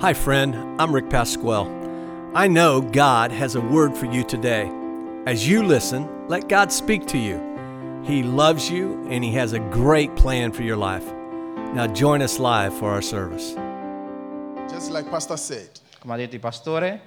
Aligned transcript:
Hi, 0.00 0.14
friend. 0.14 0.54
I'm 0.80 0.94
Rick 0.94 1.10
Pasquale. 1.10 1.68
I 2.34 2.46
know 2.46 2.80
God 2.80 3.32
has 3.32 3.56
a 3.56 3.60
word 3.60 3.96
for 3.96 4.06
you 4.06 4.22
today. 4.22 4.70
As 5.26 5.46
you 5.48 5.62
listen, 5.64 6.08
let 6.28 6.48
God 6.48 6.70
speak 6.72 7.06
to 7.06 7.18
you. 7.18 7.40
He 8.04 8.22
loves 8.22 8.70
you 8.70 9.04
and 9.10 9.24
He 9.24 9.32
has 9.32 9.52
a 9.54 9.58
great 9.58 10.14
plan 10.14 10.52
for 10.52 10.62
your 10.62 10.76
life. 10.76 11.04
Now, 11.74 11.86
join 11.88 12.22
us 12.22 12.38
live 12.38 12.72
for 12.74 12.90
our 12.90 13.02
service. 13.02 13.54
Just 14.70 14.90
like 14.92 15.10
Pastor 15.10 15.36
said, 15.36 15.68
Come 16.00 16.12
ha 16.12 16.16
detto 16.16 16.34
il 16.34 16.40
pastore, 16.40 17.00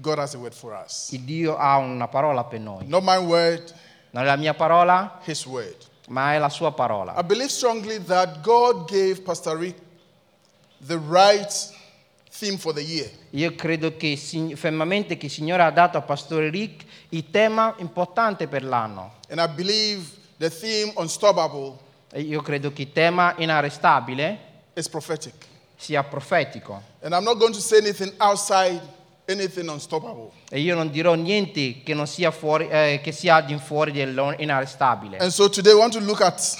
God 0.00 0.18
has 0.18 0.34
a 0.34 0.38
word 0.38 0.52
for 0.54 0.74
us. 0.74 1.10
il 1.12 1.20
Dio 1.24 1.56
ha 1.56 1.78
una 1.78 2.08
parola 2.08 2.44
per 2.44 2.58
noi. 2.60 2.84
Not 2.86 3.04
my 3.04 3.18
word, 3.18 3.72
Non 4.12 4.24
è 4.24 4.26
la 4.26 4.36
mia 4.36 4.52
parola, 4.54 5.18
His 5.24 5.46
word. 5.46 5.76
ma 6.08 6.34
è 6.34 6.38
la 6.38 6.50
sua 6.50 6.72
parola. 6.72 7.14
I 7.16 7.22
believe 7.22 7.50
strongly 7.50 7.98
that 8.04 8.42
God 8.42 8.86
gave 8.90 9.24
Pastor 9.24 9.56
Rick 9.56 9.76
the 10.86 10.98
right 10.98 11.50
Io 13.30 13.54
credo 13.54 13.96
che, 13.96 14.16
fermamente 14.54 15.16
che 15.16 15.26
il 15.26 15.32
Signore 15.32 15.62
ha 15.62 15.70
dato 15.70 15.98
a 15.98 16.02
Pastore 16.02 16.50
Rick 16.50 16.84
il 17.10 17.30
tema 17.30 17.74
importante 17.78 18.48
per 18.48 18.64
l'anno. 18.64 19.14
And 19.28 19.38
I 19.38 19.48
believe 19.54 20.06
the 20.38 20.50
theme, 20.50 20.92
unstoppable, 20.96 21.78
E 22.14 22.20
io 22.20 22.42
credo 22.42 22.74
che 22.74 22.82
il 22.82 22.92
tema 22.92 23.34
inarrestabile 23.38 24.38
sia 25.76 26.02
profetico. 26.04 26.82
And 27.00 27.14
I'm 27.14 27.24
not 27.24 27.38
going 27.38 27.54
to 27.54 27.60
say 27.60 27.78
anything 27.78 28.12
outside 28.18 28.80
anything 29.26 29.70
unstoppable. 29.70 30.30
E 30.50 30.60
io 30.60 30.74
non 30.74 30.90
dirò 30.90 31.14
niente 31.14 31.82
che, 31.82 31.94
non 31.94 32.06
sia, 32.06 32.30
fuori, 32.30 32.68
eh, 32.68 33.00
che 33.02 33.12
sia 33.12 33.40
di 33.40 33.56
fuori 33.56 33.92
dell'inarrestabile. 33.92 35.16
And 35.18 35.30
so 35.30 35.48
today 35.48 35.72
we 35.72 35.78
want 35.78 35.94
to 35.94 36.00
look 36.00 36.20
at 36.20 36.54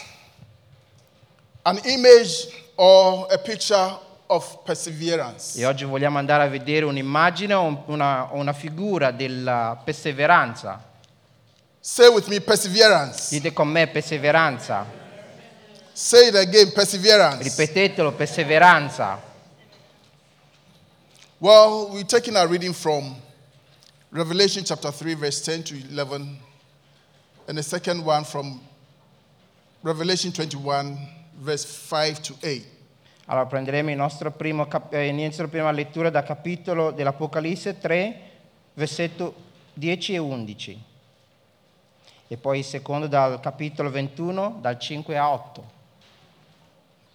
an 1.65 1.79
image 1.85 2.49
or 2.77 3.27
a 3.31 3.37
picture 3.37 3.99
of 4.33 4.63
perseverance. 4.65 5.59
E 5.61 5.67
oggi 5.67 5.85
vogliamo 5.85 6.19
andare 6.19 6.45
a 6.45 6.49
vedere 6.49 6.87
un'immagine 6.87 7.53
o 7.55 7.85
una, 7.87 8.29
una 8.33 8.53
figura 8.53 9.11
della 9.11 9.81
perseveranza. 9.85 10.83
Say 11.79 12.09
with 12.09 12.29
me, 12.29 12.41
perseverance. 12.41 13.29
Dite 13.31 13.53
con 13.53 13.69
me 13.69 13.87
perseveranza. 13.89 14.87
Say 15.93 16.29
it 16.29 16.35
again, 16.37 16.73
perseverance. 16.73 17.43
Ripetetelo, 17.43 18.13
perseveranza. 18.13 19.21
Well, 21.39 21.91
we're 21.91 22.05
taking 22.05 22.37
our 22.37 22.47
reading 22.47 22.73
from 22.73 23.17
Revelation 24.11 24.65
chapter 24.65 24.91
3, 24.93 25.15
verse 25.15 25.43
10 25.43 25.63
to 25.65 25.75
11, 25.91 26.39
and 27.49 27.59
the 27.59 27.63
second 27.63 28.05
one 28.05 28.25
from 28.25 28.61
Revelation 29.83 30.31
21, 30.33 30.97
verse 31.41 31.65
5 31.65 32.23
to 32.23 32.35
8. 32.43 32.72
Allora 33.33 33.47
prenderemo 33.47 33.89
il 33.89 33.97
nostro 33.97 34.31
primo, 34.31 34.69
eh, 34.91 35.07
inizio 35.07 35.49
prima 35.49 35.71
lettura 35.71 36.11
dal 36.11 36.23
capitolo 36.23 36.91
dell'Apocalisse 36.91 37.79
3, 37.79 38.21
versetto 38.75 39.35
10 39.73 40.13
e 40.13 40.19
11. 40.19 40.83
E 42.29 42.37
poi 42.37 42.59
il 42.59 42.65
secondo 42.65 43.07
dal 43.07 43.41
capitolo 43.41 43.89
21, 43.89 44.59
dal 44.61 44.79
5 44.79 45.17
a 45.17 45.31
8. 45.31 45.65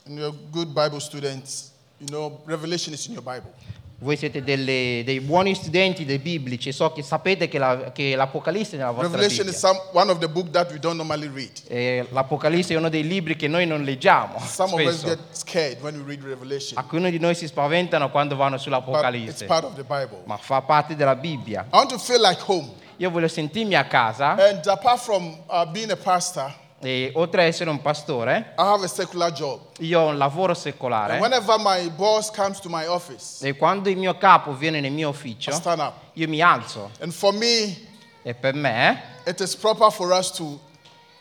And 0.07 0.17
you're 0.17 0.35
good 0.49 0.69
Bible 0.69 0.99
students. 0.99 1.71
You 1.99 2.07
know, 2.07 2.41
Revelation 2.45 2.95
is 2.95 3.05
in 3.05 3.13
your 3.13 3.23
Bible. 3.23 3.53
Voi 3.99 4.15
siete 4.15 4.43
delle- 4.43 5.01
dei 5.03 5.19
buoni 5.21 5.55
studenti 5.55 6.05
dei 6.05 6.19
biblici, 6.19 6.71
so 6.71 6.91
che 6.91 7.01
sapete 7.01 7.47
che, 7.47 7.57
la- 7.57 7.91
che 7.91 8.15
l'Apocalisse 8.15 8.75
è 8.75 8.77
nella 8.77 8.91
vostra 8.91 9.07
Revelation 9.17 9.47
is 9.47 9.53
Bibbia. 9.55 9.69
some, 9.69 9.79
one 9.93 10.11
of 10.11 10.19
the 10.19 10.27
books 10.29 10.51
that 10.51 10.71
we 10.71 10.77
don't 10.77 10.97
normally 10.97 11.27
read. 11.33 11.49
E 11.67 12.05
L'Apocalisse 12.11 12.75
è 12.75 12.77
uno 12.77 12.89
dei 12.89 13.07
libri 13.07 13.35
che 13.35 13.47
noi 13.47 13.65
non 13.65 13.83
leggiamo 13.83 14.37
Some 14.39 14.73
of 14.73 14.93
us 14.93 15.03
get 15.03 15.17
scared 15.31 15.81
when 15.81 15.95
we 15.95 16.03
read 16.05 16.23
Revelation, 16.23 16.77
Alcuni 16.77 17.09
di 17.09 17.17
noi 17.17 17.33
si 17.33 17.47
spaventano 17.47 18.11
quando 18.11 18.35
vanno 18.35 18.57
but 18.57 18.59
it's 18.59 18.63
sull'Apocalisse, 18.65 19.45
part 19.45 19.63
of 19.63 19.73
the 19.73 19.83
Bible. 19.83 20.19
ma 20.25 20.37
fa 20.37 20.61
parte 20.61 20.95
della 20.95 21.15
Bibbia. 21.15 21.65
I 21.71 21.75
want 21.75 21.89
to 21.89 21.97
feel 21.97 22.21
like 22.21 22.39
home. 22.45 22.69
Io 22.97 23.09
voglio 23.09 23.27
sentirmi 23.27 23.73
a 23.75 23.85
casa 23.85 24.35
And 24.37 24.63
apart 24.67 24.99
from 24.99 25.39
uh, 25.47 25.65
being 25.71 25.89
a 25.89 25.95
pastor, 25.95 26.53
e 26.79 27.11
oltre 27.15 27.41
a 27.41 27.45
essere 27.45 27.69
un 27.69 27.81
pastore, 27.81 28.53
I 28.57 28.61
have 28.61 28.85
a 28.85 28.87
secular 28.87 29.31
job. 29.31 29.59
io 29.79 29.99
ho 30.01 30.07
un 30.09 30.17
lavoro 30.17 30.51
And 30.51 30.61
secolare 30.61 31.19
whenever 31.19 31.55
my 31.57 31.89
boss 31.89 32.29
comes 32.31 32.59
to 32.59 32.69
my 32.69 32.85
office, 32.85 33.45
e 33.47 33.55
quando 33.55 33.89
il 33.89 33.97
mio 33.97 34.15
capo 34.17 34.53
viene 34.53 34.79
nel 34.79 34.91
mio 34.91 35.07
I 35.09 35.11
ufficio, 35.11 35.51
stand 35.51 35.79
up. 35.79 35.93
io 36.13 36.27
mi 36.27 36.41
alzo 36.41 36.91
And 36.99 37.11
for 37.11 37.33
me, 37.33 37.75
e 38.21 38.33
per 38.35 38.53
me 38.53 39.01
it 39.25 39.39
is 39.39 39.55
proper 39.55 39.91
for 39.91 40.11
us 40.11 40.31
to 40.33 40.59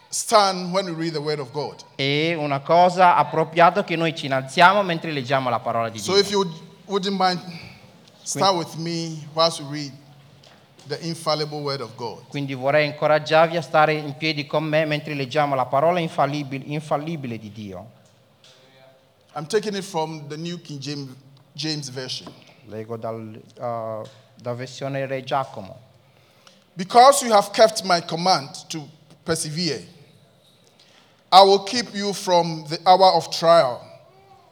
stand 0.09 0.72
when 0.72 0.87
we 0.87 0.93
read 0.93 1.12
the 1.15 1.21
Word 1.21 1.41
of 1.41 1.50
God. 1.53 1.77
è 1.97 2.34
una 2.34 2.61
cosa 2.61 3.17
appropriata 3.17 3.83
che 3.83 3.97
noi 3.97 4.15
ci 4.15 4.27
innalziamo 4.27 4.83
mentre 4.83 5.11
leggiamo 5.11 5.49
la 5.50 5.59
parola 5.61 5.88
di 5.88 5.99
So 5.99 6.12
Dio. 6.12 6.21
if 6.21 6.31
you 6.31 6.47
wouldn't 6.87 7.19
mind, 7.19 7.41
start 8.23 8.55
with 8.56 8.75
me 8.77 9.27
whilst 9.34 9.61
we 9.61 9.71
read 9.71 9.93
the 10.86 10.98
infallible 11.06 11.60
Word 11.62 11.80
of 11.80 11.94
God. 11.97 12.28
Quindi 12.28 12.54
vorrei 12.54 12.86
incoraggiarvi 12.86 13.56
a 13.56 13.62
stare 13.62 13.94
in 13.94 14.16
piedi 14.16 14.47
con 14.47 14.64
me 14.64 14.84
mentre 14.84 15.14
leggiamo 15.14 15.54
la 15.54 15.66
parola 15.66 15.98
infallibile, 15.98 16.64
infallibile 16.66 17.38
di 17.38 17.52
Dio. 17.52 17.91
I'm 19.34 19.46
taking 19.46 19.75
it 19.75 19.84
from 19.84 20.28
the 20.28 20.36
New 20.36 20.60
King 20.60 20.78
James, 20.78 21.10
James 21.52 21.91
Version. 21.91 22.32
Leggo 22.69 22.96
dal, 22.96 23.41
uh, 23.58 24.06
da 24.34 24.54
versione 24.54 25.06
Re 25.06 25.22
Giacomo. 25.22 25.78
Because 26.75 27.22
you 27.22 27.32
have 27.32 27.52
kept 27.52 27.84
my 27.84 28.00
command 28.00 28.50
to 28.69 28.82
persevere, 29.25 29.82
I 31.30 31.42
will 31.42 31.64
keep 31.64 31.94
you 31.94 32.12
from 32.12 32.64
the 32.69 32.78
hour 32.86 33.12
of 33.14 33.30
trial, 33.30 33.82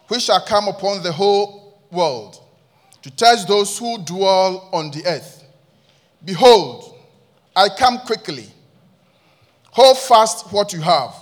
which 0.08 0.22
shall 0.22 0.40
come 0.40 0.68
upon 0.68 1.02
the 1.02 1.12
whole 1.12 1.78
world, 1.90 2.40
to 3.02 3.10
test 3.10 3.46
those 3.46 3.78
who 3.78 3.98
dwell 3.98 4.68
on 4.72 4.90
the 4.90 5.04
earth. 5.06 5.43
Behold, 6.24 6.94
I 7.54 7.68
come 7.78 8.00
quickly. 8.06 8.50
Hold 9.72 9.98
fast 9.98 10.50
what 10.50 10.72
you 10.72 10.80
have, 10.80 11.14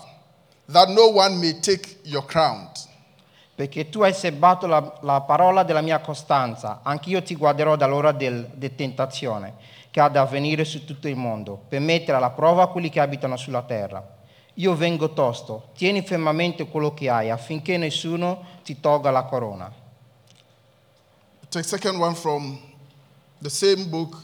that 0.69 0.89
no 0.91 1.09
one 1.09 1.41
may 1.41 1.55
take 1.61 1.99
your 2.05 2.25
crown. 2.25 2.71
Perché 3.55 3.91
tu 3.91 4.03
hai 4.03 4.15
serbato 4.15 4.67
la, 4.67 4.99
la 5.03 5.21
parola 5.21 5.63
della 5.63 5.83
mia 5.83 5.99
costanza, 6.01 6.81
anch'io 6.83 7.23
ti 7.23 7.35
guarderò 7.35 7.77
dall'ora 7.77 8.13
del, 8.13 8.49
del 8.55 8.75
tentazione 8.75 9.55
che 9.91 10.01
ha 10.01 10.09
da 10.09 10.23
avvenire 10.23 10.65
su 10.65 10.85
tutto 10.85 11.07
il 11.07 11.17
mondo, 11.17 11.61
per 11.69 11.81
mettere 11.81 12.17
alla 12.17 12.31
prova 12.31 12.69
quelli 12.69 12.89
che 12.89 13.01
abitano 13.01 13.37
sulla 13.37 13.63
terra. 13.63 14.03
Io 14.55 14.75
vengo 14.75 15.13
tosto, 15.13 15.71
tieni 15.75 16.03
fermamente 16.03 16.67
quello 16.67 16.95
che 16.95 17.11
hai, 17.11 17.29
affinché 17.29 17.77
nessuno 17.77 18.45
ti 18.65 18.81
tolga 18.81 19.11
la 19.11 19.25
corona. 19.25 19.73
The 21.49 21.63
second 21.63 22.01
one 22.01 22.15
from 22.15 22.59
the 23.41 23.51
same 23.51 23.85
book, 23.87 24.17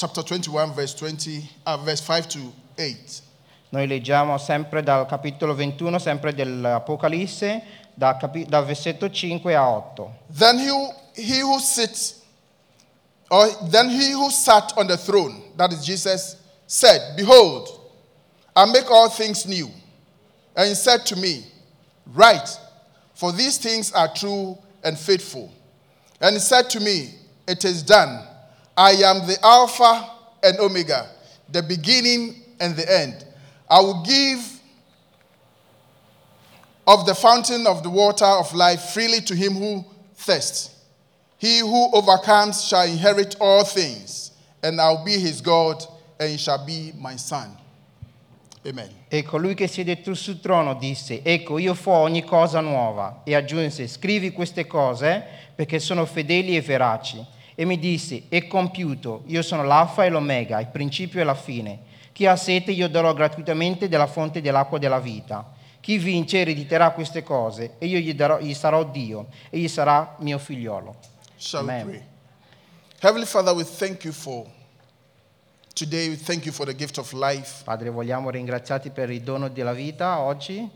chapter 0.00 0.22
21, 0.22 0.72
verse 0.72 0.94
20, 0.94 1.46
uh, 1.66 1.76
verse 1.84 2.00
5 2.00 2.26
to 2.28 2.38
8. 2.78 3.22
Noi 3.72 3.86
leggiamo 3.86 4.38
sempre 4.38 4.82
dal 4.82 5.04
capitolo 5.06 5.54
21, 5.54 5.98
sempre 5.98 6.32
dell'Apocalisse, 6.32 7.62
da 7.94 8.16
capi- 8.16 8.46
dal 8.46 8.64
versetto 8.64 9.10
5 9.10 9.54
a 9.54 9.60
8. 9.94 10.10
Then 10.28 10.58
he, 10.58 10.68
who- 10.68 10.94
he 11.14 11.40
who 11.40 11.58
sits, 11.60 12.22
or 13.30 13.46
then 13.68 13.90
he 13.90 14.12
who 14.12 14.30
sat 14.30 14.72
on 14.78 14.86
the 14.86 14.96
throne, 14.96 15.52
that 15.56 15.70
is 15.72 15.84
Jesus, 15.84 16.36
said, 16.66 17.14
Behold, 17.14 17.68
I 18.56 18.64
make 18.64 18.90
all 18.90 19.10
things 19.10 19.44
new. 19.44 19.68
And 20.56 20.68
he 20.68 20.74
said 20.74 21.04
to 21.06 21.16
me, 21.16 21.44
Write, 22.06 22.48
for 23.14 23.32
these 23.32 23.58
things 23.58 23.92
are 23.92 24.08
true 24.14 24.56
and 24.82 24.98
faithful. 24.98 25.52
And 26.22 26.34
he 26.34 26.40
said 26.40 26.70
to 26.70 26.80
me, 26.80 27.16
It 27.46 27.64
is 27.66 27.82
done. 27.82 28.26
I 28.80 28.92
am 28.92 29.26
the 29.26 29.36
Alpha 29.42 30.10
and 30.42 30.58
Omega, 30.58 31.10
the 31.50 31.62
beginning 31.62 32.42
and 32.58 32.74
the 32.74 32.90
end. 32.90 33.26
I 33.68 33.78
will 33.80 34.02
give 34.02 34.58
of 36.86 37.04
the 37.04 37.14
fountain 37.14 37.66
of 37.66 37.82
the 37.82 37.90
water 37.90 38.24
of 38.24 38.54
life 38.54 38.80
freely 38.94 39.20
to 39.20 39.34
him 39.34 39.52
who 39.52 39.84
thirsts. 40.14 40.70
He 41.36 41.58
who 41.58 41.90
overcomes 41.92 42.64
shall 42.64 42.86
inherit 42.86 43.36
all 43.38 43.64
things, 43.64 44.30
and 44.62 44.80
I'll 44.80 45.04
be 45.04 45.18
his 45.18 45.42
God, 45.42 45.84
and 46.18 46.30
he 46.30 46.38
shall 46.38 46.64
be 46.64 46.94
my 46.96 47.16
son. 47.16 47.54
Amen. 48.66 48.88
E 49.10 49.22
colui 49.22 49.54
che 49.54 49.68
siede 49.68 50.02
sul 50.14 50.40
trono 50.40 50.72
disse, 50.78 51.20
ecco 51.22 51.58
io 51.58 51.74
fo 51.74 51.92
ogni 51.92 52.24
cosa 52.24 52.60
nuova. 52.60 53.20
E 53.24 53.34
aggiunse, 53.34 53.86
scrivi 53.86 54.32
queste 54.32 54.66
cose 54.66 55.22
perché 55.54 55.78
sono 55.78 56.06
fedeli 56.06 56.56
e 56.56 56.62
veraci. 56.62 57.38
E 57.60 57.66
mi 57.66 57.78
disse, 57.78 58.22
è 58.30 58.46
compiuto, 58.46 59.24
io 59.26 59.42
sono 59.42 59.62
l'alfa 59.62 60.06
e 60.06 60.08
l'omega, 60.08 60.60
il 60.60 60.68
principio 60.68 61.20
e 61.20 61.24
la 61.24 61.34
fine. 61.34 61.80
Chi 62.10 62.24
ha 62.24 62.34
sete 62.34 62.70
io 62.70 62.88
darò 62.88 63.12
gratuitamente 63.12 63.86
della 63.86 64.06
fonte 64.06 64.40
dell'acqua 64.40 64.78
della 64.78 64.98
vita. 64.98 65.52
Chi 65.78 65.98
vince 65.98 66.40
erediterà 66.40 66.92
queste 66.92 67.22
cose 67.22 67.72
e 67.76 67.84
io 67.84 67.98
gli, 67.98 68.14
darò- 68.14 68.40
gli 68.40 68.54
sarò 68.54 68.84
Dio 68.84 69.26
e 69.50 69.58
gli 69.58 69.68
sarà 69.68 70.16
mio 70.20 70.38
figliolo. 70.38 70.96
Shall 71.36 71.68
Amen. 71.68 71.86
we 71.86 71.92
pray? 71.92 72.04
Heavenly 73.00 73.26
Father, 73.26 73.54
we 73.54 73.64
thank 73.64 74.04
you 74.04 74.12
for 74.14 74.46
today. 75.74 76.08
We 76.08 76.16
thank 76.16 76.46
you 76.46 76.54
for 76.54 76.64
the 76.64 76.74
gift 76.74 76.96
of 76.96 77.12
life. 77.12 77.62
Padre, 77.64 77.90
vogliamo 77.90 78.30
ringraziarti 78.30 78.88
per 78.88 79.10
il 79.10 79.20
dono 79.20 79.48
della 79.48 79.74
vita 79.74 80.18
oggi, 80.20 80.66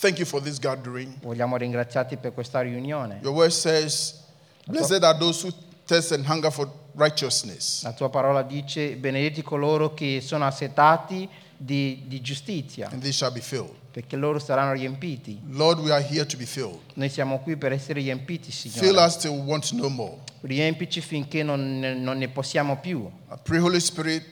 Thank 0.00 0.18
you 0.18 0.26
for 0.26 0.42
this 0.42 0.58
gathering. 0.58 1.14
vogliamo 1.20 1.56
ringraziarti 1.56 2.16
per 2.16 2.34
questa 2.34 2.60
riunione. 2.60 3.20
Your 3.22 3.36
word 3.36 3.52
says 3.52 4.20
Blessed 4.66 5.04
are 5.04 5.16
those 5.16 5.46
who 5.46 5.52
thirst 5.86 6.12
and 6.12 6.24
hunger 6.26 6.50
for 6.50 6.70
righteousness, 6.94 7.82
La 7.82 7.92
tua 7.92 8.08
parola 8.08 8.42
dice, 8.42 8.96
benedetti 8.96 9.42
coloro 9.42 9.94
che 9.94 10.20
sono 10.20 10.46
assetati 10.46 11.28
di, 11.56 12.02
di 12.06 12.20
giustizia, 12.20 12.88
and 12.90 13.00
they 13.02 13.12
shall 13.12 13.32
be 13.32 13.40
filled. 13.40 13.74
perché 13.90 14.16
loro 14.16 14.38
saranno 14.40 14.72
riempiti. 14.72 15.40
Lord, 15.50 15.78
we 15.78 15.92
are 15.92 16.02
here 16.02 16.26
to 16.26 16.36
be 16.36 16.46
filled. 16.46 16.80
Noi 16.94 17.08
siamo 17.08 17.38
qui 17.40 17.56
per 17.56 17.72
essere 17.72 18.00
riempiti, 18.00 18.50
Fill 18.50 18.70
Signore. 18.72 19.04
us 19.06 19.16
till 19.18 19.30
we 19.30 19.42
want 19.44 19.68
know 19.70 19.88
more. 19.88 20.16
Riempici 20.40 21.00
finché 21.00 21.42
non, 21.42 21.78
non 21.78 22.18
ne 22.18 22.28
possiamo 22.28 22.78
più. 22.78 23.08
I 23.30 23.36
pray, 23.42 23.60
Holy 23.60 23.80
Spirit, 23.80 24.24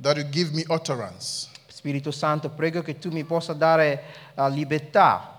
that 0.00 0.16
you 0.16 0.28
give 0.30 0.52
me 0.54 0.64
utterance 0.68 1.48
Spirito 1.68 2.10
Santo, 2.10 2.48
prego 2.48 2.80
che 2.80 2.98
tu 2.98 3.10
mi 3.10 3.24
possa 3.24 3.52
dare 3.52 4.02
la 4.34 4.48
libertà 4.48 5.33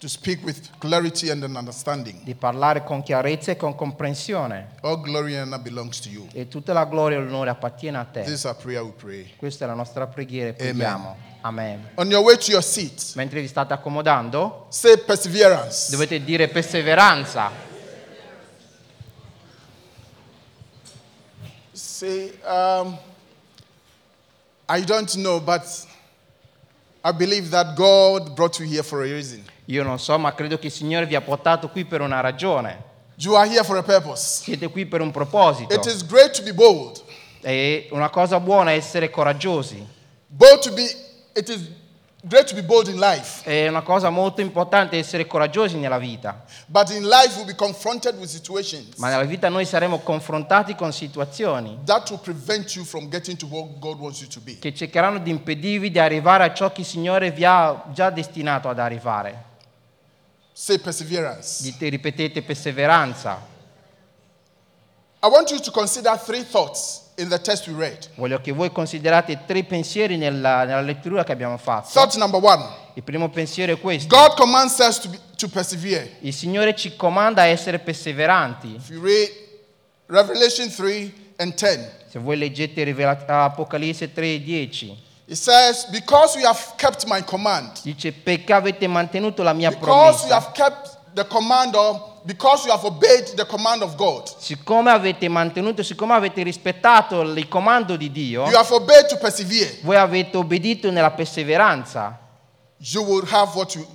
to 0.00 0.08
speak 0.08 0.44
with 0.44 0.70
clarity 0.78 1.28
and 1.30 1.42
an 1.42 1.56
understanding. 1.56 2.22
di 2.22 2.34
parlare 2.34 2.84
con 2.84 3.02
chiarezza 3.02 3.50
e 3.52 3.56
con 3.56 3.74
comprensione. 3.74 4.76
All 4.82 5.00
glory 5.00 5.36
and 5.36 5.52
honor 5.52 5.60
belongs 5.62 5.98
to 6.00 6.08
you. 6.08 6.26
E 6.32 6.46
tutta 6.48 6.72
la 6.72 6.84
gloria 6.84 7.18
e 7.18 7.22
l'onore 7.22 7.50
appartiene 7.50 7.98
a 7.98 8.04
te. 8.04 8.22
This 8.22 8.34
is 8.34 8.44
our 8.44 8.54
prayer, 8.56 8.82
we 8.82 8.92
pray. 8.92 9.34
Questa 9.36 9.64
è 9.64 9.66
la 9.68 9.74
nostra 9.74 10.06
preghiera 10.06 10.50
e 10.50 10.52
preghiamo. 10.52 11.16
Amen. 11.40 11.88
On 11.94 12.08
your 12.08 12.22
way 12.24 12.36
to 12.36 12.50
your 12.50 12.62
seat, 12.62 13.12
Mentre 13.14 13.40
vi 13.40 13.48
state 13.48 13.72
accomodando, 13.72 14.66
say 14.70 14.98
perseverance. 14.98 15.90
dovete 15.90 16.22
dire 16.22 16.48
perseveranza. 16.48 17.50
Say, 21.72 22.32
um, 22.44 22.96
I 24.68 24.80
don't 24.84 25.12
know, 25.16 25.40
but 25.40 25.62
I 27.04 27.12
believe 27.12 27.50
that 27.50 27.76
God 27.76 28.34
brought 28.34 28.58
you 28.58 28.66
here 28.66 28.82
for 28.82 29.00
a 29.02 29.04
reason. 29.04 29.42
Io 29.68 29.82
non 29.82 29.98
so, 29.98 30.18
ma 30.18 30.32
credo 30.32 30.58
che 30.58 30.68
il 30.68 30.72
Signore 30.72 31.04
vi 31.04 31.14
ha 31.14 31.20
portato 31.20 31.68
qui 31.68 31.84
per 31.84 32.00
una 32.00 32.20
ragione. 32.20 32.84
You 33.16 33.34
are 33.34 33.48
here 33.48 33.64
for 33.64 33.76
a 33.76 33.82
purpose. 33.82 34.42
Siete 34.42 34.68
qui 34.68 34.86
per 34.86 35.00
un 35.00 35.10
proposito. 35.10 35.74
It 35.74 35.84
is 35.86 36.06
great 36.06 36.30
to 36.36 36.42
be 36.42 36.54
bold. 36.54 37.02
È 37.40 37.88
una 37.90 38.08
cosa 38.08 38.40
buona 38.40 38.70
essere 38.70 39.10
coraggiosi. 39.10 39.84
Bold 40.26 40.60
to 40.60 40.72
be, 40.72 40.84
it 41.34 41.48
is 41.50 41.68
great 42.22 42.46
to 42.46 42.54
be 42.54 42.62
bold 42.62 42.88
in 42.88 42.98
life. 42.98 43.42
È 43.44 43.68
una 43.68 43.82
cosa 43.82 44.08
molto 44.08 44.40
importante 44.40 44.96
essere 44.96 45.26
coraggiosi 45.26 45.76
nella 45.76 45.98
vita. 45.98 46.44
But 46.66 46.88
in 46.90 47.06
life, 47.06 47.34
we'll 47.34 47.44
be 47.44 47.54
confronted 47.54 48.16
with 48.18 48.28
situations 48.28 48.96
Ma 48.96 49.10
nella 49.10 49.24
vita 49.24 49.50
noi 49.50 49.66
saremo 49.66 49.98
confrontati 49.98 50.74
con 50.74 50.92
situazioni 50.94 51.78
that 51.84 52.08
will 52.08 52.20
prevent 52.20 52.74
you 52.74 52.86
from 52.86 53.08
getting 53.10 53.36
to 53.36 53.46
what 53.46 53.78
God 53.78 53.98
wants 53.98 54.20
you 54.20 54.30
to 54.30 54.40
be. 54.40 54.58
che 54.58 54.72
cercheranno 54.72 55.18
di 55.18 55.28
impedirvi 55.28 55.90
di 55.90 55.98
arrivare 55.98 56.44
a 56.44 56.54
ciò 56.54 56.72
che 56.72 56.80
il 56.80 56.86
Signore 56.86 57.32
vi 57.32 57.44
ha 57.44 57.84
già 57.92 58.08
destinato 58.08 58.70
ad 58.70 58.78
arrivare. 58.78 59.44
Say 60.60 60.80
perseverance. 60.80 61.62
Dite, 61.62 61.88
ripetete 61.88 62.42
perseveranza. 62.42 63.40
I 65.22 65.28
want 65.28 65.52
you 65.52 65.60
to 65.60 65.70
consider 65.70 66.18
three 66.18 66.42
thoughts 66.42 67.12
in 67.16 67.28
the 67.28 67.38
text 67.38 67.68
we 67.68 67.74
read. 67.74 68.08
Voglio 68.16 68.40
che 68.40 68.50
voi 68.50 68.72
considerate 68.72 69.44
tre 69.46 69.62
pensieri 69.62 70.16
nella, 70.16 70.64
nella 70.64 70.80
lettura 70.80 71.22
che 71.22 71.30
abbiamo 71.30 71.56
fatto. 71.58 71.90
Thought 71.92 72.16
number 72.16 72.42
one 72.42 72.64
Il 72.94 73.04
primo 73.04 73.28
pensiero 73.30 73.72
è 73.72 73.78
questo. 73.78 74.08
God 74.08 74.34
commands 74.34 74.76
us 74.78 74.98
to, 74.98 75.08
be, 75.10 75.20
to 75.36 75.48
persevere. 75.48 76.16
Il 76.22 76.34
Signore 76.34 76.74
ci 76.74 76.96
comanda 76.96 77.42
a 77.42 77.46
essere 77.46 77.78
perseveranti. 77.78 78.74
If 78.74 78.88
you 78.88 79.00
read 79.00 79.30
Revelation 80.06 80.68
3 80.68 81.12
and 81.36 81.54
10, 81.54 81.88
Se 82.08 82.18
voi 82.18 82.36
leggete 82.36 82.82
Apocalisse 83.28 84.12
3:10, 84.12 85.06
it 85.28 85.36
says, 85.36 85.86
Because 85.90 86.36
you 86.38 86.46
have 86.46 86.74
kept 86.76 87.06
my 87.06 87.22
command, 87.22 87.80
dice 87.82 88.12
perché 88.12 88.52
avete 88.52 88.86
mantenuto 88.88 89.42
la 89.42 89.52
mia 89.52 89.70
because 89.70 90.22
you 90.24 90.28
promessa. 90.30 90.34
have 90.34 90.52
kept 90.52 90.96
the 91.14 91.24
command 91.26 91.74
or 91.74 92.16
because 92.24 92.64
you 92.66 92.70
have 92.72 92.84
obeyed 92.84 93.26
the 93.36 93.44
command 93.46 93.82
of 93.82 93.94
God, 93.96 94.28
Siccome 94.38 94.90
avete 94.90 95.28
mantenuto, 95.28 95.82
siccome 95.82 96.14
avete 96.14 96.42
rispettato 96.42 97.20
il 97.22 97.48
comando 97.48 97.96
di 97.96 98.10
Dio, 98.10 98.46
you 98.48 98.56
have 98.56 98.72
obeyed 98.74 99.06
to 99.06 99.16
persevere, 99.16 99.78
voi 99.82 99.96
avete 99.96 100.36
obbedito 100.36 100.90
nella 100.90 101.10
perseveranza, 101.10 102.18
you 102.78 103.02
will 103.02 103.26
have 103.30 103.54
what 103.56 103.74
you 103.74 103.86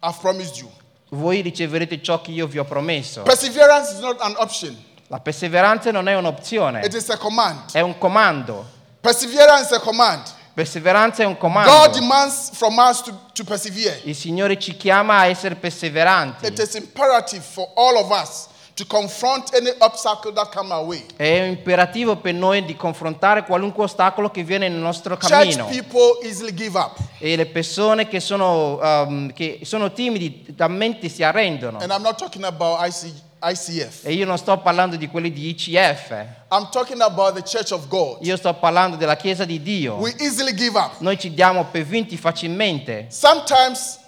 have 0.00 0.18
promised 0.20 0.56
you. 0.56 0.70
voi 1.10 1.42
riceverete 1.42 2.00
ciò 2.02 2.20
che 2.22 2.30
io 2.30 2.46
vi 2.46 2.58
ho 2.58 2.64
promesso. 2.64 3.22
Perseverance 3.22 3.92
is 3.92 4.00
not 4.00 4.20
an 4.20 4.34
option, 4.38 4.74
La 5.08 5.20
perseveranza 5.20 5.90
non 5.90 6.08
è 6.08 6.14
un'opzione, 6.16 6.80
it 6.84 6.94
is 6.94 7.08
a 7.10 7.18
command. 7.18 7.72
è 7.72 7.80
un 7.80 7.98
comando. 7.98 8.64
Perseverance 9.00 9.64
is 9.66 9.72
a 9.72 9.80
command. 9.80 10.22
Perseveranza 10.54 11.22
è 11.22 11.26
un 11.26 11.32
God 11.32 11.40
comando. 11.40 11.98
demands 11.98 12.50
from 12.52 12.76
us 12.76 13.02
to, 13.02 13.18
to 13.32 13.44
persevere. 13.44 14.00
Il 14.04 14.14
Signore 14.14 14.58
ci 14.58 14.76
chiama 14.76 15.18
a 15.18 15.26
essere 15.26 15.54
perseveranti. 15.54 16.46
It 16.46 16.58
is 16.58 16.74
imperative 16.74 17.42
for 17.42 17.68
all 17.74 17.96
of 17.96 18.10
us 18.10 18.48
to 18.74 18.84
confront 18.86 19.54
any 19.54 19.72
obstacle 19.78 20.32
that 20.32 20.54
come 20.54 20.72
our 20.72 20.84
way. 20.86 21.04
È 21.16 21.24
imperativo 21.24 22.16
per 22.16 22.34
noi 22.34 22.64
di 22.64 22.74
confrontare 22.74 23.44
qualunque 23.44 23.84
ostacolo 23.84 24.30
che 24.30 24.42
viene 24.42 24.68
nel 24.68 24.78
nostro 24.78 25.16
Church 25.16 25.30
cammino. 25.30 25.66
people 25.66 26.18
easily 26.22 26.52
give 26.54 26.78
up. 26.78 26.96
E 27.18 27.36
le 27.36 27.46
persone 27.46 28.08
che 28.08 28.20
sono, 28.20 28.78
um, 28.82 29.32
che 29.32 29.60
sono 29.64 29.92
timidi 29.92 30.54
talmente 30.54 31.08
si 31.08 31.22
arrendono. 31.22 31.78
And 31.78 31.90
I'm 31.90 32.02
not 32.02 32.16
talking 32.18 32.44
about 32.44 32.78
IC, 32.86 33.12
ICF. 33.42 34.04
E 34.04 34.12
io 34.12 34.24
non 34.24 34.38
sto 34.38 34.56
parlando 34.58 34.96
di 34.96 35.08
quelli 35.08 35.32
di 35.32 35.48
ICF, 35.50 36.10
I'm 36.50 36.68
talking 36.70 37.00
about 37.00 37.34
the 37.34 37.42
church 37.42 37.72
of 37.72 37.88
God. 37.88 38.18
io 38.24 38.36
sto 38.36 38.54
parlando 38.54 38.96
della 38.96 39.16
Chiesa 39.16 39.44
di 39.44 39.60
Dio. 39.62 39.94
We 39.96 40.14
easily 40.18 40.54
give 40.54 40.78
up. 40.78 40.92
Noi 40.98 41.18
ci 41.18 41.32
diamo 41.34 41.64
per 41.64 41.82
vinti 41.82 42.16
facilmente. 42.16 43.06
Sometimes 43.10 43.98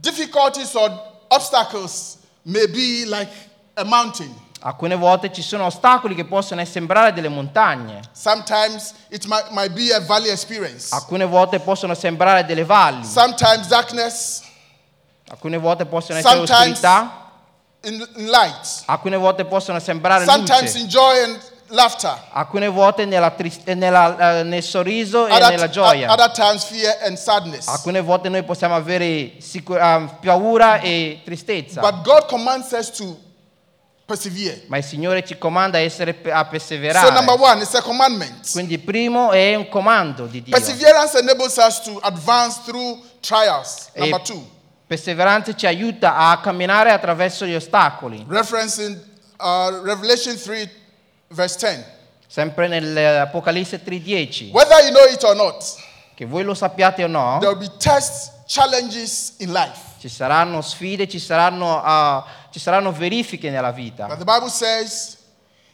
difficulties 0.00 0.74
or 0.74 0.90
obstacles 1.28 2.18
may 2.44 2.66
be 2.66 3.04
like 3.06 3.30
a 3.74 3.84
mountain. 3.84 4.32
Alcune 4.64 4.94
volte 4.94 5.32
ci 5.32 5.42
sono 5.42 5.64
ostacoli 5.64 6.14
che 6.14 6.24
possono 6.24 6.64
sembrare 6.64 7.12
delle 7.12 7.28
montagne, 7.28 8.00
Sometimes 8.12 8.94
it 9.08 9.24
might, 9.26 9.50
might 9.50 9.72
be 9.72 9.92
a 9.92 9.98
valley 9.98 10.30
experience. 10.30 10.94
alcune 10.94 11.24
volte 11.24 11.58
possono 11.58 11.94
sembrare 11.94 12.44
delle 12.44 12.64
valli, 12.64 13.04
Sometimes 13.04 13.66
darkness, 13.66 14.42
alcune 15.30 15.58
volte 15.58 15.84
possono 15.84 16.18
essere 16.18 16.34
Sometimes- 16.36 16.78
oscurità, 16.78 17.21
in, 17.84 18.06
in 18.16 18.26
light. 18.28 18.82
alcune 18.86 19.16
volte 19.16 19.44
possono 19.44 19.78
sembrare 19.80 20.24
Sometimes 20.24 20.72
luce, 20.72 20.78
in 20.78 20.86
joy 20.88 21.22
and 21.24 21.38
laughter. 21.68 22.16
alcune 22.32 22.68
volte 22.68 23.04
nella 23.04 23.30
trist- 23.30 23.66
eh, 23.68 23.74
nella, 23.74 24.38
eh, 24.38 24.42
nel 24.44 24.62
sorriso 24.62 25.26
e 25.26 25.32
Other, 25.32 25.50
nella 25.50 25.68
gioia. 25.68 26.12
other 26.12 26.30
times 26.30 26.64
fear 26.64 26.96
and 27.04 27.16
sadness. 27.16 27.66
Alcune 27.66 28.00
volte 28.00 28.28
noi 28.28 28.42
possiamo 28.44 28.74
avere 28.76 29.32
sicur- 29.38 29.80
ah, 29.80 30.18
paura 30.20 30.80
e 30.80 31.20
tristezza, 31.24 31.80
But 31.80 32.02
God 32.02 32.26
commands 32.26 32.70
us 32.72 32.90
to 32.92 33.18
persevere. 34.04 34.64
ma 34.66 34.76
il 34.76 34.84
Signore 34.84 35.24
ci 35.24 35.38
comanda 35.38 35.78
a, 35.78 35.80
essere, 35.80 36.10
a 36.10 36.14
So 36.14 36.28
number 36.28 36.48
perseverare. 36.50 37.26
one, 37.40 37.62
it's 37.62 37.74
a 37.74 37.82
commandment. 37.82 38.50
Quindi 38.52 38.74
il 38.74 38.80
primo 38.80 39.30
è 39.32 39.54
un 39.54 39.68
comando 39.68 40.26
di 40.26 40.42
Dio. 40.42 40.54
Perseverance 40.56 41.18
enables 41.18 41.56
us 41.56 41.80
to 41.82 41.98
advance 42.02 42.60
through 42.64 43.00
trials. 43.20 43.88
E 43.92 44.00
Number 44.00 44.20
two, 44.20 44.44
perseveranza 44.92 45.54
ci 45.54 45.64
aiuta 45.66 46.16
a 46.16 46.38
camminare 46.40 46.90
attraverso 46.90 47.46
gli 47.46 47.54
ostacoli. 47.54 48.26
referencing 48.28 48.94
uh, 49.38 49.82
Revelation 49.82 50.36
3, 50.36 50.70
verse 51.28 51.56
10. 51.58 51.84
Sempre 52.26 52.68
nell'Apocalisse 52.68 53.82
3:10, 53.82 54.50
Whether 54.50 54.84
you 54.84 54.90
know 54.92 55.06
it 55.10 55.22
or 55.24 55.34
not, 55.34 55.64
che 56.14 56.26
voi 56.26 56.44
lo 56.44 56.52
sappiate 56.52 57.04
o 57.04 57.06
no, 57.06 57.38
there 57.40 57.54
will 57.54 57.58
be 57.58 57.74
tests, 57.78 58.32
challenges 58.46 59.34
in 59.38 59.52
life. 59.52 59.80
ci 59.98 60.08
saranno 60.10 60.60
sfide, 60.60 61.08
ci 61.08 61.18
saranno, 61.18 61.82
ah, 61.82 62.24
ci 62.50 62.58
saranno 62.58 62.92
verifiche 62.92 63.48
nella 63.48 63.70
vita. 63.72 64.06
But 64.06 64.18
the 64.18 64.24
Bible 64.24 64.50
says, 64.50 65.16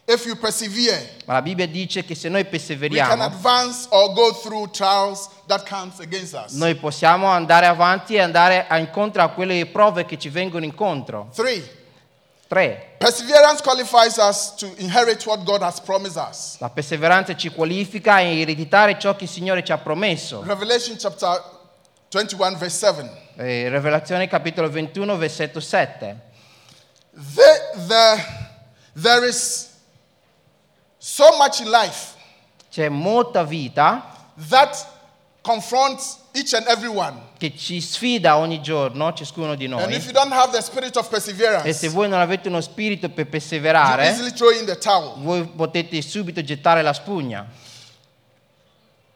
if 0.08 0.24
you 0.24 0.36
persevere, 0.36 1.16
Ma 1.26 1.34
la 1.34 1.42
Bibbia 1.42 1.66
dice 1.66 2.02
che 2.04 2.14
se 2.14 2.28
noi 2.28 2.40
we 2.40 2.48
can 2.48 2.58
perseveriamo, 2.58 3.22
advance 3.22 3.86
or 3.90 4.12
go 4.14 4.32
through 4.32 4.70
trials 4.70 5.28
that 5.46 5.68
comes 5.68 6.00
against 6.00 6.32
us. 6.32 6.52
noi 6.52 6.74
possiamo 6.76 7.26
andare 7.26 7.66
avanti 7.66 8.14
e 8.14 8.20
andare 8.20 8.66
a 8.66 8.78
incontro 8.78 9.22
a 9.22 9.28
quelle 9.28 9.66
prove 9.66 10.06
che 10.06 10.18
ci 10.18 10.30
vengono 10.30 10.64
incontro. 10.64 11.28
Three, 11.34 11.76
3. 12.48 12.96
perseverance 12.98 13.62
qualifies 13.62 14.16
us 14.16 14.54
to 14.56 14.72
inherit 14.78 15.24
what 15.26 15.44
God 15.44 15.60
has 15.62 15.78
promised 15.80 16.16
us. 16.16 16.56
La 16.58 16.70
perseveranza 16.70 17.36
ci 17.36 17.50
qualifica 17.50 18.14
a 18.14 18.22
ereditare 18.22 18.98
ciò 18.98 19.14
che 19.14 19.24
il 19.24 19.30
Signore 19.30 19.62
ci 19.62 19.72
ha 19.72 19.78
promesso. 19.78 20.42
Revelation 20.42 20.96
chapter 20.96 21.56
21, 22.10 22.56
verse 22.56 22.78
7. 22.78 23.10
Eh, 23.36 23.68
Revelazione 23.68 24.26
capitolo 24.26 24.70
21, 24.70 25.16
versetto 25.18 25.60
7. 25.60 26.20
The, 27.12 27.84
the, 27.86 28.24
there 28.94 29.28
is 29.28 29.76
so 30.98 31.36
much 31.38 31.60
in 31.60 31.70
life 31.70 32.14
C'è 32.70 32.88
molta 32.88 33.44
vita 33.44 34.04
that 34.48 34.76
confronts 35.42 36.18
each 36.34 36.52
and 36.54 36.66
every 36.68 36.88
one. 36.88 37.26
che 37.38 37.56
ci 37.56 37.80
sfida 37.80 38.36
ogni 38.36 38.60
giorno, 38.60 39.12
ciascuno 39.14 39.54
di 39.54 39.64
And 39.64 39.74
noi. 39.74 39.94
if 39.94 40.04
you 40.04 40.12
don't 40.12 40.32
have 40.32 40.52
the 40.52 40.60
spirit 40.60 40.94
of 40.96 41.06
E 41.06 41.08
perseverance, 41.08 41.72
se 41.72 41.88
voi 41.88 42.08
non 42.08 42.20
avete 42.20 42.48
uno 42.48 42.60
spirito 42.60 43.08
per 43.08 43.26
you 43.26 43.26
perseverare, 43.26 44.08
easily 44.10 44.32
throw 44.32 44.50
in 44.50 44.66
the 44.66 44.76
towel. 44.76 45.14
voi 45.22 45.44
potete 45.46 46.02
subito 46.02 46.42
gettare 46.42 46.82
la 46.82 46.92
spugna. 46.92 47.46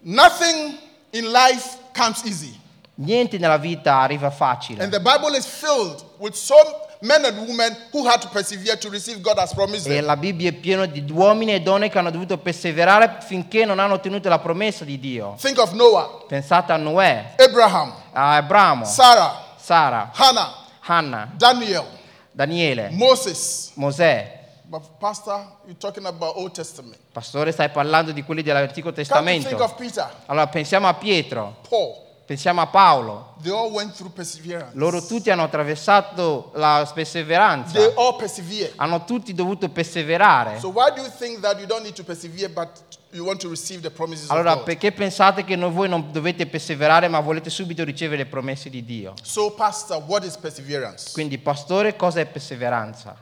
Nothing 0.01 0.79
in 1.12 1.31
life 1.31 1.79
comes 1.95 2.23
easy. 2.25 2.59
Niente 2.95 3.39
nella 3.39 3.57
vita 3.59 4.01
arriva 4.01 4.31
facile. 4.31 4.83
And 4.83 4.93
the 4.93 5.01
Bible 5.01 5.37
is 5.37 5.47
filled 5.47 6.05
with 6.19 6.35
so 6.35 6.55
men 7.03 7.25
and 7.25 7.37
women 7.39 7.77
who 7.93 8.07
had 8.09 8.21
to 8.21 8.29
persevere 8.29 8.77
to 8.79 8.89
receive 8.89 9.21
God 9.21 9.39
as 9.39 9.53
promised 9.53 9.87
E 9.87 9.97
them. 9.97 10.05
la 10.07 10.17
Bibbia 10.17 10.49
è 10.51 10.53
piena 10.53 10.87
di 10.87 11.05
uomini 11.11 11.53
e 11.53 11.61
donne 11.61 11.89
che 11.89 11.99
hanno 11.99 12.11
dovuto 12.11 12.39
perseverare 12.39 13.19
finché 13.21 13.65
non 13.65 13.79
hanno 13.79 13.95
ottenuto 13.95 14.29
la 14.29 14.39
promessa 14.39 14.85
di 14.85 14.99
Dio. 14.99 15.35
Think 15.41 15.59
of 15.59 15.73
Noah, 15.73 16.25
Pensate 16.29 16.73
a 16.73 16.77
Noè, 16.77 17.35
Abraham, 17.39 17.93
a 18.13 18.37
Abramo, 18.37 18.85
Sarah, 18.85 19.55
Sara, 19.57 20.11
Hannah, 20.15 20.55
Hanna, 20.87 21.31
Daniel, 21.37 21.85
Daniele, 22.31 22.89
Moses. 22.91 23.73
Mosè. 23.75 24.41
But 24.65 24.99
Pastor, 24.99 25.45
you're 25.67 25.77
talking 25.77 26.07
about 26.07 26.35
Old 26.37 26.53
Testament. 26.53 26.97
Pastore, 27.13 27.53
stai 27.53 27.69
parlando 27.69 28.11
di 28.13 28.23
quelli 28.23 28.43
dell'Antico 28.43 28.89
you 28.89 28.95
think 28.95 29.07
Testamento. 29.09 29.63
of 29.63 29.75
Peter, 29.75 30.09
Allora 30.27 30.47
pensiamo 30.47 30.89
a 30.89 30.95
Pietro, 30.95 31.57
Paul? 31.69 32.02
Pensiamo 32.25 32.61
a 32.61 32.67
Paolo. 32.67 33.35
They 33.43 33.52
all 33.52 33.71
went 33.71 33.93
through 33.95 34.12
perseverance. 34.12 34.73
Loro 34.75 35.05
tutti 35.05 35.31
hanno 35.31 35.43
attraversato 35.45 36.52
la 36.55 36.91
perseveranza. 36.95 37.73
They 37.79 37.93
all 37.97 38.17
persevered. 38.17 38.73
Hanno 38.76 39.05
tutti 39.05 39.35
dovuto 39.35 39.69
perseverare. 39.69 40.59
So 40.59 40.69
why 40.69 40.91
do 40.95 41.02
you 41.02 41.11
think 41.19 41.41
that 41.41 41.59
you 41.59 41.67
don't 41.67 41.83
need 41.83 41.95
to 41.95 42.05
persevere, 42.05 42.49
but 42.49 42.69
you 43.11 43.25
want 43.25 43.41
to 43.41 43.49
receive 43.49 43.83
the 43.83 43.91
promises 43.91 44.31
Allora, 44.31 44.52
of 44.52 44.57
God? 44.59 44.64
perché 44.67 44.93
pensate 44.93 45.45
che 45.45 45.57
no- 45.57 45.71
voi 45.71 45.88
non 45.88 46.11
dovete 46.12 46.47
perseverare, 46.47 47.09
ma 47.09 47.21
volete 47.21 47.50
subito 47.50 47.85
ricevere 47.85 48.23
le 48.23 48.26
promesse 48.29 48.71
di 48.71 48.85
Dio? 48.85 49.14
So, 49.23 49.50
Pastor, 49.52 50.02
what 50.07 50.25
is 50.25 50.37
perseverance? 50.37 51.11
Quindi, 51.12 51.38
pastore, 51.38 51.97
cosa 51.97 52.21
è 52.21 52.26
perseveranza? 52.26 53.17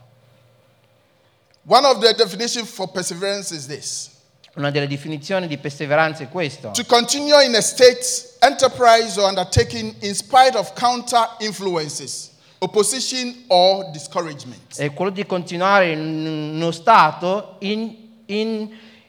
One 1.66 1.84
of 1.86 1.98
the 2.00 2.14
definitions 2.14 2.70
for 2.70 2.88
perseverance 2.90 3.54
is 3.54 3.66
this 3.66 4.18
Una 4.56 4.70
delle 4.70 4.88
definizioni 4.88 5.46
di 5.46 5.58
perseveranza 5.58 6.24
è 6.24 6.28
questo. 6.28 6.70
to 6.72 6.84
continue 6.86 7.44
in 7.44 7.54
a 7.54 7.60
state, 7.60 8.34
enterprise, 8.40 9.18
or 9.18 9.28
undertaking 9.28 9.94
in 10.00 10.14
spite 10.14 10.56
of 10.56 10.72
counter 10.74 11.36
influences, 11.38 12.30
opposition, 12.58 13.44
or 13.46 13.90
discouragement. 13.92 14.76
È 14.76 14.92
quello 14.92 15.12
di 15.12 15.24
continuare 15.24 15.92
in 15.92 16.52
uno 16.54 16.70
stato 16.72 17.56
in, 17.60 17.94
in- 18.26 18.68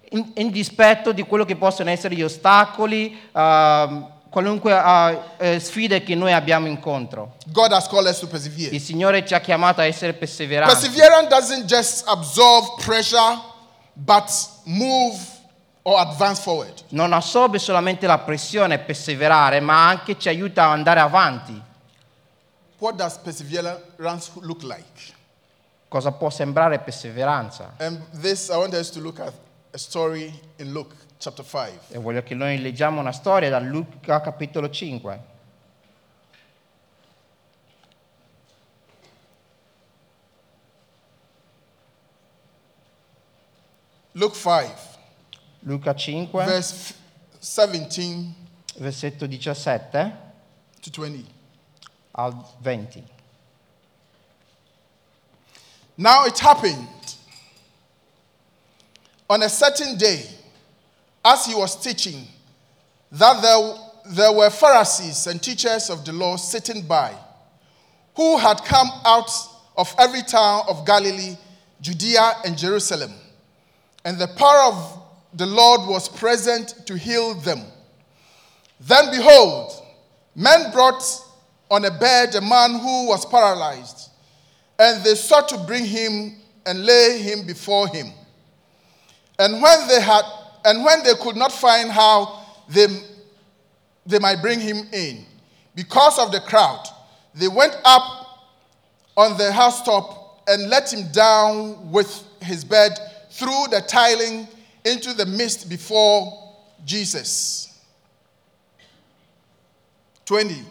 in- 0.10 0.31
in 0.36 0.51
dispetto 0.51 1.12
di 1.12 1.24
quello 1.24 1.43
che 1.45 1.55
possono 1.55 1.89
essere 1.89 2.13
gli 2.15 2.21
ostacoli, 2.24 3.17
ehm, 3.33 4.10
qualunque 4.29 4.79
eh, 5.39 5.60
sfide 5.60 6.03
che 6.03 6.15
noi 6.15 6.31
abbiamo 6.33 6.67
incontro. 6.67 7.36
God 7.48 7.71
has 7.74 7.88
called 7.88 8.07
us 8.07 8.19
to 8.19 8.27
persevere. 8.27 8.75
Il 8.75 8.81
Signore 8.81 9.25
ci 9.25 9.33
ha 9.33 9.39
chiamato 9.39 9.81
a 9.81 9.86
essere 9.86 10.13
perseveranti. 10.13 10.71
Perseverance 10.74 11.27
doesn't 11.27 11.65
just 11.65 12.03
absorb 12.07 12.79
pressure, 12.81 13.50
but 14.03 14.29
move 14.65 15.17
or 15.84 16.00
advance 16.00 16.41
forward. 16.41 16.74
Non 16.89 17.13
assorbe 17.13 17.60
solamente 17.60 18.08
la 18.08 18.20
pressione 18.20 18.79
perseverare, 18.79 19.60
ma 19.60 19.88
anche 19.88 20.17
ci 20.17 20.29
aiuta 20.29 20.65
ad 20.65 20.72
andare 20.72 21.00
avanti. 21.00 21.62
What 22.79 22.96
does 22.96 23.17
perseverance 23.17 24.31
look 24.41 24.63
like? 24.63 25.20
Cosa 25.88 26.12
può 26.12 26.29
sembrare 26.29 26.79
perseveranza? 26.79 27.74
And 27.77 28.01
this, 28.20 28.48
I 28.48 28.55
want 28.55 28.74
us 28.74 28.89
to 28.91 29.00
look 29.00 29.20
at 29.20 29.34
a 29.72 29.77
story 29.77 30.34
in 30.58 30.72
Luke 30.72 30.96
chapter 31.17 31.46
5. 31.46 31.96
E 31.96 32.00
voglio 32.00 32.24
che 32.24 32.34
noi 32.34 32.60
leggiamo 32.60 33.00
una 33.00 33.12
storia 33.12 33.50
da 33.50 33.60
Luca 33.60 34.22
capitolo 34.22 34.70
5. 34.70 35.30
Luke 44.13 44.36
5, 44.36 44.70
Luca 45.63 45.94
5, 45.94 46.30
verse 46.32 46.94
17 47.39 48.36
versetto 48.77 49.27
17 49.27 50.13
to 50.82 50.91
20. 50.91 51.25
al 52.18 52.56
20. 52.62 53.03
Now 55.98 56.25
it 56.25 56.38
happened 56.39 56.88
on 59.30 59.44
a 59.44 59.50
certain 59.50 59.98
day, 59.98 60.25
as 61.24 61.46
he 61.46 61.56
was 61.56 61.75
teaching, 61.82 62.27
that 63.12 63.41
there, 63.41 64.15
there 64.15 64.34
were 64.34 64.50
Pharisees 64.50 65.27
and 65.27 65.41
teachers 65.41 65.89
of 65.89 66.03
the 66.03 66.12
law 66.12 66.36
sitting 66.36 66.82
by, 66.82 67.13
who 68.15 68.38
had 68.38 68.58
come 68.65 68.89
out 69.06 69.32
of 69.77 69.94
every 69.98 70.22
town 70.24 70.63
of 70.68 70.86
Galilee, 70.86 71.38
Judea, 71.80 72.34
and 72.46 72.58
Jerusalem. 72.58 73.13
And 74.03 74.17
the 74.17 74.27
power 74.27 74.74
of 74.74 75.03
the 75.34 75.46
Lord 75.46 75.88
was 75.88 76.10
present 76.10 76.75
to 76.88 76.98
heal 76.98 77.34
them. 77.36 77.62
Then 78.79 79.12
behold, 79.12 79.72
men 80.36 80.72
brought 80.72 81.03
on 81.70 81.86
a 81.86 81.91
bed 81.91 82.36
a 82.36 82.41
man 82.41 82.72
who 82.79 83.08
was 83.08 83.25
paralyzed, 83.25 84.10
and 84.79 85.03
they 85.03 85.15
sought 85.15 85.48
to 85.50 85.58
bring 85.58 85.86
him 85.86 86.36
and 86.65 86.86
lay 86.86 87.20
him 87.20 87.46
before 87.46 87.88
him. 87.88 88.08
And 89.39 89.62
when 89.62 89.88
they 89.88 90.01
had 90.01 90.24
and 90.65 90.84
when 90.84 91.03
they 91.03 91.15
could 91.15 91.36
not 91.36 91.51
find 91.51 91.89
how 91.89 92.46
they, 92.70 92.88
they 94.05 94.20
might 94.20 94.41
bring 94.41 94.60
him 94.60 94.88
in, 94.93 95.25
because 95.75 96.20
of 96.20 96.31
the 96.31 96.39
crowd, 96.41 96.86
they 97.34 97.48
went 97.48 97.75
up 97.84 98.50
on 99.17 99.38
the 99.38 99.51
housetop 99.51 100.43
and 100.48 100.70
let 100.70 100.91
him 100.93 101.12
down 101.12 101.91
with 101.91 102.24
his 102.41 102.63
bed 102.63 102.91
through 103.31 103.67
the 103.69 103.81
tiling 103.81 104.47
into 104.83 105.13
the 105.13 105.25
mist 105.25 105.69
before 105.69 106.55
Jesus. 106.85 107.67
20. 110.25 110.63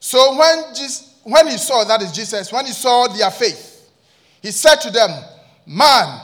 So 0.00 0.36
when, 0.36 0.74
Jesus, 0.74 1.20
when 1.22 1.46
he 1.46 1.58
saw, 1.58 1.84
that 1.84 2.02
is 2.02 2.12
Jesus, 2.12 2.52
when 2.52 2.66
he 2.66 2.72
saw 2.72 3.06
their 3.08 3.30
faith, 3.30 3.90
he 4.40 4.50
said 4.50 4.76
to 4.76 4.90
them, 4.90 5.10
Man, 5.66 6.20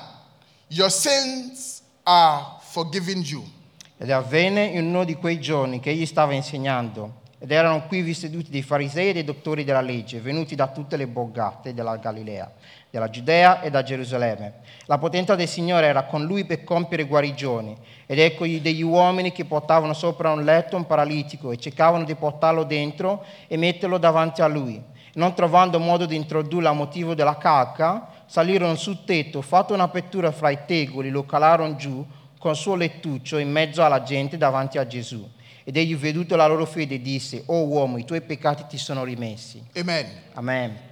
your 0.68 0.90
sins 0.90 1.82
are 2.04 2.60
forgiven 2.72 3.22
you. 3.22 3.44
Ed 3.96 4.10
avvenne 4.10 4.64
in 4.64 4.86
uno 4.86 5.04
di 5.04 5.14
quei 5.14 5.40
giorni 5.40 5.80
che 5.80 5.90
egli 5.90 6.06
stava 6.06 6.32
insegnando, 6.32 7.22
ed 7.38 7.50
erano 7.50 7.86
qui 7.86 8.14
seduti 8.14 8.50
dei 8.50 8.62
farisei 8.62 9.10
e 9.10 9.12
dei 9.12 9.24
dottori 9.24 9.64
della 9.64 9.80
legge, 9.80 10.20
venuti 10.20 10.54
da 10.54 10.68
tutte 10.68 10.96
le 10.96 11.06
borgate 11.06 11.74
della 11.74 11.96
Galilea, 11.96 12.52
della 12.90 13.10
Giudea 13.10 13.60
e 13.60 13.70
da 13.70 13.82
Gerusalemme. 13.82 14.54
La 14.86 14.98
potenza 14.98 15.34
del 15.34 15.48
Signore 15.48 15.86
era 15.86 16.04
con 16.04 16.24
lui 16.24 16.44
per 16.44 16.64
compiere 16.64 17.04
guarigioni, 17.04 17.76
ed 18.06 18.18
eccogli 18.18 18.60
degli 18.60 18.82
uomini 18.82 19.32
che 19.32 19.44
portavano 19.44 19.92
sopra 19.92 20.30
un 20.32 20.44
letto 20.44 20.76
un 20.76 20.86
paralitico 20.86 21.50
e 21.50 21.58
cercavano 21.58 22.04
di 22.04 22.14
portarlo 22.14 22.64
dentro 22.64 23.24
e 23.46 23.56
metterlo 23.56 23.98
davanti 23.98 24.40
a 24.40 24.46
lui. 24.46 24.82
Non 25.14 25.34
trovando 25.34 25.78
modo 25.78 26.06
di 26.06 26.16
introdurlo 26.16 26.68
a 26.68 26.72
motivo 26.72 27.14
della 27.14 27.36
calca, 27.36 28.08
salirono 28.26 28.76
sul 28.76 29.04
tetto, 29.04 29.42
fatto 29.42 29.74
un'apertura 29.74 30.30
fra 30.30 30.50
i 30.50 30.60
tegoli, 30.66 31.10
lo 31.10 31.24
calarono 31.24 31.76
giù 31.76 32.06
con 32.38 32.52
il 32.52 32.56
suo 32.56 32.76
lettuccio 32.76 33.38
in 33.38 33.50
mezzo 33.50 33.84
alla 33.84 34.02
gente 34.02 34.36
davanti 34.36 34.78
a 34.78 34.86
Gesù. 34.86 35.28
Ed 35.64 35.76
egli, 35.76 35.96
veduto 35.96 36.34
la 36.36 36.46
loro 36.46 36.64
fede, 36.64 37.02
disse, 37.02 37.42
O 37.46 37.66
uomo, 37.66 37.98
i 37.98 38.04
tuoi 38.04 38.22
peccati 38.22 38.64
ti 38.68 38.78
sono 38.78 39.04
rimessi. 39.04 39.62
Amen. 39.74 40.06
Amen. 40.32 40.87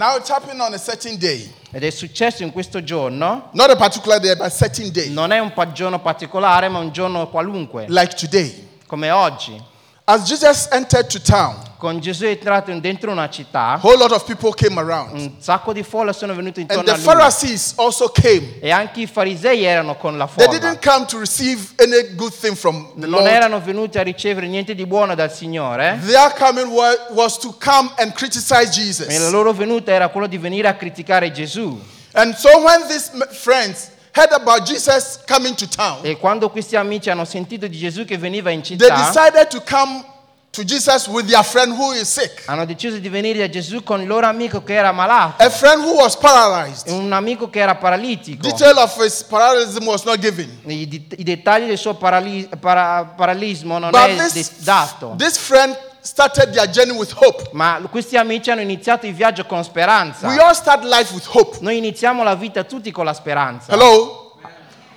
Now 0.00 0.16
it 0.16 0.26
happened 0.30 0.58
on 0.62 0.72
a 0.72 0.78
certain 0.78 1.18
day, 1.18 1.52
Ed 1.70 1.84
è 1.84 1.90
successo 1.90 2.42
in 2.42 2.52
questo 2.52 2.82
giorno, 2.82 3.50
not 3.52 3.68
a 3.68 3.76
particular 3.76 4.18
day, 4.18 4.34
but 4.34 4.46
a 4.46 4.48
certain 4.48 4.90
day, 4.90 5.10
non 5.10 5.30
è 5.30 5.38
un 5.38 5.52
giorno 5.74 6.00
particolare, 6.00 6.70
ma 6.70 6.78
un 6.78 6.90
giorno 6.90 7.28
qualunque, 7.28 7.84
like 7.86 8.14
today. 8.14 8.78
come 8.86 9.10
oggi. 9.10 9.62
As 10.04 10.22
Jesus 10.22 10.68
entered 10.70 11.06
to 11.08 11.20
town, 11.20 11.54
Con 11.80 11.98
Gesù 11.98 12.24
è 12.24 12.28
entrato 12.28 12.70
dentro 12.78 13.10
una 13.10 13.22
a 13.22 13.30
città, 13.30 13.78
whole 13.82 13.96
lot 13.96 14.12
of 14.12 14.22
people 14.26 14.52
came 14.52 14.78
around. 14.78 15.14
un 15.14 15.32
sacco 15.38 15.72
di 15.72 15.82
folle 15.82 16.12
sono 16.12 16.34
venute 16.34 16.60
And 16.60 16.68
intorno 16.70 16.84
the 16.84 16.90
a 16.90 16.96
lui. 16.96 17.04
Pharisees 17.04 17.72
also 17.76 18.10
came. 18.10 18.58
E 18.60 18.70
anche 18.70 19.00
i 19.00 19.06
farisei 19.06 19.64
erano 19.64 19.96
con 19.96 20.18
la 20.18 20.26
They 20.26 20.44
folla. 20.44 20.58
didn't 20.58 20.84
come 20.86 21.06
to 21.06 21.18
receive 21.18 21.72
any 21.78 22.14
good 22.16 22.34
thing 22.38 22.54
from 22.54 22.92
the 22.98 23.06
Non 23.06 23.22
Lord. 23.22 23.26
erano 23.32 23.60
venuti 23.62 23.96
a 23.98 24.02
ricevere 24.02 24.46
niente 24.46 24.74
di 24.74 24.84
buono 24.84 25.14
dal 25.14 25.32
Signore. 25.32 25.98
Their 26.04 26.34
coming 26.36 26.68
wa- 26.70 26.94
was 27.12 27.38
to 27.38 27.56
come 27.58 27.90
and 27.96 28.12
criticize 28.12 28.60
E 28.60 28.66
la 28.66 28.70
Jesus. 28.70 29.30
loro 29.30 29.54
venuta 29.54 29.90
era 29.90 30.08
quello 30.08 30.26
di 30.26 30.36
venire 30.36 30.68
a 30.68 30.74
criticare 30.74 31.32
Gesù. 31.32 31.80
And 32.12 32.34
so 32.34 32.50
when 32.58 32.86
these 32.88 33.10
friends 33.30 33.88
heard 34.12 34.32
about 34.32 34.64
Jesus 34.64 35.18
coming 35.26 35.54
to 35.54 35.66
town, 35.66 36.00
E 36.02 36.18
quando 36.18 36.50
questi 36.50 36.76
amici 36.76 37.08
hanno 37.08 37.24
sentito 37.24 37.66
di 37.66 37.78
Gesù 37.78 38.04
che 38.04 38.18
veniva 38.18 38.50
in 38.50 38.60
they 38.60 38.76
città, 38.76 38.94
decided 38.94 39.46
to 39.48 39.62
come 39.62 40.04
to 40.52 40.64
Jesus 40.64 41.06
with 41.06 41.28
their 41.28 41.44
friend 41.44 41.72
who 41.72 41.92
is 41.92 42.08
sick. 42.12 42.42
hanno 42.46 42.64
deciso 42.66 42.98
di 42.98 43.08
venire 43.08 43.38
da 43.38 43.48
Gesù 43.48 43.82
con 43.84 44.00
il 44.00 44.06
loro 44.08 44.26
amico 44.26 44.62
che 44.64 44.74
era 44.74 44.90
malato, 44.90 45.42
A 45.42 45.48
friend 45.50 45.82
who 45.84 45.94
was 45.94 46.16
paralyzed. 46.16 46.88
un 46.88 47.12
amico 47.12 47.48
che 47.48 47.60
era 47.60 47.76
paralitico. 47.76 48.42
Detail 48.42 48.76
of 48.78 48.96
his 49.04 49.22
parallelism 49.22 49.86
was 49.86 50.02
not 50.04 50.18
given. 50.18 50.60
I, 50.66 50.86
dettagli 51.22 51.66
del 51.68 51.78
suo 51.78 51.94
parali- 51.94 52.48
para- 52.58 53.14
paralismo 53.16 53.78
non 53.78 53.90
But 53.90 54.00
è 54.08 54.28
this, 54.32 54.50
dato. 54.62 55.14
this 55.16 55.36
friend 55.38 55.76
started 56.00 56.52
their 56.52 56.66
journey 56.68 56.96
with 56.96 57.12
hope. 57.14 57.50
Ma 57.52 57.80
questi 57.88 58.16
amici 58.16 58.50
hanno 58.50 58.62
iniziato 58.62 59.06
il 59.06 59.14
viaggio 59.14 59.44
con 59.46 59.62
speranza. 59.62 60.26
We 60.26 60.36
all 60.38 60.54
start 60.54 60.82
life 60.82 61.14
with 61.14 61.26
hope. 61.28 61.58
Noi 61.60 61.76
iniziamo 61.78 62.24
la 62.24 62.34
vita 62.34 62.64
tutti 62.64 62.90
con 62.90 63.04
la 63.04 63.14
speranza. 63.14 63.72
Hello? 63.72 64.34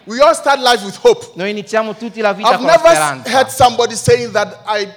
We 0.05 0.19
all 0.19 0.33
start 0.33 0.59
life 0.59 0.83
with 0.83 0.97
hope. 1.03 1.31
Noi 1.35 1.51
iniziamo 1.51 1.95
tutti 1.95 2.19
la 2.21 2.33
vita 2.33 2.49
I've 2.49 2.57
con 2.57 2.65
la 2.65 2.71
never 2.75 2.89
speranza. 2.91 3.29
heard 3.29 3.49
somebody 3.49 3.95
saying 3.95 4.31
that 4.33 4.61
I 4.65 4.87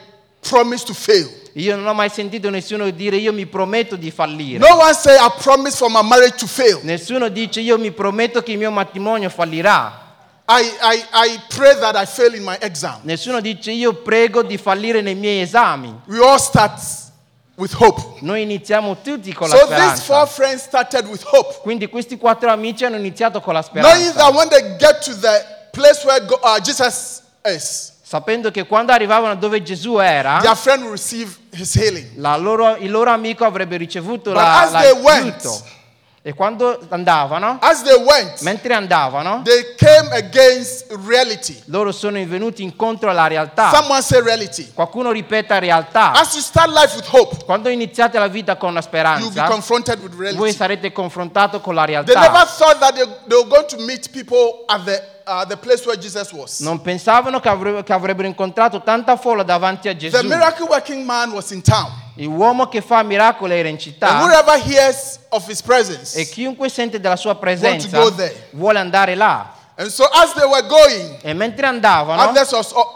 promise 0.49 0.85
to 0.85 0.95
fail. 0.95 1.29
Io 1.55 1.75
non 1.75 1.87
ho 1.87 1.95
mai 1.95 2.11
sentito 2.11 2.51
nessuno 2.51 2.91
dire 2.91 3.17
io 3.17 3.33
mi 3.33 3.47
prometto 3.47 3.97
di 3.97 4.11
fallire. 4.11 4.59
No 4.59 4.77
one 4.77 4.93
say 4.95 5.17
I 5.17 5.31
promise 5.41 5.77
for 5.77 5.91
my 5.91 6.03
marriage 6.03 6.37
to 6.37 6.47
fail. 6.47 6.81
Nessuno 6.83 7.29
dice 7.29 7.61
io 7.61 7.79
mi 7.79 7.91
prometto 7.93 8.43
che 8.43 8.53
il 8.53 8.59
mio 8.59 8.71
matrimonio 8.71 9.31
fallirà. 9.31 10.05
I, 10.49 10.63
I, 10.63 11.05
I 11.13 11.41
pray 11.49 11.75
that 11.81 11.97
I 11.97 12.07
fail 12.07 12.35
in 12.35 12.45
my 12.45 12.57
exam. 12.61 13.01
Nessuno 13.03 13.41
dice 13.41 13.73
io 13.73 13.95
prego 13.95 14.43
di 14.43 14.59
fallire 14.59 15.01
nei 15.01 15.15
miei 15.15 15.41
esami. 15.41 15.93
We 16.07 16.19
all 16.19 16.39
start 16.39 16.79
with 17.57 17.73
hope. 17.81 18.19
Noi 18.21 18.43
iniziamo 18.43 18.99
tutti 19.03 19.33
con 19.33 19.49
la 19.49 19.57
So 19.57 19.67
these 19.67 20.03
four 20.03 20.27
speranza. 20.27 20.27
friends 20.27 20.63
started 20.63 21.07
with 21.09 21.23
hope, 21.25 21.61
Quindi 21.63 21.89
questi 21.89 22.17
quattro 22.17 22.51
amici 22.51 22.85
hanno 22.85 22.97
iniziato 22.97 23.41
con 23.41 23.55
la 23.55 23.63
knowing 23.63 24.13
that 24.13 24.27
speranza, 24.27 24.37
when 24.37 24.49
they 24.51 24.77
get 24.77 25.03
to 25.03 25.15
the 25.19 25.45
place 25.73 26.05
where 26.05 26.25
go, 26.27 26.39
uh, 26.43 26.61
Jesus 26.61 27.23
is, 27.45 27.93
sapendo 28.09 28.53
che 28.53 28.67
quando 28.69 28.93
arrivavano 28.93 29.35
dove 29.35 29.63
Gesù 29.65 29.99
era, 29.99 30.39
loro- 32.37 32.77
il 32.77 32.91
loro 32.91 33.11
amico 33.11 33.45
avrebbe 33.45 33.77
ricevuto 33.77 34.31
But 34.31 34.41
la, 34.43 34.69
l'aiuto. 34.71 35.01
went- 35.03 35.63
E 36.23 36.35
quando 36.35 36.77
andavano, 36.89 37.59
went, 38.05 38.41
mentre 38.41 38.75
andavano, 38.75 39.43
they 39.45 39.75
came 39.77 40.09
against 40.17 40.87
reality. 41.07 41.57
loro 41.67 41.93
sono 41.93 42.19
venuti 42.27 42.65
incontro 42.65 43.09
alla 43.11 43.29
realtà. 43.29 43.71
Qualcuno 44.75 45.13
ripeta 45.13 45.59
realtà. 45.61 46.11
As 46.13 46.33
you 46.35 46.43
start 46.43 46.69
life 46.71 46.97
with 46.97 47.07
hope, 47.13 47.45
Quando 47.45 47.69
iniziate 47.69 48.19
la 48.19 48.27
vita 48.27 48.57
con 48.57 48.75
la 48.75 48.81
speranza, 48.83 49.47
voi 50.35 50.53
sarete 50.53 50.91
confrontato 50.91 51.61
con 51.61 51.75
la 51.77 51.85
They 51.85 51.95
never 51.95 52.17
realtà. 52.17 52.45
thought 52.57 52.79
that 52.81 52.95
they, 52.95 53.05
they 53.29 53.37
were 53.39 53.49
going 53.49 53.67
to 53.69 53.77
meet 53.85 54.11
people 54.11 54.65
at 54.67 54.83
the, 54.85 55.01
uh, 55.27 55.45
the 55.47 55.57
place 55.57 55.85
where 55.87 55.99
Jesus 55.99 56.33
was. 56.33 56.61
Non 56.61 56.81
pensavano 56.81 57.41
che 57.41 57.49
avre- 57.49 57.83
che 57.83 57.93
avrebbero 57.93 58.29
incontrato 58.29 58.83
tanta 58.83 59.17
folla 59.17 59.43
davanti 59.43 59.89
a 59.89 59.93
The 59.95 60.09
Gesù. 60.11 60.27
miracle 60.27 60.67
working 60.69 61.05
man 61.05 61.33
was 61.33 61.51
in 61.51 61.63
town. 61.63 61.91
L'uomo 62.19 62.69
che 62.69 62.81
fa 62.81 63.03
miracoli 63.03 63.53
era 63.59 63.69
in 63.69 63.75
And 63.75 63.83
città 63.83 64.21
whoever 64.23 64.59
hears 64.59 65.19
of 65.31 65.47
his 65.49 65.61
presence. 65.61 66.19
e 66.19 66.27
chiunque 66.29 66.69
sente 66.71 66.99
della 67.01 67.17
sua 67.17 67.35
presenza 67.37 67.89
go 67.99 68.11
there. 68.13 68.49
vuole 68.53 68.79
andare 68.79 69.15
là. 69.15 69.53
And 69.79 69.91
so 69.91 70.05
as 70.11 70.33
they 70.33 70.45
were 70.47 70.67
going, 70.67 71.19
E 71.23 71.35
mentre 71.35 71.67
andavano, 71.67 72.23
others 72.31 72.51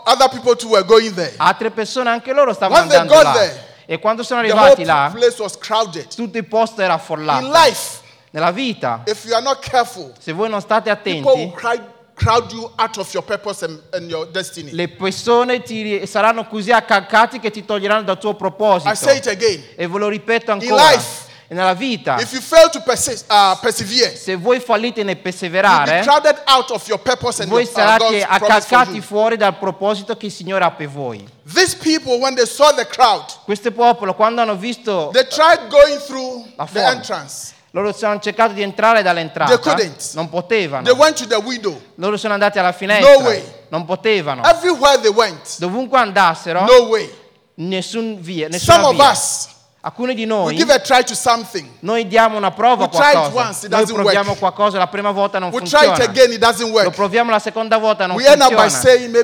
other 0.07 0.29
people 0.31 0.57
too 0.57 0.71
were 0.71 0.83
going 0.85 1.13
there. 1.15 1.35
altre 1.37 1.71
persone 1.71 2.09
anche 2.09 2.33
loro 2.33 2.55
stavano 2.55 2.79
When 2.81 2.89
they 2.89 2.99
andando 2.99 3.23
got 3.23 3.35
là. 3.35 3.41
there, 3.41 3.69
E 3.85 3.99
quando 3.99 4.23
sono 4.23 4.41
The 4.41 4.49
arrivati 4.51 4.81
whole 4.83 4.85
là, 4.87 5.11
place 5.13 5.43
was 5.43 5.59
crowded. 5.59 6.07
tutto 6.15 6.39
il 6.39 6.47
posto 6.47 6.81
era 6.81 6.95
In 6.95 6.99
affollato. 7.01 7.51
life, 7.53 7.99
Nella 8.31 8.53
vita, 8.53 9.03
if 9.07 9.25
you 9.25 9.35
are 9.35 9.43
not 9.43 9.59
careful, 9.59 10.13
se 10.19 10.33
voi 10.33 10.49
non 10.49 10.61
state 10.63 10.95
people 10.97 11.33
will 11.35 11.53
attenti, 11.53 11.83
crowd, 12.21 12.53
you 12.53 12.71
out 12.77 12.97
of 12.99 13.13
your 13.13 13.25
purpose 13.25 13.65
and, 13.65 13.81
and 13.93 14.11
your 14.11 14.27
destiny. 14.31 14.71
le 14.73 14.89
persone 14.89 15.63
ti 15.63 16.07
saranno 16.07 16.47
così 16.47 16.71
accalcati 16.71 17.39
che 17.41 17.51
ti 17.51 17.65
toglieranno 17.65 18.03
dal 18.03 18.19
tuo 18.19 18.35
proposito. 18.35 18.91
I 18.91 18.97
say 18.97 19.17
it 19.17 19.27
again. 19.27 19.63
E 19.75 19.87
ve 19.87 19.99
lo 19.99 20.09
ripeto 20.09 20.53
ancora. 20.53 20.91
life, 20.91 21.29
E 21.49 21.55
nella 21.55 21.75
vita, 21.75 22.21
If 22.21 22.33
you 22.33 22.41
fail 22.41 22.69
to 22.71 22.81
persi- 22.83 23.25
uh, 23.29 23.59
persevere, 23.61 24.15
se 24.15 24.37
voi 24.37 24.61
fallite 24.61 25.03
nel 25.03 25.17
perseverare, 25.17 26.03
crowded 26.03 26.43
out 26.47 26.71
of 26.71 26.87
your 26.87 27.01
purpose 27.01 27.43
and 27.43 27.51
voi 27.51 27.65
uh, 27.65 27.67
sarete 27.67 28.23
accalcati 28.23 29.01
fuori 29.01 29.37
dal 29.37 29.57
proposito 29.59 30.17
che 30.17 30.27
il 30.27 30.33
Signore 30.33 30.63
ha 30.63 30.71
per 30.71 30.89
voi. 30.89 31.27
These 31.53 31.77
people, 31.79 32.19
when 32.21 32.37
they 32.37 32.47
saw 32.47 32.73
the 32.73 32.87
crowd, 32.87 33.25
Questo 33.45 33.73
popolo, 33.73 34.15
quando 34.15 34.41
hanno 34.43 34.55
visto, 34.55 35.11
they 35.13 35.27
tried 35.27 35.69
going 35.69 35.99
through 36.07 36.45
La 36.55 36.69
the 36.71 36.85
entrance. 36.85 37.55
Loro 37.73 37.95
hanno 38.03 38.19
cercato 38.21 38.53
di 38.53 38.63
entrare 38.63 39.03
dall'entrata, 39.03 39.57
They 39.57 39.73
couldn't. 39.73 40.13
non 40.15 40.29
potevano. 40.29 40.83
They 40.85 40.95
went 40.97 41.17
to 41.19 41.27
the 41.27 41.37
window. 41.37 41.81
Loro 41.97 42.17
sono 42.17 42.33
andati 42.35 42.59
alla 42.59 42.73
finestra, 42.73 43.13
No 43.13 43.19
way. 43.21 43.43
non 43.69 43.85
potevano. 43.85 44.43
Everywhere 44.45 45.01
they 45.01 45.11
went, 45.13 45.59
Dovunque 45.59 45.99
andassero, 45.99 46.63
no 46.65 46.87
way. 46.89 47.09
nessun 47.55 48.19
via, 48.21 48.47
Some 48.51 48.57
nessuna 48.57 48.89
of 48.89 48.95
via. 48.95 49.11
us, 49.11 49.49
Alcuni 49.83 50.15
di 50.15 50.23
we 50.23 50.27
noi, 50.27 50.55
give 50.57 50.71
a 50.75 50.79
try 50.79 51.03
to 51.03 51.15
something. 51.15 51.67
noi 51.81 52.07
diamo 52.07 52.37
una 52.37 52.51
prova 52.51 52.85
a 52.85 52.89
We 52.93 52.99
qualcosa. 52.99 53.31
once, 53.35 53.69
Noi 53.69 53.87
proviamo 53.87 54.29
work. 54.31 54.39
qualcosa, 54.39 54.77
la 54.77 54.89
prima 54.89 55.11
volta 55.11 55.39
non 55.39 55.51
We 55.51 55.61
try 55.63 55.69
funziona. 55.87 55.95
it 56.03 56.09
again, 56.09 56.33
it 56.33 56.39
doesn't 56.39 56.67
Lo 56.69 56.75
work. 56.75 56.91
proviamo 56.95 57.31
la 57.31 57.39
seconda 57.39 57.79
volta, 57.79 58.07
non 58.07 58.17
We 58.17 58.25
funziona. 58.25 58.69
saying. 58.69 59.15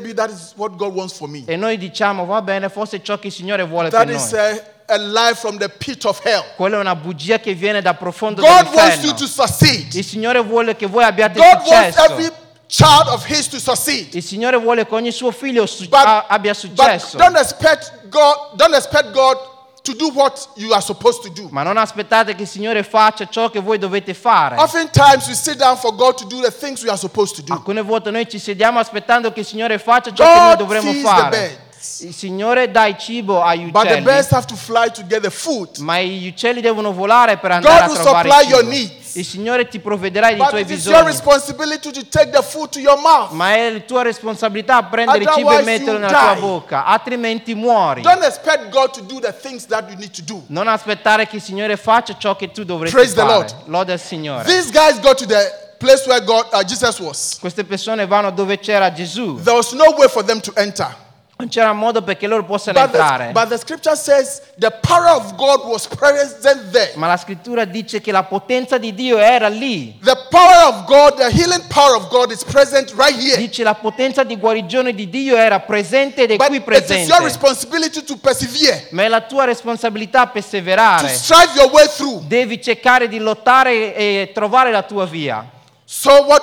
E 1.46 1.56
noi 1.56 1.76
diciamo, 1.76 2.24
va 2.24 2.40
bene, 2.40 2.70
forse 2.70 2.96
è 2.96 3.02
ciò 3.02 3.18
che 3.18 3.26
il 3.26 3.32
Signore 3.34 3.64
vuole 3.66 3.90
That 3.90 4.06
per 4.06 4.14
is 4.14 4.30
noi. 4.32 4.40
a, 4.40 4.62
a 4.88 4.96
lie 4.96 5.34
from 5.34 5.58
the 5.58 5.68
pit 5.68 6.04
of 6.04 6.20
hell. 6.24 6.44
Quella 6.56 6.76
è 6.76 6.80
una 6.80 6.94
bugia 6.94 7.38
che 7.38 7.54
viene 7.54 7.82
dal 7.82 7.96
profondo 7.96 8.42
God 8.42 8.68
wants 8.72 9.02
you 9.02 9.14
to 9.14 9.26
succeed. 9.26 9.92
Il 9.94 10.04
Signore 10.04 10.40
vuole 10.42 10.76
che 10.76 10.86
voi 10.86 11.04
abbiate 11.04 11.38
God 11.38 11.66
wants 11.66 11.96
successo. 11.96 12.12
every 12.12 12.30
child 12.66 13.08
of 13.08 13.24
His 13.28 13.48
to 13.48 13.58
succeed. 13.58 14.14
Il 14.14 14.22
Signore 14.22 14.56
vuole 14.58 14.86
che 14.86 14.94
ogni 14.94 15.10
suo 15.12 15.30
figlio 15.30 15.66
su- 15.66 15.88
But, 15.88 16.24
abbia 16.28 16.52
but 16.52 16.60
successo. 16.60 17.16
don't 17.16 17.36
expect 17.36 18.08
God. 18.08 18.54
Don't 18.54 18.74
expect 18.74 19.10
God 19.12 19.36
to 19.82 19.94
do 19.94 20.10
what 20.14 20.48
you 20.56 20.72
are 20.72 20.82
supposed 20.82 21.22
to 21.22 21.28
do. 21.28 21.48
Ma 21.50 21.62
non 21.62 21.76
aspettate 21.76 22.34
che 22.34 22.42
il 22.42 22.48
Signore 22.48 22.82
faccia 22.82 23.28
ciò 23.28 23.50
che 23.50 23.60
voi 23.60 23.78
dovete 23.78 24.14
fare. 24.14 24.56
Oftentimes 24.56 25.26
we 25.28 25.34
sit 25.34 25.56
down 25.56 25.76
for 25.76 25.94
God 25.94 26.16
to 26.16 26.24
do 26.26 26.40
the 26.40 26.50
things 26.50 26.82
we 26.82 26.88
are 26.88 26.98
supposed 26.98 27.36
to 27.36 27.42
do. 27.42 27.52
Alcune 27.52 27.82
volte 27.82 28.10
noi 28.10 28.28
ci 28.28 28.38
sediamo 28.38 28.80
aspettando 28.80 29.32
che 29.32 29.40
il 29.40 29.46
Signore 29.46 29.78
faccia 29.78 30.12
ciò 30.12 30.24
che 30.24 30.38
noi 30.38 30.48
God 30.48 30.58
dovremmo 30.58 30.92
fare. 30.92 31.64
Il 32.00 32.14
Signore 32.14 32.70
dà 32.70 32.86
il 32.86 32.96
cibo 32.98 33.42
agli 33.42 33.70
but 33.70 33.82
the 33.82 33.88
uccelli, 33.88 34.02
birds 34.02 34.30
have 34.32 34.46
to 34.46 34.54
fly 34.56 34.90
to 34.90 35.02
get 35.06 35.20
the 35.22 35.30
food. 35.30 35.76
ma 35.78 35.98
gli 36.00 36.26
uccelli 36.28 36.60
devono 36.60 36.92
volare 36.92 37.36
per 37.38 37.50
andare 37.52 37.84
a 37.84 37.86
will 37.86 37.94
trovare 38.02 38.28
supply 38.28 38.42
il 38.42 38.46
cibo. 38.48 38.56
your 38.56 38.64
needs. 38.68 39.14
Il 39.16 39.24
Signore 39.24 39.68
ti 39.68 39.78
provvederà 39.78 40.28
dei 40.28 40.36
But 40.36 40.48
tuoi 40.48 40.60
it 40.62 40.70
is 40.70 40.84
your 40.84 41.04
bisogni. 41.04 41.10
responsibility 41.12 41.90
to 41.90 42.06
take 42.08 42.30
the 42.30 42.42
food 42.42 42.68
to 42.70 42.78
your 42.80 42.98
mouth. 42.98 43.30
Ma 43.30 43.54
è 43.54 43.70
la 43.70 43.78
tua 43.80 44.02
responsabilità 44.02 44.82
prendere 44.84 45.18
il 45.18 45.30
cibo 45.32 45.50
e 45.50 45.54
Otherwise 45.54 45.70
metterlo 45.78 45.92
you 45.92 46.00
nella 46.00 46.18
tua 46.18 46.32
die. 46.32 46.40
bocca, 46.40 46.84
altrimenti 46.84 47.54
muori. 47.54 48.02
Don't 48.02 48.22
expect 48.24 48.68
God 48.70 48.90
to 48.90 49.00
do 49.02 49.20
the 49.20 49.32
things 49.34 49.64
that 49.66 49.88
you 49.88 49.96
need 49.96 50.10
to 50.10 50.22
do. 50.22 50.42
Non 50.48 50.68
aspettare 50.68 51.26
che 51.26 51.36
il 51.36 51.42
Signore 51.42 51.76
faccia 51.76 52.16
ciò 52.18 52.36
che 52.36 52.50
tu 52.50 52.64
dovresti 52.64 52.94
Praise 52.94 53.14
the 53.14 53.20
fare. 53.20 53.32
Lord. 53.32 53.54
Lode 53.66 53.92
al 53.92 54.00
Signore. 54.00 54.44
These 54.44 54.70
guys 54.70 55.00
go 55.00 55.14
to 55.14 55.24
the 55.24 55.50
place 55.78 56.06
where 56.06 56.22
God, 56.22 56.46
uh, 56.52 56.62
Jesus 56.64 56.98
was. 56.98 57.36
Queste 57.40 57.64
persone 57.64 58.06
vanno 58.06 58.30
dove 58.32 58.58
c'era 58.58 58.92
Gesù. 58.92 59.40
There 59.42 59.56
was 59.56 59.72
no 59.72 59.94
way 59.96 60.08
for 60.08 60.22
them 60.24 60.40
to 60.40 60.52
enter. 60.56 60.94
Non 61.38 61.48
c'era 61.48 61.74
modo 61.74 62.00
perché 62.00 62.26
loro 62.26 62.44
possano 62.46 62.80
But 62.80 62.92
the, 62.92 62.96
entrare. 62.98 63.32
but 63.32 63.48
the 63.48 63.58
scripture 63.58 63.94
says 63.94 64.40
the 64.56 64.70
power 64.80 65.08
of 65.10 65.34
God 65.36 65.66
was 65.66 65.86
present 65.86 66.70
there. 66.72 66.92
Ma 66.94 67.08
la 67.08 67.18
scrittura 67.18 67.66
dice 67.66 68.00
che 68.00 68.10
la 68.10 68.22
potenza 68.24 68.78
di 68.78 68.94
Dio 68.94 69.18
era 69.18 69.48
lì. 69.48 69.98
The 70.02 70.16
power 70.30 70.68
of 70.68 70.86
God, 70.86 71.16
the 71.18 71.28
healing 71.30 71.62
power 71.68 71.94
of 71.96 72.08
God 72.08 72.30
is 72.30 72.42
present 72.42 72.90
right 72.96 73.14
here. 73.14 73.36
Dice 73.36 73.62
la 73.62 73.74
potenza 73.74 74.24
di 74.24 74.38
guarigione 74.38 74.94
di 74.94 75.10
Dio 75.10 75.36
era 75.36 75.60
presente 75.60 76.22
ed 76.22 76.30
è 76.30 76.36
But 76.36 76.46
qui 76.46 76.56
it 76.56 76.62
is 76.62 76.68
your 76.68 76.86
presente. 76.86 77.22
responsibility 77.24 78.02
to 78.02 78.16
persevere, 78.16 78.86
Ma 78.92 79.02
è 79.02 79.08
la 79.08 79.20
tua 79.20 79.44
responsabilità 79.44 80.24
to 80.24 80.30
perseverare. 80.32 81.06
strive 81.08 81.52
your 81.54 81.70
way 81.70 81.86
through. 81.86 82.22
Devi 82.26 82.62
cercare 82.62 83.08
di 83.08 83.18
lottare 83.18 83.94
e 83.94 84.30
trovare 84.32 84.70
la 84.70 84.82
tua 84.84 85.04
via. 85.04 85.44
So 85.84 86.12
what 86.26 86.42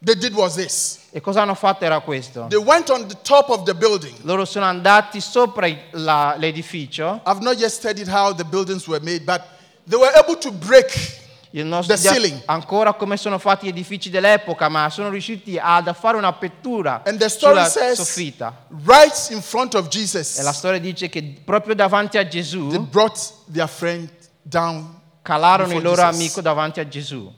they 0.00 0.14
did 0.14 0.34
was 0.34 0.54
this. 0.54 1.00
E 1.16 1.20
cosa 1.22 1.40
hanno 1.40 1.54
fatto 1.54 1.82
era 1.86 2.00
questo. 2.00 2.44
They 2.50 2.58
went 2.62 2.90
on 2.90 3.06
the 3.08 3.16
top 3.22 3.48
of 3.48 3.62
the 3.62 3.74
building. 3.74 4.14
Loro 4.24 4.44
sono 4.44 4.66
andati 4.66 5.18
sopra 5.22 5.66
la- 5.92 6.34
l'edificio. 6.36 7.22
I've 7.26 7.40
not 7.40 7.56
yet 7.58 7.70
studied 7.70 8.06
how 8.06 8.34
the 8.34 8.44
buildings 8.44 8.86
were 8.86 9.02
made, 9.02 9.20
but 9.24 9.40
they 9.88 9.98
were 9.98 10.12
able 10.14 10.36
to 10.36 10.52
break. 10.52 11.24
The 11.52 11.96
ceiling. 11.96 12.42
ancora 12.44 12.92
come 12.92 13.16
sono 13.16 13.38
fatti 13.38 13.64
gli 13.64 13.68
edifici 13.70 14.10
dell'epoca, 14.10 14.68
ma 14.68 14.90
sono 14.90 15.08
riusciti 15.08 15.58
ad 15.58 15.90
fare 15.94 16.18
un'apertura 16.18 17.00
And 17.06 17.18
the 17.18 17.30
story 17.30 17.54
sulla 17.54 17.68
says, 17.70 17.96
soffitta. 17.96 18.66
right 18.84 19.28
in 19.30 19.40
front 19.40 19.72
of 19.74 19.88
Jesus, 19.88 20.36
E 20.38 20.42
la 20.42 20.52
storia 20.52 20.78
dice 20.78 21.08
che 21.08 21.40
proprio 21.42 21.74
davanti 21.74 22.18
a 22.18 22.22
they 22.24 22.28
Gesù 22.42 22.78
brought 22.90 23.18
their 23.50 23.68
friend 23.68 24.10
down. 24.42 25.00
calarono 25.22 25.72
il 25.72 25.82
loro 25.82 26.02
Jesus. 26.02 26.14
amico 26.14 26.40
davanti 26.42 26.78
a 26.80 26.86
Gesù. 26.86 27.32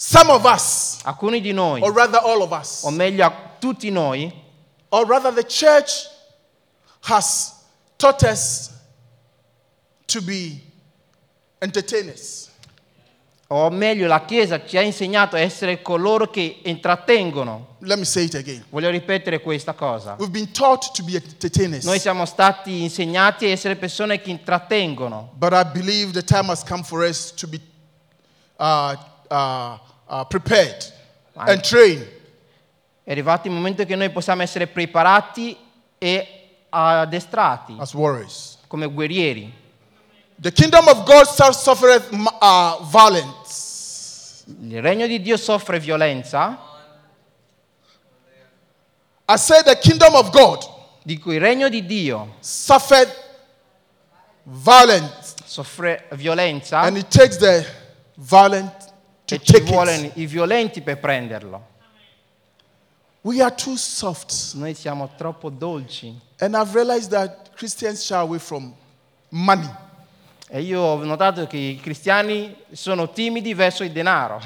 Some 0.00 0.30
of 0.30 0.44
us, 0.44 1.00
Alcuni 1.02 1.40
di 1.40 1.52
noi, 1.52 1.80
or 1.82 1.92
rather 1.92 2.18
all 2.18 2.40
of 2.42 2.52
us, 2.52 2.84
o 2.84 2.90
meglio 2.90 3.32
tutti 3.58 3.90
noi, 3.90 4.32
or 4.90 5.04
rather 5.06 5.32
the 5.32 5.42
church 5.42 6.06
has 7.00 7.52
taught 7.98 8.22
us 8.22 8.70
to 10.06 10.20
be 10.22 10.62
entertainers. 11.60 12.48
o 13.48 13.70
meglio 13.70 14.06
la 14.06 14.24
Chiesa 14.24 14.64
ci 14.64 14.76
ha 14.76 14.82
insegnato 14.82 15.34
a 15.34 15.40
essere 15.40 15.82
coloro 15.82 16.30
che 16.30 16.60
intrattengono. 16.62 17.76
Let 17.80 17.98
me 17.98 18.04
say 18.04 18.26
it 18.26 18.36
again. 18.36 18.64
Voglio 18.70 18.90
ripetere 18.90 19.40
questa 19.40 19.72
cosa. 19.72 20.14
We've 20.20 20.30
been 20.30 20.52
taught 20.52 20.92
to 20.92 21.02
be 21.02 21.16
entertainers. 21.16 21.84
Noi 21.84 21.98
siamo 21.98 22.24
stati 22.24 22.82
insegnati 22.82 23.46
a 23.46 23.48
essere 23.48 23.74
persone 23.74 24.20
che 24.20 24.30
intrattengono, 24.30 25.32
But 25.34 25.54
I 25.54 25.64
believe 25.64 26.12
the 26.12 26.22
time 26.22 26.50
has 26.50 26.62
come 26.62 26.84
for 26.84 27.02
us 27.02 27.32
to 27.34 27.48
be 27.48 27.60
uh, 28.58 28.94
uh, 29.28 29.78
uh, 30.06 30.24
prepared 30.26 30.92
and 31.34 31.60
trained 31.60 32.16
è 33.08 33.12
arrivato 33.12 33.48
il 33.48 33.54
momento 33.54 33.86
che 33.86 33.96
noi 33.96 34.10
possiamo 34.10 34.42
essere 34.42 34.66
preparati 34.66 35.56
e 35.96 36.50
addestrati 36.68 37.74
as 37.78 37.94
warriors. 37.94 38.58
come 38.66 38.86
guerrieri. 38.86 39.50
The 40.38 40.52
kingdom 40.52 40.86
of 40.88 41.04
God 41.04 41.24
suffereth 41.54 42.12
uh, 42.12 42.84
violence. 42.84 44.44
Il 44.60 44.82
regno 44.82 45.06
di 45.06 45.22
Dio 45.22 45.38
soffre 45.38 45.80
violenza, 45.80 46.58
I 49.26 49.36
say 49.38 49.62
the 49.62 49.78
kingdom 49.78 50.14
of 50.14 50.30
God 50.30 50.76
dico 51.02 51.32
il 51.32 51.40
regno 51.40 51.70
di 51.70 51.86
Dio 51.86 52.34
suffered 52.40 53.10
soffre- 55.44 56.06
violenza 56.10 56.80
and 56.80 56.98
it 56.98 57.08
takes 57.08 57.38
the 57.38 57.66
violent 58.16 58.77
e 59.34 59.40
ci 59.42 59.56
it. 59.56 59.62
vogliono 59.64 60.10
i 60.14 60.26
violenti 60.26 60.80
per 60.80 60.98
prenderlo. 60.98 61.76
We 63.22 63.42
are 63.42 63.54
too 63.54 63.76
soft. 63.76 64.54
Noi 64.54 64.74
siamo 64.74 65.10
troppo 65.16 65.50
dolci. 65.50 66.18
And 66.38 66.54
I've 66.54 66.72
realized 66.72 67.10
that 67.10 67.50
Christians 67.54 68.02
shy 68.04 68.14
away 68.14 68.38
from 68.38 68.74
money. 69.30 69.68
E 70.48 70.62
io 70.62 70.80
ho 70.80 71.04
notato 71.04 71.46
che 71.46 71.56
i 71.56 71.80
cristiani 71.80 72.56
sono 72.72 73.10
timidi 73.10 73.52
verso 73.54 73.84
il 73.84 73.92
denaro. 73.92 74.40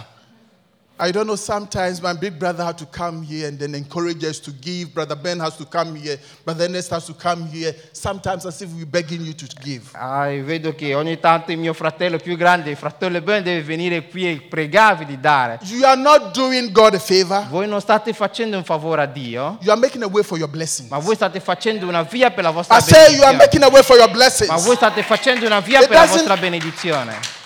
I 1.05 1.11
don't 1.11 1.27
know, 1.27 1.35
sometimes 1.35 2.01
my 2.01 2.13
big 2.13 2.39
brother 2.39 2.63
had 2.63 2.79
to 2.79 2.87
come 2.87 3.23
here 3.23 3.49
and 3.49 3.59
then 3.59 3.75
encourage 3.75 4.23
us 4.23 4.39
to 4.39 4.53
give. 4.53 4.95
Brother 4.95 5.17
Ben 5.17 5.41
has 5.41 5.57
to 5.57 5.65
come 5.65 5.97
here. 5.97 6.17
Brother 6.45 6.67
Ernest 6.67 6.91
has 6.91 7.07
to 7.07 7.13
come 7.13 7.45
here. 7.47 7.75
Sometimes 7.93 8.47
as 8.47 8.63
if 8.63 8.73
we're 8.73 8.87
begging 8.87 9.21
you 9.23 9.33
to 9.33 9.47
give. 9.65 9.91
Ah, 9.95 10.29
vedo 10.29 10.77
che 10.77 10.95
ogni 10.95 11.19
tanto 11.19 11.51
il 11.51 11.59
mio 11.59 11.73
fratello 11.73 12.19
più 12.19 12.37
grande, 12.37 12.71
il 12.71 12.77
fratello 12.77 13.21
Ben, 13.21 13.43
deve 13.43 13.63
venire 13.63 14.07
qui 14.09 14.31
e 14.31 14.43
pregarvi 14.43 15.05
di 15.05 15.19
dare. 15.19 15.59
You 15.63 15.85
are 15.85 16.01
not 16.01 16.35
doing 16.35 16.71
God 16.71 16.95
a 16.95 17.01
favor. 17.01 17.49
Voi 17.49 17.67
non 17.67 17.81
state 17.81 18.13
facendo 18.13 18.57
un 18.57 18.63
favore 18.63 19.03
a 19.03 19.07
Dio, 19.07 19.59
You 19.61 19.73
are 19.73 19.81
making 19.81 20.05
a 20.05 20.09
way 20.09 20.23
for 20.23 20.39
your 20.39 20.49
blessings. 20.49 20.89
ma 20.89 20.99
voi 20.99 21.17
state 21.17 21.41
facendo 21.41 21.89
una 21.89 22.03
via 22.05 22.31
per 22.31 22.45
la 22.45 22.51
vostra 22.51 22.77
I 22.79 22.81
say 22.81 23.17
you 23.17 23.25
are 23.25 23.37
making 23.37 23.65
a 23.65 23.69
way 23.69 23.83
for 23.83 23.97
your 23.97 24.07
Ma 24.07 24.15
blessings. 24.15 24.65
voi 24.65 24.77
state 24.77 25.03
facendo 25.03 25.47
una 25.47 25.59
via 25.59 25.81
It 25.81 25.89
per 25.89 25.97
la 25.97 26.07
vostra 26.07 26.37
benedizione. 26.37 27.41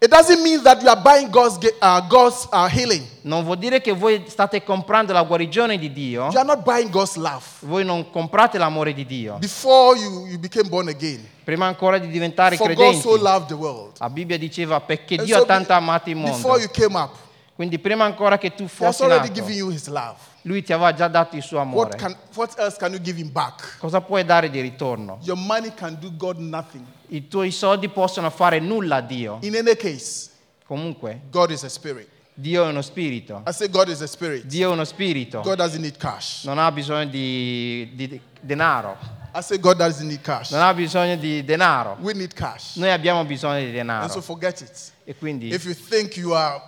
It 0.00 0.08
doesn't 0.10 0.40
mean 0.44 0.62
that 0.62 0.80
you 0.80 0.88
are 0.88 1.00
buying 1.02 1.28
God's, 1.28 1.58
uh, 1.82 2.00
God's 2.06 2.46
uh, 2.52 2.68
healing. 2.68 3.04
Non 3.22 3.42
vuol 3.42 3.58
dire 3.58 3.80
che 3.80 3.92
voi 3.92 4.22
state 4.28 4.62
comprando 4.62 5.12
la 5.12 5.24
guarigione 5.24 5.76
di 5.76 5.92
Dio, 5.92 6.28
You 6.30 6.38
are 6.38 6.44
not 6.44 6.62
buying 6.62 6.88
God's 6.88 7.16
love. 7.16 7.42
voi 7.62 7.84
non 7.84 8.08
comprate 8.10 8.58
l'amore 8.58 8.94
di 8.94 9.04
Dio. 9.04 9.38
Before 9.38 9.98
you, 9.98 10.26
you 10.28 10.38
became 10.38 10.68
born 10.68 10.86
again, 10.86 11.26
Prima 11.42 11.66
ancora 11.66 11.98
di 11.98 12.06
diventare 12.06 12.54
for 12.56 12.68
God 12.68 12.76
credenti, 12.76 13.00
so 13.00 13.16
loved 13.16 13.48
the 13.48 13.54
world. 13.54 13.96
la 13.98 14.08
Bibbia 14.08 14.38
diceva 14.38 14.80
perché 14.80 15.16
And 15.16 15.24
Dio 15.24 15.36
so 15.36 15.42
ha 15.42 15.46
tanto 15.46 15.72
amato 15.72 16.10
il 16.10 16.16
mondo. 16.16 16.36
Before 16.36 16.60
you 16.60 16.70
came 16.70 16.96
up, 16.96 17.16
Quindi 17.56 17.80
prima 17.80 18.04
ancora 18.04 18.38
che 18.38 18.54
tu 18.54 18.62
He 18.62 18.66
has 18.66 18.72
fossi 18.72 19.02
already 19.02 19.30
nato, 19.30 19.40
given 19.40 19.56
you 19.56 19.70
His 19.72 19.88
love. 19.88 20.14
Lui 20.42 20.62
ti 20.62 20.72
aveva 20.72 20.94
già 20.94 21.08
dato 21.08 21.36
il 21.36 21.42
suo 21.42 21.58
What, 21.58 21.66
amore. 21.66 21.96
can, 21.96 22.16
what 22.34 22.58
else 22.58 22.76
can 22.78 22.92
you 22.92 23.00
give 23.00 23.18
Him 23.20 23.30
back? 23.32 23.78
Cosa 23.78 24.00
puoi 24.00 24.24
dare 24.24 24.48
di 24.50 24.60
ritorno? 24.60 25.18
Your 25.22 25.36
money 25.38 25.72
can 25.74 25.96
do 25.98 26.10
God 26.16 26.38
nothing. 26.38 26.84
I 27.08 27.26
tuoi 27.28 27.50
soldi 27.50 27.88
possono 27.88 28.30
fare 28.30 28.58
nulla 28.60 28.96
a 28.96 29.00
Dio. 29.00 29.38
In 29.42 29.56
any 29.56 29.74
case, 29.76 30.30
Comunque, 30.66 31.22
God 31.30 31.50
is 31.50 31.62
a 31.64 31.68
spirit. 31.68 32.08
Dio 32.34 32.64
è 32.64 32.68
uno 32.68 32.82
spirito. 32.82 33.42
I 33.46 33.52
say 33.52 33.68
God 33.68 33.88
is 33.88 34.00
a 34.02 34.06
spirit. 34.06 34.44
Dio 34.44 34.68
è 34.68 34.72
uno 34.72 34.84
spirito. 34.84 35.40
God 35.40 35.56
doesn't 35.56 35.80
need 35.80 35.96
cash. 35.96 36.44
Non 36.44 36.58
ha 36.58 36.70
bisogno 36.70 37.06
di, 37.06 37.90
di 37.94 38.20
denaro. 38.40 38.96
I 39.34 39.42
say 39.42 39.58
God 39.58 39.76
doesn't 39.78 40.06
need 40.06 40.20
cash. 40.20 40.50
Non 40.50 40.60
ha 40.60 40.72
bisogno 40.74 41.16
di 41.16 41.42
denaro. 41.44 41.96
We 42.00 42.12
need 42.12 42.32
cash. 42.34 42.76
Noi 42.76 42.90
abbiamo 42.90 43.24
bisogno 43.24 43.58
di 43.58 43.64
And 43.78 43.88
so 44.10 44.18
denaro. 44.18 44.20
forget 44.20 44.60
it. 44.60 44.92
E 45.04 45.16
quindi 45.16 45.48
If 45.52 45.64
you 45.64 45.74
think 45.74 46.16
you 46.16 46.32
are 46.32 46.62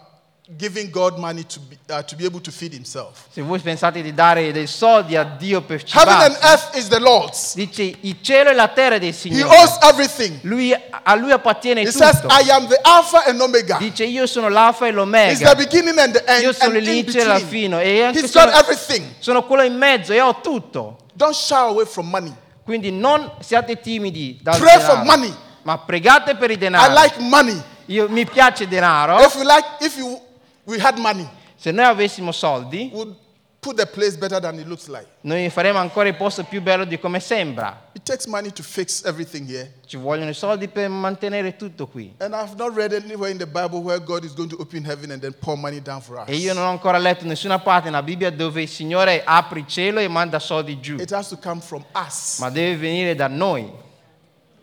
giving 0.56 0.90
God 0.90 1.16
money 1.18 1.44
to 1.44 1.60
be, 1.60 1.78
uh, 1.90 2.02
to 2.02 2.16
be 2.16 2.24
able 2.24 2.40
to 2.40 2.50
feed 2.50 2.72
Himself, 2.72 3.26
se 3.30 3.40
voi 3.40 3.58
pensate 3.60 4.02
di 4.02 4.12
dare 4.12 4.50
dei 4.52 4.66
soldi 4.66 5.16
a 5.16 5.22
Dio 5.24 5.62
per 5.62 5.82
heaven 5.92 6.14
and 6.14 6.34
cibarsi, 6.34 6.46
earth 6.46 6.76
is 6.76 6.88
the 6.88 6.98
Lord's. 6.98 7.54
dice 7.54 7.82
il 8.00 8.16
cielo 8.20 8.50
e 8.50 8.54
la 8.54 8.68
terra 8.68 8.96
è 8.96 8.98
del 8.98 9.10
He 9.10 9.12
Signore. 9.12 9.56
owns 9.56 9.78
everything. 9.82 10.38
Lui, 10.42 10.72
a 10.72 11.14
Lui 11.14 11.30
appartiene 11.32 11.82
He 11.82 11.90
says, 11.90 12.20
tutto. 12.20 12.34
I 12.34 12.50
am 12.50 12.66
the 12.68 12.78
Alpha 12.82 13.22
and 13.26 13.40
Omega. 13.40 13.76
Dice 13.78 14.04
io 14.04 14.26
sono 14.26 14.48
l'alfa 14.48 14.86
e 14.86 14.88
He's 14.88 14.94
the 14.94 15.00
l'omega. 15.00 15.54
beginning 15.54 15.98
and 15.98 16.12
the 16.14 16.24
end. 16.26 16.42
Io 16.42 16.52
sono 16.52 16.78
l'inizio 16.78 17.20
e 17.20 17.24
la 17.24 17.38
fine. 17.38 17.82
E 17.82 18.02
anche 18.02 18.18
He's 18.20 18.32
got 18.32 18.50
sono, 18.50 18.56
everything. 18.60 19.06
sono 19.18 19.44
quello 19.44 19.62
in 19.62 19.76
mezzo 19.76 20.12
e 20.12 20.20
ho 20.20 20.40
tutto. 20.40 20.98
Don't 21.14 21.34
shy 21.34 21.54
away 21.54 21.86
from 21.86 22.08
money. 22.08 22.32
Quindi 22.64 22.90
non 22.90 23.32
siate 23.40 23.80
timidi 23.80 24.38
dal 24.42 24.58
Pray 24.58 24.76
denaro, 24.78 24.94
for 24.94 25.04
money. 25.04 25.34
ma 25.62 25.78
pregate 25.78 26.34
per 26.36 26.50
il 26.50 26.56
I 26.56 26.58
denaro. 26.58 26.92
like 26.94 27.20
money. 27.20 27.62
Io, 27.86 28.08
mi 28.08 28.24
piace 28.24 28.64
il 28.64 28.68
denaro. 28.68 29.18
If 29.20 29.34
you 29.34 29.42
like, 29.42 29.66
if 29.80 29.96
you 29.96 30.20
we 30.64 30.79
had 30.79 30.99
money, 30.99 31.29
Se 31.57 31.70
noi 31.73 31.85
avessimo 31.85 32.33
soldi, 32.33 32.90
we'd 32.92 33.14
put 33.61 33.77
the 33.77 33.85
place 33.85 34.16
better 34.16 34.40
than 34.40 34.59
it 34.59 34.66
looks 34.66 34.87
like. 34.88 35.07
noi 35.20 35.51
faremo 35.51 35.79
ancora 35.79 36.09
il 36.09 36.14
posto 36.16 36.42
più 36.44 36.62
bello 36.62 36.85
di 36.87 36.99
come 36.99 37.20
sembra. 37.20 37.88
It 37.92 38.03
takes 38.03 38.25
money 38.27 38.51
to 38.51 38.62
fix 38.62 39.05
everything 39.05 39.46
here. 39.46 39.75
Ci 39.87 39.99
vogliono 39.99 40.31
i 40.31 40.35
soldi 40.35 40.68
per 40.68 40.88
mantenere 40.88 41.57
tutto 41.57 41.87
qui. 41.87 42.14
And 42.18 42.33
I've 42.33 42.55
not 42.57 42.75
read 42.75 42.94
anywhere 42.94 43.31
in 43.31 43.37
the 43.37 43.46
Bible 43.46 43.81
where 43.81 44.01
God 44.03 44.25
is 44.25 44.33
going 44.33 44.49
to 44.49 44.57
open 44.59 44.85
heaven 44.87 45.11
and 45.11 45.20
then 45.20 45.35
pour 45.38 45.59
money 45.59 45.83
down 45.83 46.01
for 46.01 46.16
us. 46.18 46.29
E 46.29 46.37
io 46.37 46.55
non 46.55 46.64
ho 46.64 46.70
ancora 46.70 46.96
letto 46.96 47.27
nessuna 47.27 47.59
parte 47.59 47.90
nella 47.90 48.03
Bibbia 48.03 48.31
dove 48.31 48.62
il 48.62 48.68
Signore 48.68 49.23
apre 49.23 49.59
il 49.61 49.66
cielo 49.66 50.01
e 50.01 50.09
manda 50.09 50.38
soldi 50.38 50.81
giù. 50.81 50.96
It 50.99 51.12
has 51.12 51.29
to 51.29 51.37
come 51.37 51.61
from 51.61 51.85
us. 51.94 52.38
Ma 52.38 52.49
deve 52.49 52.77
venire 52.77 53.14
da 53.14 53.29
noi. 53.29 53.70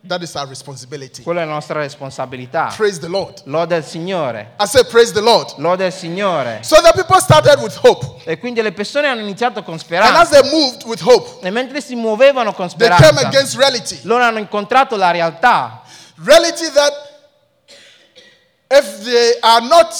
That 0.06 0.22
is 0.22 0.34
our 0.36 0.48
responsibility. 0.48 1.22
Quella 1.24 1.42
è 1.42 1.46
la 1.46 1.52
nostra 1.54 1.80
responsabilità. 1.80 2.72
Praise 2.78 3.00
the 3.00 3.08
Lord. 3.08 3.42
Lode 3.46 3.76
al 3.76 3.84
Signore. 3.84 4.54
I 4.60 4.66
say, 4.66 4.86
Praise 4.86 5.12
the 5.12 5.20
Lord. 5.22 5.54
Lode 5.58 5.84
al 5.84 5.92
Signore. 5.92 6.60
So 6.64 6.76
the 6.82 6.92
people 6.94 7.20
started 7.20 7.60
with 7.60 7.76
hope. 7.84 8.22
E 8.26 8.38
quindi 8.40 8.62
le 8.62 8.72
persone 8.72 9.08
hanno 9.08 9.22
iniziato 9.22 9.64
con 9.64 9.74
And 9.74 9.82
as 9.82 9.86
speranza. 9.86 10.42
they 10.42 10.50
moved 10.52 10.84
with 10.86 11.02
hope, 11.02 11.46
E 11.46 11.50
mentre 11.50 11.82
si 11.82 11.96
muovevano 11.96 12.54
con 12.54 12.68
they 12.78 12.88
came 12.88 12.96
speranza, 12.98 13.28
against 13.28 13.56
reality. 13.58 14.00
loro 14.04 14.24
hanno 14.24 14.40
incontrato 14.40 14.96
la 14.96 15.12
realtà. 15.12 15.82
Reality 16.24 16.70
that 16.72 16.94
if 18.72 19.04
they 19.04 19.38
are 19.42 19.66
not 19.66 19.94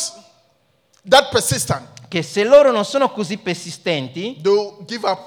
that 1.10 1.30
persistent, 1.32 1.86
Che 2.10 2.22
se 2.24 2.44
loro 2.46 2.72
non 2.72 2.86
sono 2.86 3.10
così 3.12 3.38
persistenti, 3.38 4.40
they'll 4.42 4.86
give 4.86 5.06
up 5.06 5.20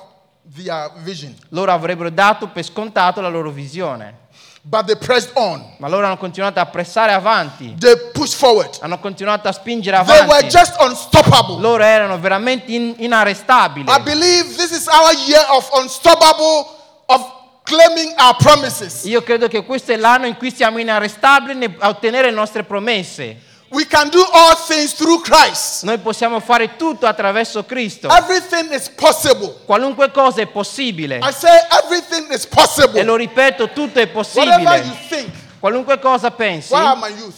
their 0.57 0.91
vision. 1.03 1.37
loro 1.51 1.71
avrebbero 1.73 2.09
dato 2.09 2.49
per 2.49 2.65
scontato 2.65 3.21
la 3.21 3.29
loro 3.29 3.51
visione. 3.51 4.20
But 4.63 4.87
they 4.87 4.97
pressed 4.97 5.31
on. 5.37 5.65
Ma 5.79 5.89
loro 5.89 6.05
hanno 6.05 6.19
continuato 6.19 6.61
a 6.61 6.67
pressare 6.67 7.13
avanti. 7.13 7.75
They 7.79 8.11
pushed 8.13 8.35
forward. 8.35 8.77
Hanno 8.83 8.99
continuato 8.99 9.49
a 9.49 9.53
spingere 9.53 9.97
They 10.05 10.19
were 10.27 10.37
avanti. 10.37 10.49
just 10.49 10.75
unstoppable. 10.81 11.59
Loro 11.61 11.83
erano 11.83 12.19
veramente 12.19 12.71
in- 12.73 12.95
inarrestabili. 12.99 13.91
I 13.91 14.01
believe 14.01 14.55
this 14.57 14.71
is 14.71 14.87
our 14.87 15.13
year 15.27 15.43
of 15.51 15.67
unstoppable, 15.73 16.67
of 17.07 17.33
claiming 17.63 18.13
our 18.19 18.37
promises. 18.37 19.05
Io 19.05 19.23
credo 19.23 19.49
che 19.49 19.65
questo 19.65 19.93
è 19.93 19.97
l'anno 19.97 20.27
in 20.27 20.37
cui 20.37 20.53
siamo 20.55 20.79
inarrestabili 20.79 21.55
nel- 21.55 21.77
a 21.79 21.89
ottenere 21.89 22.29
le 22.29 22.35
nostre 22.37 22.63
promesse. 22.63 23.49
We 23.73 23.85
can 23.85 24.09
do 24.11 24.25
all 24.33 24.57
things 24.57 24.95
through 24.95 25.23
Christ. 25.23 25.85
Noi 25.85 25.99
possiamo 25.99 26.41
fare 26.41 26.75
tutto 26.77 27.07
attraverso 27.07 27.65
Cristo. 27.65 28.09
Everything 28.09 28.73
is 28.73 28.89
possible. 28.89 29.55
Qualunque 29.65 30.11
cosa 30.11 30.41
è 30.43 30.47
possibile. 30.49 31.19
I 31.23 31.33
say 31.33 31.57
everything 31.85 32.29
is 32.33 32.45
E 32.45 32.49
possible. 32.49 33.03
lo 33.05 33.15
ripeto, 33.15 33.69
tutto 33.73 34.01
è 34.01 34.11
Whatever 34.13 34.51
you 34.51 34.93
possibile. 34.93 34.97
think. 35.09 35.31
Qualunque 35.61 36.01
cosa 36.01 36.31
pensi. 36.33 36.73
Where 36.73 36.85
are 36.85 36.99
my 36.99 37.17
youth? 37.17 37.37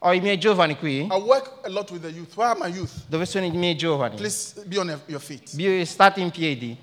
Ho 0.00 0.12
i 0.12 0.20
miei 0.20 0.36
giovani 0.38 0.76
qui. 0.76 1.00
I 1.10 1.16
work 1.18 1.50
a 1.64 1.70
lot 1.70 1.90
with 1.90 2.02
the 2.02 2.10
youth. 2.10 2.36
Where 2.36 2.50
are 2.50 2.58
my 2.58 2.68
youth? 2.68 2.90
Dove 3.06 3.24
sono 3.24 3.46
i 3.46 3.50
miei 3.50 3.74
giovani? 3.74 4.16
Please 4.16 4.52
be 4.66 4.76
on 4.78 5.00
your 5.06 5.20
feet. 5.20 5.48
State 5.86 6.20
in 6.20 6.30
piedi. 6.30 6.76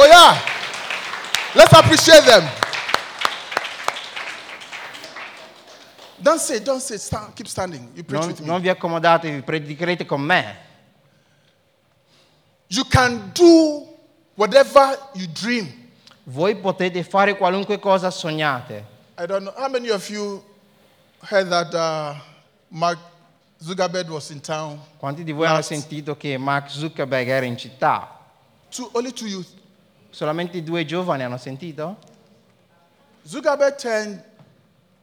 Oh, 0.00 0.06
yeah. 0.06 0.38
Let's 1.56 1.72
appreciate 1.72 2.24
them. 2.24 2.48
Don't 6.22 6.38
say, 6.40 6.60
don't 6.60 6.80
say, 6.80 6.96
stand, 6.98 7.34
keep 7.34 7.48
standing. 7.48 7.90
You 7.96 8.04
preach 8.04 8.20
Non, 8.20 8.28
with 8.28 8.40
me. 8.40 8.46
non 8.46 8.60
vi 8.60 8.68
accomodate, 8.68 9.30
vi 9.30 9.42
predicherete 9.42 10.06
con 10.06 10.20
me. 10.24 10.44
You 12.68 12.84
can 12.84 13.30
do 13.34 13.86
whatever 14.36 14.96
you 15.14 15.26
dream. 15.32 15.66
Voi 16.24 16.54
potete 16.56 17.02
fare 17.02 17.36
qualunque 17.36 17.78
cosa 17.80 18.10
sognate. 18.10 18.84
I 19.16 19.26
don't 19.26 19.42
know. 19.44 19.52
How 19.56 19.68
many 19.68 19.90
of 19.90 20.08
you 20.10 20.42
heard 21.22 21.48
that 21.50 21.74
uh, 21.74 22.14
Mark 22.70 22.98
Zuckerberg 23.60 24.08
was 24.10 24.30
in 24.30 24.40
town? 24.40 24.78
Quanti 24.98 25.24
di 25.24 25.32
voi 25.32 25.46
hanno 25.46 25.62
sentito 25.62 26.16
che 26.16 26.36
Mark 26.36 26.68
Zuckerberg 26.70 27.28
era 27.28 27.46
in 27.46 27.56
città? 27.56 28.06
Two, 28.70 28.90
only 28.92 29.12
two 29.12 29.26
youth. 29.26 29.48
Solamente 30.18 30.60
due 30.64 30.84
giovani 30.84 31.22
hanno 31.22 31.36
sentito? 31.36 31.96
Zuckerberg 33.22 33.76
turned 33.76 34.24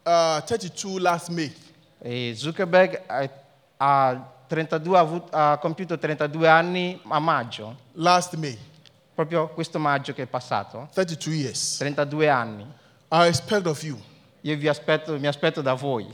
uh, 0.04 0.44
32 0.44 1.00
last 1.00 1.30
May. 1.30 1.56
E 2.00 2.34
Zuckerberg 2.36 3.02
ha, 3.08 3.30
ha 3.78 4.34
32 4.46 4.98
ha 4.98 5.00
avut- 5.00 5.34
ha 5.34 5.58
compiuto 5.58 5.98
32 5.98 6.50
anni 6.50 7.00
a 7.08 7.20
maggio, 7.20 7.78
Last 7.94 8.36
May. 8.36 8.58
proprio 9.14 9.48
questo 9.48 9.80
maggio 9.80 10.12
che 10.12 10.24
è 10.24 10.26
passato. 10.26 10.90
32 10.92 11.34
years. 11.34 11.78
32 11.78 12.28
anni. 12.28 12.64
I 13.10 13.28
expect 13.28 13.68
of 13.68 13.82
you. 13.84 13.98
Io 14.42 14.58
vi 14.58 14.68
aspetto, 14.68 15.18
mi 15.18 15.28
aspetto 15.28 15.62
da 15.62 15.76
voi. 15.76 16.14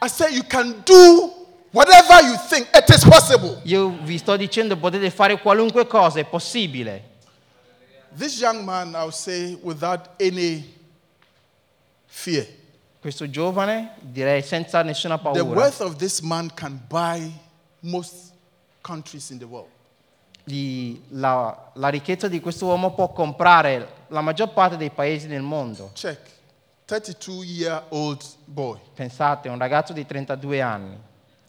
I 0.00 0.08
said 0.08 0.32
you 0.32 0.42
can 0.44 0.82
do 0.84 1.41
whatever 1.72 2.22
you 2.22 2.36
think. 2.48 2.68
It 2.74 2.88
is 2.88 3.04
possible. 3.04 3.60
Io 3.64 3.88
vi 4.02 4.18
sto 4.18 4.36
dicendo 4.36 4.76
potete 4.76 5.10
fare 5.10 5.40
qualunque 5.40 5.86
cosa, 5.86 6.20
è 6.20 6.24
possibile. 6.24 7.10
This 8.16 8.38
young 8.38 8.62
man, 8.64 8.92
I'll 8.94 9.10
say, 9.10 9.58
without 9.62 10.10
any 10.20 10.74
fear, 12.06 12.46
Questo 13.00 13.28
giovane, 13.28 13.96
direi 14.00 14.42
senza 14.42 14.80
nessuna 14.82 15.16
The 15.16 15.22
paura, 15.22 15.42
wealth 15.42 15.80
of 15.80 15.96
this 15.96 16.20
man 16.20 16.48
can 16.54 16.80
buy 16.88 17.28
most 17.80 18.32
countries 18.80 19.30
in 19.30 19.38
the 19.38 19.44
world. 19.44 19.70
la, 21.08 21.70
la 21.74 21.88
ricchezza 21.88 22.28
di 22.28 22.40
questo 22.40 22.66
uomo 22.66 22.92
può 22.94 23.12
comprare 23.12 24.06
la 24.08 24.20
maggior 24.20 24.52
parte 24.52 24.76
dei 24.76 24.90
paesi 24.90 25.26
del 25.26 25.42
mondo. 25.42 25.90
Check. 25.94 26.30
32 26.84 27.44
year 27.44 27.82
old 27.88 28.22
boy 28.44 28.78
Pensate, 28.94 29.48
un 29.48 29.58
ragazzo 29.58 29.92
di 29.92 30.04
32 30.04 30.60
anni, 30.60 30.96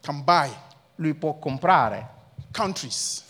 can 0.04 0.22
buy 0.24 0.50
lui 0.96 1.14
può 1.14 1.40
comprare 1.40 2.08
countries. 2.52 3.24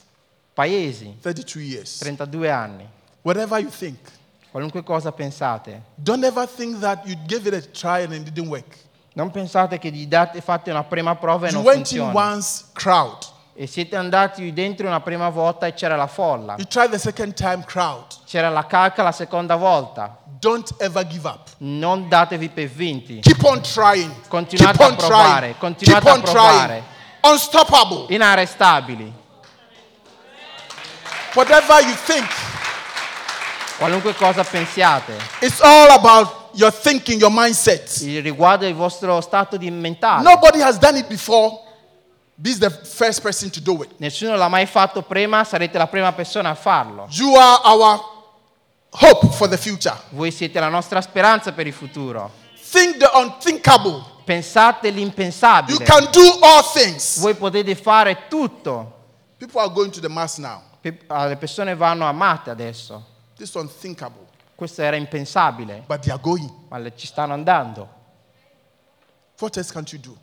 paesi, 0.53 1.15
32 1.21 1.59
years. 1.61 1.97
32 1.99 2.47
anni, 2.49 2.87
Whatever 3.21 3.59
you 3.61 3.69
think. 3.69 3.97
qualunque 4.51 4.83
cosa 4.83 5.11
pensate. 5.11 5.81
Don't 5.95 6.23
ever 6.23 6.45
think 6.47 6.79
that 6.79 7.05
you 7.07 7.15
gave 7.25 7.47
it 7.47 7.53
a 7.53 7.61
try 7.71 8.03
and 8.03 8.13
it 8.13 8.23
didn't 8.31 8.49
work. 8.49 8.77
Non 9.15 9.31
pensate 9.31 9.77
che 9.79 9.89
gli 9.91 10.05
date, 10.07 10.41
fate 10.41 10.69
una 10.71 10.83
prima 10.83 11.15
prova 11.15 11.47
e 11.47 11.51
You 11.51 11.61
non 11.61 11.65
went 11.65 11.91
in 11.91 11.99
funziona. 12.01 12.13
once, 12.33 12.65
crowd. 12.73 13.31
E 13.55 13.67
siete 13.67 13.95
andati 13.95 14.51
dentro 14.51 14.87
una 14.87 14.99
prima 15.01 15.29
volta 15.29 15.67
e 15.67 15.73
c'era 15.75 15.95
la 15.95 16.07
folla. 16.07 16.55
You 16.57 16.65
try 16.67 16.89
the 16.89 16.97
second 16.97 17.33
time, 17.35 17.63
crowd. 17.65 18.05
C'era 18.25 18.49
la 18.49 18.65
calca 18.65 19.03
la 19.03 19.11
seconda 19.11 19.55
volta. 19.55 20.17
Don't 20.39 20.73
ever 20.79 21.05
give 21.07 21.27
up. 21.27 21.49
Non 21.59 22.09
datevi 22.09 22.49
per 22.49 22.65
vinti. 22.67 23.19
Keep 23.19 23.43
on 23.43 23.61
trying. 23.61 24.11
Continuate 24.27 24.75
Keep 24.77 24.87
a 24.87 24.91
on 24.91 24.95
provare, 24.97 25.37
trying. 25.39 25.57
continuate 25.59 26.03
Keep 26.03 26.17
a 26.17 26.31
provare. 26.31 26.65
trying. 26.67 26.83
Unstoppable. 27.21 28.05
Inarrestabili. 28.09 29.13
Whatever 31.35 31.81
you 31.81 31.95
think, 32.05 32.27
Qualunque 33.77 34.13
cosa 34.15 34.43
pensiate. 34.43 35.13
it's 35.41 35.59
all 35.61 35.91
about 35.91 36.49
your 36.53 36.71
thinking, 36.71 37.19
your 37.19 37.31
mindset. 37.31 38.01
Il 38.01 38.21
riguardo 38.21 38.65
il 38.67 38.75
vostro 38.75 39.19
stato 39.21 39.57
di 39.57 39.69
mentale. 39.71 40.21
Nobody 40.23 40.61
has 40.61 40.77
done 40.77 40.97
it 40.97 41.07
before. 41.07 41.59
Is 42.43 42.57
the 42.59 42.69
first 42.69 43.21
person 43.21 43.49
to 43.51 43.61
do 43.61 43.83
it. 43.83 43.91
Nessuno 43.99 44.35
l'ha 44.35 44.47
mai 44.47 44.65
fatto 44.65 45.01
prima, 45.03 45.43
sarete 45.43 45.77
la 45.77 45.87
prima 45.87 46.11
persona 46.13 46.49
a 46.49 46.55
farlo. 46.55 47.07
You 47.11 47.35
are 47.35 47.59
our 47.63 47.99
hope 48.91 49.27
for 49.33 49.47
the 49.47 49.57
future. 49.57 49.95
Voi 50.11 50.31
siete 50.31 50.59
la 50.59 50.67
nostra 50.69 50.99
speranza 51.01 51.51
per 51.53 51.67
il 51.67 51.73
futuro. 51.73 52.31
Think 52.71 52.97
the 52.97 53.09
unthinkable. 53.13 54.03
Pensate 54.25 54.87
You 54.87 54.95
l'impensabile. 54.95 55.83
can 55.85 56.09
do 56.11 56.39
all 56.41 56.63
things. 56.63 57.19
Voi 57.19 57.35
potete 57.35 57.75
fare 57.75 58.27
tutto. 58.29 58.91
People 59.37 59.59
are 59.61 59.69
going 59.71 59.91
to 59.91 59.99
the 59.99 60.09
mass 60.09 60.37
now. 60.37 60.61
Pe- 60.81 60.97
ah, 61.07 61.25
Le 61.27 61.35
persone 61.37 61.75
vanno 61.75 62.05
amate 62.07 62.49
adesso. 62.49 63.03
This 63.35 63.49
is 63.49 63.55
unthinkable, 63.55 64.25
Questo 64.55 64.81
era 64.81 64.95
impensabile, 64.95 65.83
but 65.87 66.01
they 66.01 66.11
are 66.11 66.21
going. 66.21 66.49
ma 66.69 66.79
ci 66.95 67.05
stanno 67.07 67.33
andando. 67.33 67.87
What 69.39 69.55
else 69.57 69.71
can't 69.71 69.91
you 69.91 69.99
do? 69.99 70.17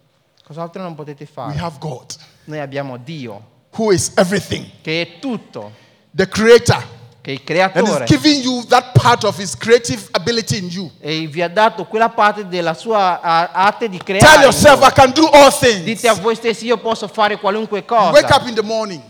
Cos'altro 0.50 0.82
non 0.82 0.96
potete 0.96 1.22
We 1.22 1.30
fare? 1.32 1.58
have 1.60 1.76
God, 1.78 2.12
Noi 2.46 2.58
abbiamo 2.58 2.96
Dio, 2.96 3.40
who 3.76 3.92
is 3.92 4.10
everything, 4.16 4.66
che 4.80 5.00
è 5.02 5.18
tutto, 5.20 5.70
the 6.10 6.26
Creator, 6.26 6.84
che 7.20 7.30
è 7.30 7.34
il 7.34 7.38
and 7.38 7.46
creatore 7.46 8.02
is 8.04 8.10
giving 8.10 8.42
you 8.42 8.64
that 8.66 8.90
part 9.00 9.22
of 9.22 9.38
His 9.38 9.54
creative 9.56 10.08
ability 10.10 10.58
in 10.58 10.66
you. 10.68 10.90
e 10.98 11.28
vi 11.28 11.40
ha 11.40 11.48
dato 11.48 11.84
quella 11.86 12.08
parte 12.08 12.48
della 12.48 12.74
sua 12.74 13.20
arte 13.20 13.88
di 13.88 13.98
Tell 13.98 14.18
creare. 14.18 14.34
in 14.38 14.42
yourself. 14.42 14.84
I 14.84 14.90
can 14.92 15.12
do 15.12 15.24
all 15.30 15.52
things. 15.56 15.84
Dite 15.84 16.08
a 16.08 16.14
voi 16.14 16.34
stessi, 16.34 16.66
io 16.66 16.78
posso 16.78 17.06
fare 17.06 17.38
qualunque 17.38 17.84
Wake 17.86 17.86
cosa. 18.26 18.34
up 18.36 18.48
in 18.48 18.54
the 18.56 18.62
morning. 18.62 19.02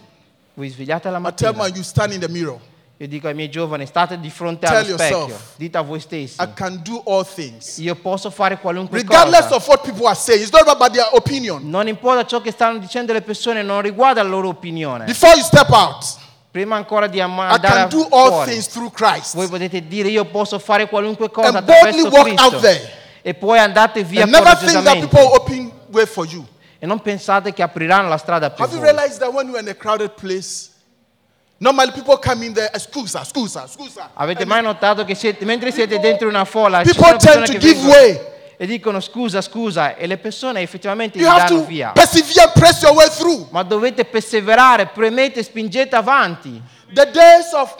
Vi 0.52 0.68
svegliate 0.68 1.08
la 1.08 1.16
I 1.20 1.32
tell 1.34 1.54
mattina. 1.54 1.68
my 1.68 1.72
you 1.74 1.82
stand 1.82 2.12
in 2.12 2.20
the 2.20 2.28
mirror. 2.28 2.58
Io 3.00 3.08
dico 3.08 3.28
ai 3.28 3.34
miei 3.34 3.48
giovani, 3.48 3.86
state 3.86 4.20
di 4.20 4.28
fronte 4.28 4.66
Tell 4.66 4.76
allo 4.84 4.98
specchio. 4.98 5.16
yourself. 5.20 5.42
Dite 5.56 5.78
a 5.78 5.80
voi 5.80 6.00
stessi, 6.00 6.36
I 6.38 6.48
can 6.54 6.82
do 6.82 7.02
all 7.06 7.24
things. 7.24 7.78
io 7.78 7.94
posso 7.94 8.28
fare 8.28 8.58
qualunque 8.58 8.98
Regardless 8.98 9.44
cosa. 9.44 9.54
of 9.54 9.66
what 9.68 9.80
people 9.82 10.04
are 10.06 10.14
saying, 10.14 10.42
it's 10.42 10.52
not 10.52 10.68
about 10.68 10.92
their 10.92 11.08
opinion. 11.14 11.62
Non 11.70 11.88
importa 11.88 12.26
ciò 12.26 12.42
che 12.42 12.50
stanno 12.50 12.78
dicendo 12.78 13.14
le 13.14 13.22
persone, 13.22 13.62
non 13.62 13.80
riguarda 13.80 14.22
la 14.22 14.28
loro 14.28 14.48
opinione. 14.48 15.06
Before 15.06 15.32
you 15.34 15.42
step 15.42 15.70
out, 15.70 16.04
Prima 16.50 16.76
ancora 16.76 17.06
di 17.06 17.20
am- 17.22 17.38
I 17.38 17.52
andare 17.54 17.74
can 17.74 17.88
do 17.88 18.06
all 18.10 18.28
fuori, 18.32 18.50
things 18.50 18.66
through 18.68 18.90
Christ. 18.92 19.34
voi 19.34 19.46
potete 19.48 19.86
dire 19.86 20.08
io 20.08 20.26
posso 20.26 20.58
fare 20.58 20.86
qualunque 20.88 21.30
cosa 21.30 21.56
And 21.56 21.64
boldly 21.64 22.00
attraverso 22.00 22.08
walk 22.10 22.26
out 22.28 22.36
Cristo. 22.50 22.58
there. 22.60 22.92
E 23.22 23.32
poi 23.34 23.58
andate 23.60 24.02
via 24.04 24.24
And 24.24 24.32
never 24.32 24.56
think 24.58 24.72
that 24.72 24.82
coraggiosamente. 24.82 25.06
people 25.08 25.36
open 25.36 25.72
way 25.92 26.04
for 26.04 26.26
you. 26.26 26.44
E 26.78 26.84
non 26.86 27.00
pensate 27.00 27.54
che 27.54 27.62
apriranno 27.62 28.08
la 28.10 28.18
strada 28.18 28.50
per 28.50 28.64
Have 28.66 28.74
you 28.74 28.82
voi. 28.82 28.90
realized 28.92 29.20
that 29.20 29.32
when 29.32 29.46
you're 29.48 29.60
in 29.62 29.68
a 29.68 29.74
crowded 29.74 30.10
place, 30.20 30.69
normally 31.62 31.92
people 31.92 32.16
come 32.18 32.42
in 32.46 32.54
there, 32.54 32.70
scusa, 32.78 33.22
scusa, 33.24 33.66
scusa. 33.66 34.10
Avete 34.14 34.44
mai 34.46 34.62
notato 34.62 35.04
che 35.04 35.14
siete- 35.14 35.44
mentre 35.44 35.70
siete 35.70 35.98
dentro 35.98 36.26
una 36.28 36.44
folla 36.44 36.82
ci 36.82 36.94
people 36.94 37.12
persone 37.16 37.44
tend 37.44 37.46
to 37.46 37.52
che 37.52 37.58
give 37.58 37.74
vengono 37.74 37.92
way. 37.92 38.20
e 38.56 38.66
dicono 38.66 39.00
scusa, 39.00 39.40
scusa 39.42 39.94
e 39.94 40.06
le 40.06 40.16
persone 40.18 40.60
effettivamente 40.62 41.18
gli 41.18 41.22
You 41.22 41.30
have 41.30 41.46
danno 41.48 41.60
to 41.60 41.66
via. 41.66 41.92
persevere 41.92 42.50
press 42.54 42.82
your 42.82 42.94
way 42.94 43.08
through. 43.08 43.46
Ma 43.50 43.62
dovete 43.62 44.04
perseverare, 44.04 44.86
premete, 44.86 45.42
spingete 45.42 45.94
avanti. 45.96 46.60
The 46.92 47.10
days 47.10 47.52
of 47.52 47.74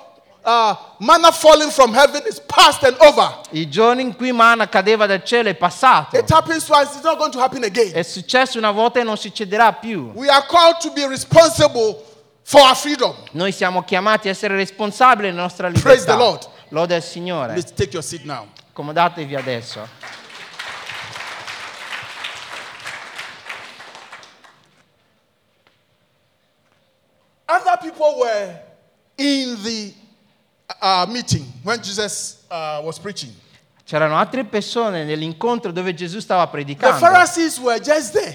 uh, 0.44 0.74
manna 0.98 1.30
falling 1.32 1.70
from 1.70 1.94
heaven 1.94 2.22
is 2.26 2.40
past 2.40 2.82
and 2.84 2.96
over. 3.00 3.40
I 3.52 3.68
giorni 3.68 4.02
in 4.02 4.14
cui 4.14 4.32
manna 4.32 4.68
cadeva 4.68 5.06
dal 5.06 5.22
cielo 5.24 5.48
è 5.48 5.54
passato. 5.54 6.16
It 6.18 6.30
happens 6.30 6.68
once, 6.68 6.94
it's 6.96 7.02
not 7.04 7.16
going 7.18 7.32
to 7.32 7.40
happen 7.40 7.62
again. 7.64 7.92
È 7.92 8.02
successo 8.02 8.56
una 8.58 8.70
volta 8.70 9.00
e 9.00 9.04
non 9.04 9.16
succederà 9.16 9.72
più. 9.72 10.12
We 10.14 10.28
are 10.28 10.44
called 10.46 10.78
to 10.80 10.90
be 10.92 11.06
responsible 11.06 12.08
for 12.50 12.60
our 12.62 12.74
freedom. 12.74 13.14
Noi 13.30 13.52
siamo 13.52 13.84
chiamati 13.84 14.26
a 14.26 14.32
essere 14.32 14.56
responsabili 14.56 15.28
della 15.28 15.42
nostra 15.42 15.70
Praise 15.70 16.04
the 16.04 16.10
libertà. 16.10 16.16
Lord. 16.16 16.48
Lode 16.70 16.94
al 16.96 17.02
Signore. 17.02 17.52
Please 17.52 17.72
take 17.74 17.90
your 17.92 18.02
seat 18.02 18.24
now. 18.24 18.48
Accomodatevi 18.72 19.36
adesso. 19.36 19.86
Other 27.46 27.78
people 27.80 28.18
were 28.18 28.60
in 29.16 29.56
the 29.62 29.92
uh, 30.80 31.06
meeting 31.08 31.44
when 31.62 31.80
Jesus 31.80 32.44
uh, 32.50 32.80
was 32.82 32.98
preaching. 32.98 33.32
C'erano 33.84 34.16
altre 34.16 34.44
persone 34.44 35.04
nell'incontro 35.04 35.70
dove 35.70 35.94
Gesù 35.94 36.18
stava 36.18 36.44
The 36.46 36.50
predicando. 36.50 36.98
Pharisees 36.98 37.58
were 37.58 37.78
just 37.80 38.12
there. 38.12 38.34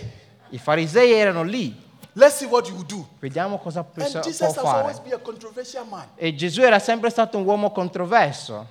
I 0.51 0.57
farisei 0.57 1.11
erano 1.11 1.43
lì. 1.43 1.83
Let's 2.17 2.37
see 2.37 2.45
what 2.47 2.67
you 2.69 2.81
do. 2.85 3.05
Vediamo 3.19 3.57
cosa 3.59 3.85
And 3.93 4.21
Jesus 4.23 4.37
può 4.37 4.47
has 4.47 4.57
always 4.57 4.95
fare. 4.97 5.03
been 5.03 5.13
a 5.13 5.17
controversial 5.21 5.85
man. 5.85 6.07
E 6.15 6.33
Gesù 6.33 6.61
era 6.61 6.79
sempre 6.79 7.09
stato 7.09 7.37
un 7.37 7.43
uomo 7.45 7.71
controverso. 7.71 8.65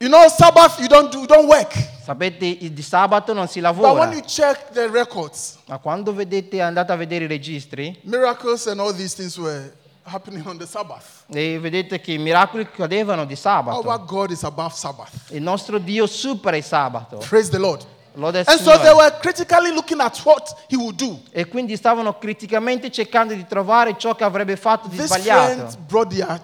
You 0.00 0.08
know, 0.08 0.26
Sabbath 0.28 0.78
you 0.80 0.88
don't 0.88 1.10
do, 1.10 1.18
you 1.20 1.26
don't 1.26 1.46
work. 1.46 1.72
Sapete, 2.02 2.44
il 2.46 2.72
di 2.72 2.82
sabato 2.82 3.32
non 3.32 3.48
si 3.48 3.60
But 3.60 3.68
lavora. 3.70 4.00
when 4.00 4.12
you 4.12 4.22
check 4.22 4.70
the 4.72 4.88
records, 4.88 5.58
Ma 5.66 5.78
quando 5.78 6.12
vedete, 6.14 6.60
andate 6.60 6.92
a 6.92 6.96
vedere 6.96 7.24
i 7.24 7.28
registri 7.28 7.98
miracles 8.02 8.66
and 8.66 8.80
all 8.80 8.92
these 8.94 9.14
things 9.14 9.36
were 9.38 9.72
happening 10.02 10.44
on 10.46 10.58
the 10.58 10.66
Sabbath. 10.66 11.24
e 11.32 11.58
vedete 11.58 12.00
che 12.00 12.12
i 12.12 12.18
miracoli 12.18 12.68
cadevano 12.70 13.24
di 13.24 13.36
sabato. 13.36 13.86
Our 13.88 14.04
God 14.04 14.30
is 14.30 14.42
above 14.42 14.74
Sabbath. 14.74 15.30
Il 15.30 15.42
nostro 15.42 15.78
Dio 15.78 16.06
supera 16.06 16.56
il 16.56 16.64
sabato. 16.64 17.18
Praise 17.18 17.50
the 17.50 17.58
Lord. 17.58 17.84
And 18.16 18.60
so 18.60 18.70
Signore. 18.70 18.82
they 18.84 18.92
were 18.94 19.10
critically 19.20 19.72
looking 19.72 20.00
at 20.00 20.16
what 20.24 20.54
he 20.68 20.76
would 20.76 20.96
do. 20.96 21.18
E 21.32 21.46
quindi 21.46 21.76
stavano 21.76 22.16
criticamente 22.18 22.90
cercando 22.90 23.34
di 23.34 23.44
trovare 23.46 23.96
ciò 23.98 24.14
che 24.14 24.24
avrebbe 24.24 24.56
fatto 24.56 24.86
di 24.88 24.96
This 24.96 25.06
sbagliato. 25.06 25.76
their, 26.08 26.40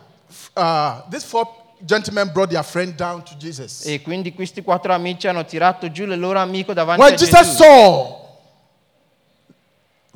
uh, 0.56 1.02
these 1.08 1.24
four 1.24 1.46
gentlemen 1.82 2.30
brought 2.32 2.50
their 2.50 2.64
friend 2.64 2.94
down 2.94 3.22
to 3.22 3.34
Jesus. 3.36 3.84
E 3.86 4.02
quindi 4.02 4.34
questi 4.34 4.62
quattro 4.62 4.92
amici 4.92 5.28
hanno 5.28 5.44
tirato 5.44 5.90
giù 5.90 6.04
il 6.04 6.18
loro 6.18 6.38
amico 6.40 6.72
davanti 6.72 7.00
When 7.02 7.12
a 7.14 7.16
Jesus 7.16 7.38
Gesù. 7.40 7.56
saw, 7.56 8.18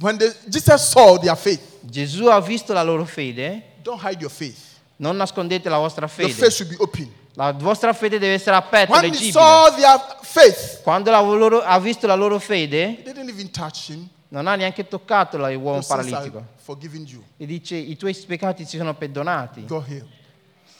when 0.00 0.16
the, 0.18 0.34
Jesus 0.48 0.88
saw 0.90 1.18
their 1.18 1.36
faith, 1.36 1.60
Gesù 1.82 2.26
ha 2.26 2.40
visto 2.40 2.72
la 2.72 2.82
loro 2.82 3.04
fede. 3.04 3.62
don't 3.82 4.00
hide 4.02 4.20
your 4.20 4.30
faith. 4.30 4.58
Non 4.96 5.16
nascondete 5.16 5.68
la 5.68 5.78
vostra 5.78 6.06
Your 6.16 6.30
fede. 6.30 6.32
face 6.32 6.54
should 6.56 6.68
be 6.70 6.76
open. 6.82 7.12
La 7.36 7.52
vostra 7.52 7.92
fede 7.92 8.18
deve 8.18 8.34
essere 8.34 8.54
aperta, 8.54 8.92
When 9.00 9.12
he 9.12 9.30
saw 9.32 9.74
their 9.74 10.18
faith, 10.22 10.82
Quando 10.82 11.10
la 11.10 11.20
loro- 11.20 11.62
ha 11.62 11.78
visto 11.80 12.06
la 12.06 12.14
loro 12.14 12.38
fede, 12.38 12.84
he 12.98 13.02
didn't 13.02 13.28
even 13.28 13.50
touch 13.50 13.88
him. 13.90 14.08
non 14.28 14.46
ha 14.46 14.54
neanche 14.54 14.86
toccato 14.86 15.36
l'uomo 15.36 15.80
says, 15.82 15.86
paralitico. 16.08 16.38
"I've 16.38 16.46
forgiven 16.62 17.04
you. 17.06 17.22
E 17.36 17.44
dice, 17.46 17.74
i 17.76 17.96
tuoi 17.96 18.14
peccati 18.14 18.64
si 18.64 18.76
sono 18.76 18.94
perdonati, 18.94 19.64
Go 19.66 19.84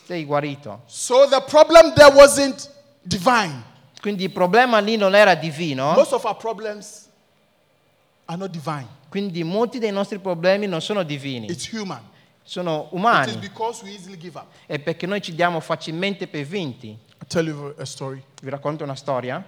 sei 0.05 0.23
guarito. 0.23 0.81
So 0.85 1.27
the 1.27 1.41
problem 1.41 1.93
there 1.93 2.13
wasn't 2.13 2.69
divine. 3.01 3.63
Quindi 3.99 4.23
il 4.23 4.31
problema 4.31 4.79
lì 4.79 4.95
non 4.97 5.13
era 5.15 5.35
divino, 5.35 5.91
Most 5.93 6.13
of 6.13 6.23
our 6.23 6.37
problems 6.37 7.07
are 8.25 8.37
not 8.37 8.49
divine. 8.51 8.87
quindi 9.09 9.43
molti 9.43 9.77
dei 9.79 9.91
nostri 9.91 10.19
problemi 10.19 10.67
non 10.67 10.79
sono 10.81 11.03
divini, 11.03 11.47
It's 11.47 11.67
human. 11.73 12.01
Sono 12.45 12.87
umani. 12.91 13.39
È 14.67 14.79
perché 14.79 15.07
noi 15.07 15.21
ci 15.21 15.33
diamo 15.33 15.59
facilmente 15.59 16.27
per 16.27 16.45
vinti. 16.45 16.97
Vi 17.27 18.49
racconto 18.49 18.83
una 18.83 18.95
storia. 18.95 19.43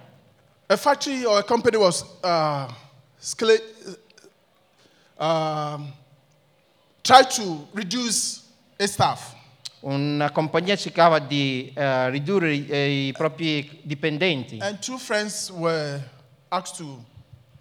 A 0.66 0.76
factory 0.76 1.24
or 1.24 1.38
a 1.38 1.44
company 1.44 1.76
was 1.78 2.02
uh, 2.22 2.70
scala- 3.16 3.54
um, 5.16 5.90
tried 7.00 7.28
to 7.28 7.68
reduce 7.72 8.42
its 8.76 8.92
staff. 8.92 9.34
Una 9.80 10.30
compagnia 10.30 10.76
cercava 10.76 11.20
di 11.20 11.72
eh, 11.72 12.10
ridurre 12.10 12.52
i, 12.52 12.66
eh, 12.68 13.06
i 13.06 13.12
propri 13.12 13.80
dipendenti 13.84 14.58
and 14.60 14.80
two 14.80 14.98
friends 14.98 15.50
were 15.50 16.02
asked 16.48 16.76
to 16.76 17.02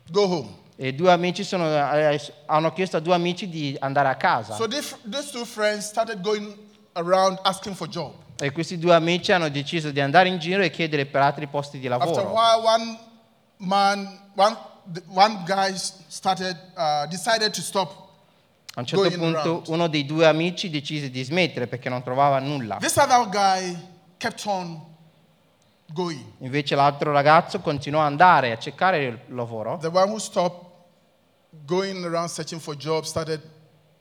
go 0.10 0.26
home. 0.26 0.50
E 0.80 0.94
due 0.94 1.12
amici 1.12 1.44
sono, 1.44 1.66
eh, 1.66 2.22
hanno 2.46 2.72
chiesto 2.72 2.98
a 2.98 3.00
due 3.00 3.16
amici 3.16 3.50
di 3.50 3.76
andare 3.80 4.10
a 4.10 4.16
casa. 4.16 4.54
So 4.54 4.68
these, 4.68 4.96
these 5.10 5.32
two 5.32 5.44
friends 5.44 5.88
started 5.88 6.22
going 6.22 6.56
around 6.94 7.40
asking 7.44 7.76
for 7.76 7.88
job. 7.88 8.14
E 8.40 8.52
questi 8.52 8.78
due 8.78 8.94
amici 8.94 9.32
hanno 9.32 9.50
deciso 9.50 9.90
di 9.90 10.00
andare 10.00 10.30
in 10.30 10.38
giro 10.38 10.62
e 10.62 10.70
chiedere 10.70 11.08
per 11.08 11.22
altri 11.22 11.48
posti 11.48 11.80
di 11.80 11.88
After 11.88 12.08
a 12.08 12.22
lavoro. 12.22 12.32
while, 12.32 12.64
one 12.64 13.00
man, 13.58 14.20
one, 14.36 14.56
one 15.08 15.44
guy 15.48 15.74
started, 15.76 16.56
uh, 16.76 17.08
decided 17.08 17.52
to 17.52 17.62
stop. 17.62 18.06
A 18.76 18.82
un 18.82 18.86
certo 18.86 19.10
punto 19.18 19.40
around. 19.40 19.68
uno 19.70 19.88
dei 19.88 20.06
due 20.06 20.28
amici 20.28 20.70
decise 20.70 21.10
di 21.10 21.24
smettere 21.24 21.66
perché 21.66 21.90
non 21.90 22.04
trovava 22.04 22.38
nulla. 22.38 22.78
Invece 26.38 26.76
l'altro 26.76 27.12
ragazzo 27.12 27.60
continuò 27.62 28.02
ad 28.02 28.08
andare 28.08 28.52
a 28.52 28.60
cercare 28.60 29.04
il 29.04 29.20
lavoro. 29.30 29.80
The 29.82 29.88
one 29.88 30.12
who 30.12 30.20
stopped 30.20 30.67
going 31.66 32.04
around 32.06 32.30
searching 32.30 32.60
for 32.60 32.76
jobs 32.76 33.10
started 33.10 33.42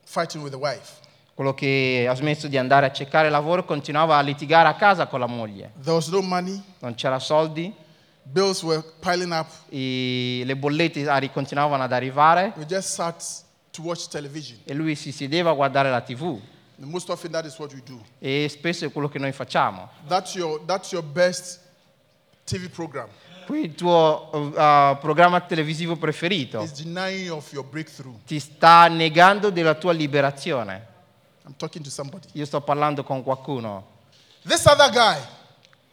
fighting 0.05 0.42
with 0.42 0.53
the 0.53 0.59
wife. 0.59 1.05
Quello 1.35 1.53
che 1.53 2.07
ha 2.09 2.14
smesso 2.14 2.49
di 2.49 2.57
andare 2.57 2.87
a 2.87 2.92
cercare 2.92 3.29
lavoro 3.29 3.64
continuava 3.64 4.16
a 4.16 4.21
litigare 4.23 4.69
a 4.69 4.75
casa 4.75 5.07
con 5.07 5.21
la 5.21 5.27
moglie. 5.27 5.73
There 5.83 5.92
was 5.95 6.09
no 6.09 6.23
money, 6.23 6.62
Non 6.81 6.95
c'era 6.95 7.19
soldi, 7.19 7.75
bills 8.23 8.62
were 8.62 8.83
piling 9.01 9.33
up. 9.33 9.47
i- 9.71 10.42
le 10.47 10.57
bollette 10.57 11.07
arri- 11.09 11.31
continuavano 11.31 11.83
ad 11.83 11.92
arrivare 11.92 12.53
We 12.57 12.64
just 12.64 12.88
sat 12.95 13.23
to 13.73 13.83
watch 13.83 14.09
television. 14.09 14.59
e 14.64 14.73
lui 14.73 14.95
si 14.95 15.12
sedeva 15.12 15.51
a 15.51 15.55
guardare 15.55 15.90
la 15.90 16.01
tv. 16.01 16.40
And 16.81 16.90
most 16.90 17.09
often, 17.11 17.31
that 17.33 17.45
is 17.45 17.59
what 17.59 17.73
we 17.73 17.83
do. 17.85 18.01
E 18.19 18.49
spesso 18.51 18.85
è 18.87 18.92
quello 18.92 19.09
che 19.09 19.19
noi 19.19 19.33
facciamo. 19.33 19.88
That's 20.09 20.35
your, 20.35 20.61
that's 20.66 20.90
your 20.92 21.05
best 21.05 21.61
TV 22.45 22.69
program. 22.71 23.09
Il 23.48 23.74
tuo 23.74 24.30
uh, 24.32 24.98
programma 24.98 25.40
televisivo 25.40 25.96
preferito 25.96 26.68
ti 28.24 28.38
sta 28.40 28.88
negando 28.88 29.50
della 29.50 29.74
tua 29.74 29.92
liberazione. 29.92 30.87
Io 32.32 32.44
sto 32.44 32.61
parlando 32.61 33.04
con 33.04 33.22
qualcuno. 33.22 33.94
This 34.42 34.64
other 34.66 34.90
guy 34.90 35.18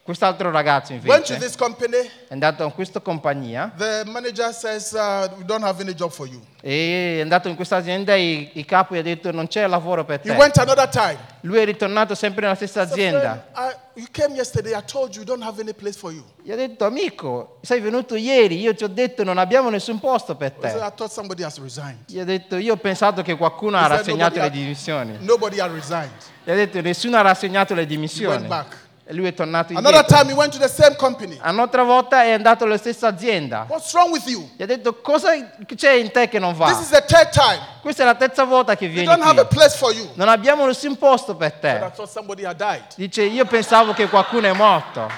Quest'altro 0.04 0.52
ragazzo 0.52 0.92
went 0.92 1.06
to 1.24 1.32
invece 1.32 1.38
this 1.38 1.56
company. 1.56 1.96
è 2.28 2.34
andato 2.34 2.66
in 2.66 2.74
questa 2.74 3.00
compagnia 3.00 3.72
The 3.78 4.04
manager 4.06 4.54
says, 4.54 4.92
uh, 4.92 5.30
We 5.38 5.46
don't 5.46 5.64
have 5.64 5.82
any 5.82 5.94
job 5.94 6.12
for 6.12 6.28
you. 6.28 6.42
e 6.62 7.20
è 7.20 7.22
andato 7.22 7.48
in 7.48 7.56
questa 7.56 7.78
azienda 7.78 8.14
e 8.14 8.50
il 8.52 8.66
capo 8.66 8.96
gli 8.96 8.98
ha 8.98 9.02
detto 9.02 9.32
non 9.32 9.48
c'è 9.48 9.66
lavoro 9.66 10.04
per 10.04 10.20
He 10.22 10.30
te. 10.30 10.32
went 10.36 10.58
another 10.58 10.90
time. 10.90 11.18
Lui 11.42 11.58
è 11.60 11.64
ritornato 11.64 12.16
sempre 12.16 12.42
nella 12.42 12.56
stessa 12.56 12.82
He 12.82 12.86
said, 12.86 12.92
azienda. 12.92 13.48
"Friend, 13.54 13.72
I- 13.96 14.00
you 14.02 14.08
came 14.12 14.36
yesterday. 14.36 14.74
I 14.78 14.84
told 14.86 15.14
you 15.16 15.22
we 15.22 15.26
don't 15.26 15.42
have 15.42 15.62
any 15.62 15.72
place 15.74 15.98
for 15.98 16.12
you. 16.12 16.26
Gli 16.44 16.52
ha 16.52 16.58
detto 16.58 16.84
amico, 16.84 17.60
sei 17.62 17.80
venuto 17.80 18.16
ieri, 18.16 18.60
io 18.60 18.76
ti 18.76 18.84
ho 18.84 18.90
detto 18.90 19.24
non 19.24 19.38
abbiamo 19.38 19.70
nessun 19.70 20.02
posto 20.02 20.36
per 20.36 20.52
He 20.60 20.68
said, 20.68 20.80
te. 20.82 20.86
I 20.86 20.92
thought 20.98 21.14
somebody 21.14 21.44
has 21.44 21.58
resigned. 21.62 22.00
Gli 22.08 22.20
ha 22.20 22.26
detto 22.26 22.58
io 22.58 22.74
ho 22.74 22.78
pensato 22.78 23.22
che 23.22 23.38
qualcuno 23.38 23.78
ha 23.78 23.84
He 23.84 23.88
said, 23.88 23.98
rassegnato 24.00 24.34
le 24.36 24.42
"Nobody 24.42 24.58
had- 24.58 24.64
dimissioni. 24.66 25.18
Nobody 25.22 25.60
had 25.62 25.72
resigned. 25.72 26.12
Gli 26.44 26.52
ha 26.52 26.56
detto 26.56 26.82
nessuno 26.82 27.16
ha 27.16 27.22
rassegnato 27.22 27.74
le 27.74 27.84
He 27.84 27.86
dimissioni. 27.86 28.36
went 28.36 28.48
back. 28.48 28.78
Lui 29.08 29.28
è 29.28 29.34
tornato 29.34 29.74
Another 29.74 29.96
indietro. 30.00 30.18
time, 30.18 30.32
he 30.32 30.34
went 30.36 30.54
to 30.54 30.58
the 30.60 30.70
same 30.70 30.96
company. 30.96 31.38
Un'altra 31.44 31.84
volta 31.84 32.24
è 32.24 32.32
andato 32.32 32.64
alla 32.64 32.78
stessa 32.78 33.08
azienda. 33.08 33.66
What's 33.68 33.92
wrong 33.94 34.12
with 34.14 34.26
you? 34.28 34.50
Gli 34.56 34.64
ha 34.64 34.66
detto 34.66 35.02
cosa 35.02 35.32
c'è 35.76 35.92
in 35.92 36.10
te 36.12 36.30
che 36.30 36.40
non 36.40 36.52
This 36.52 36.60
va. 36.60 36.72
is 36.80 36.90
the 36.90 37.04
third 37.06 37.30
time. 37.32 37.60
Questa 37.82 38.04
è 38.04 38.06
la 38.06 38.16
terza 38.16 38.46
volta 38.46 38.78
che 38.78 38.86
We 38.86 38.92
vieni 38.92 39.08
don't 39.08 39.22
have 39.22 39.42
a 39.42 39.46
qui. 39.46 39.58
place 39.58 39.76
for 39.78 39.94
you. 39.94 40.10
Non 40.14 40.30
abbiamo 40.30 40.66
nessun 40.66 40.98
posto 40.98 41.36
per 41.36 41.52
But 41.60 41.64
I 41.64 41.80
te. 41.90 41.92
thought 41.96 42.10
somebody 42.10 42.46
had 42.46 42.56
died. 42.56 42.86
Dice 42.96 43.24
io 43.24 43.44
pensavo 43.46 43.92
che 43.94 44.08
qualcuno 44.08 44.48
è 44.48 44.54
morto. 44.54 45.10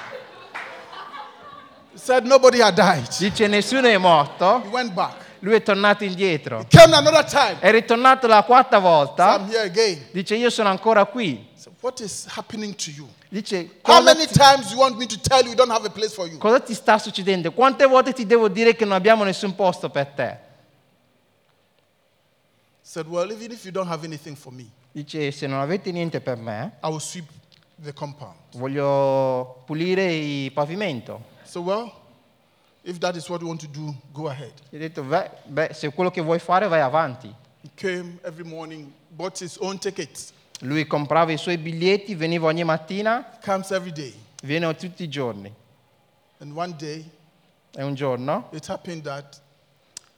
He 1.94 1.98
said 2.00 2.26
nobody 2.26 2.62
had 2.62 2.74
died. 2.74 3.08
Dice 3.20 3.48
nessuno 3.48 3.88
è 3.88 3.98
morto. 3.98 4.62
He 4.66 4.70
went 4.70 4.92
back. 4.94 5.24
Lui 5.40 5.54
è 5.54 5.62
tornato 5.62 6.04
indietro. 6.04 6.66
Came 6.70 6.96
another 6.96 7.24
time. 7.24 7.58
È 7.60 7.70
ritornato 7.70 8.26
la 8.26 8.42
quarta 8.44 8.80
volta. 8.80 9.36
I'm 9.36 9.48
here 9.50 9.62
again. 9.62 10.08
Dice 10.12 10.34
io 10.36 10.50
sono 10.50 10.70
ancora 10.70 11.06
qui. 11.06 11.50
So 11.56 11.72
Dice 13.36 13.70
How 13.84 14.02
many 14.02 14.26
ti, 14.28 14.34
times 14.34 14.72
you 14.72 14.78
want 14.80 14.98
me 14.98 15.06
to 15.08 15.20
tell 15.20 15.42
you 15.44 15.50
we 15.50 15.56
don't 15.56 15.70
have 15.70 15.84
a 15.86 15.90
place 15.90 16.14
for 16.14 16.26
you? 16.26 16.38
cosa 16.38 16.62
ti 16.62 16.74
sta 16.74 16.98
succedendo? 16.98 17.52
Quante 17.52 17.86
volte 17.86 18.14
ti 18.14 18.26
devo 18.26 18.48
dire 18.48 18.76
che 18.78 18.86
non 18.86 18.94
abbiamo 18.94 19.26
nessun 19.26 19.54
posto 19.56 19.90
per 19.90 20.08
te? 20.08 20.38
Said, 22.82 23.08
Well, 23.08 23.30
even 23.32 23.52
if 23.52 23.66
you 23.66 23.72
don't 23.72 23.88
have 23.90 24.06
anything 24.06 24.36
for 24.38 24.54
me, 24.54 24.68
Dice 24.94 25.32
se 25.32 25.48
non 25.48 25.60
avete 25.60 25.92
niente 25.92 26.22
per 26.22 26.38
me, 26.38 26.72
I 26.82 26.88
will 26.88 27.00
sweep 27.02 27.26
the 27.84 27.92
compound. 27.92 28.36
voglio 28.54 29.64
pulire 29.66 30.14
il 30.14 30.52
pavimento. 30.54 31.22
So, 31.44 31.60
well, 31.60 31.92
if 32.84 32.98
that 33.00 33.18
is 33.18 33.28
what 33.28 33.42
you 33.42 33.48
want 33.50 33.60
to 33.60 33.68
do, 33.68 33.94
go 34.14 34.30
ahead. 34.30 34.54
Gli 34.70 34.78
ho 34.78 34.80
detto, 34.80 35.04
beh, 35.04 35.30
beh, 35.48 35.74
se 35.74 35.92
quello 35.92 36.10
che 36.10 36.22
vuoi 36.22 36.40
fare 36.40 36.70
vai 36.70 36.80
avanti. 36.80 37.28
He 37.62 37.70
came 37.76 38.18
every 38.24 38.46
morning, 38.48 38.94
bought 39.10 39.38
his 39.42 39.58
own 39.60 39.78
tickets, 39.78 40.32
Lui 40.62 40.88
comprava 40.88 41.32
i 41.32 41.38
suoi 41.38 41.58
biglietti, 41.58 42.16
veniva 42.16 42.48
ogni 42.48 42.64
mattina, 42.64 43.38
comes 43.44 43.72
every 43.72 43.92
day. 43.92 44.14
viene 44.44 44.74
tutti 44.76 45.04
i 45.04 45.10
giorni. 45.10 45.54
And 46.40 46.52
one 46.56 46.76
day, 46.78 47.10
E 47.78 47.84
un 47.84 47.94
giorno 47.94 48.48
it 48.54 48.70
happened 48.70 49.04
that 49.04 49.42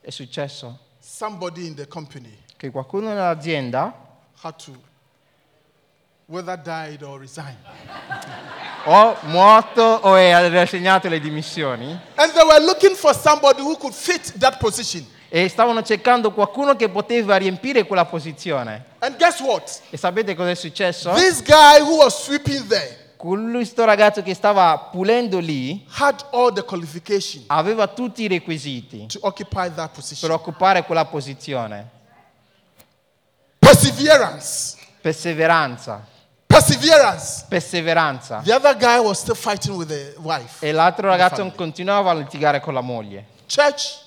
è 0.02 0.12
successo 0.12 0.78
somebody 1.00 1.66
in 1.66 1.74
the 1.76 1.88
company 1.88 2.38
che 2.56 2.70
qualcuno 2.70 3.08
nell'azienda 3.08 3.94
had 4.42 4.56
to, 4.64 4.76
whether 6.28 6.56
died 6.56 7.02
or 7.02 7.20
resigned. 7.20 7.58
o 8.86 9.18
morto 9.24 9.82
o 9.82 10.16
è 10.16 10.50
rassegnato 10.50 11.08
le 11.10 11.20
dimissioni 11.20 12.00
And 12.16 12.32
they 12.34 12.44
were 12.44 12.64
looking 12.64 12.96
for 12.96 13.14
somebody 13.16 13.62
who 13.62 13.76
could 13.78 13.94
fit 13.94 14.34
that 14.38 14.60
position. 14.60 15.04
E 15.30 15.50
stavano 15.50 15.82
cercando 15.84 16.32
qualcuno 16.32 16.76
che 16.76 16.90
poteva 16.90 17.36
riempire 17.36 17.86
quella 17.86 18.06
posizione. 18.06 18.86
And 19.00 19.18
guess 19.18 19.40
what? 19.40 19.82
E 19.90 19.98
sapete 19.98 20.36
cosa 20.36 20.52
è 20.52 20.56
successo? 20.56 21.12
This 21.14 21.42
guy 21.44 21.82
who 21.82 21.98
was 21.98 22.24
sweeping 22.24 22.66
there 22.68 23.06
Questo 23.18 23.84
ragazzo 23.84 24.22
che 24.22 24.36
stava 24.36 24.78
pulendo 24.92 25.40
lì 25.40 25.84
had 25.90 26.24
all 26.32 26.54
the 26.54 26.64
qualification 26.64 27.44
aveva 27.48 27.88
tutti 27.88 28.22
i 28.22 28.28
requisiti 28.28 29.08
to 29.08 29.18
occupy 29.24 29.74
that 29.74 30.18
per 30.22 30.32
occupare 30.32 30.84
quella 30.84 31.06
posizione. 31.06 31.90
Perseverance. 33.58 34.78
Perseveranza, 35.02 36.06
Perseverance. 36.46 37.46
perseveranza. 37.48 38.42
The 38.44 38.54
other 38.54 38.76
guy 38.76 39.00
was 39.00 39.20
still 39.20 39.36
fighting 39.36 39.76
with 39.76 39.88
the 39.88 40.14
wife. 40.20 40.66
E 40.66 40.72
l'altro 40.72 41.08
ragazzo 41.08 41.52
continuava 41.56 42.12
a 42.12 42.14
litigare 42.14 42.60
con 42.60 42.74
la 42.74 42.82
moglie. 42.82 43.26
Church, 43.48 44.06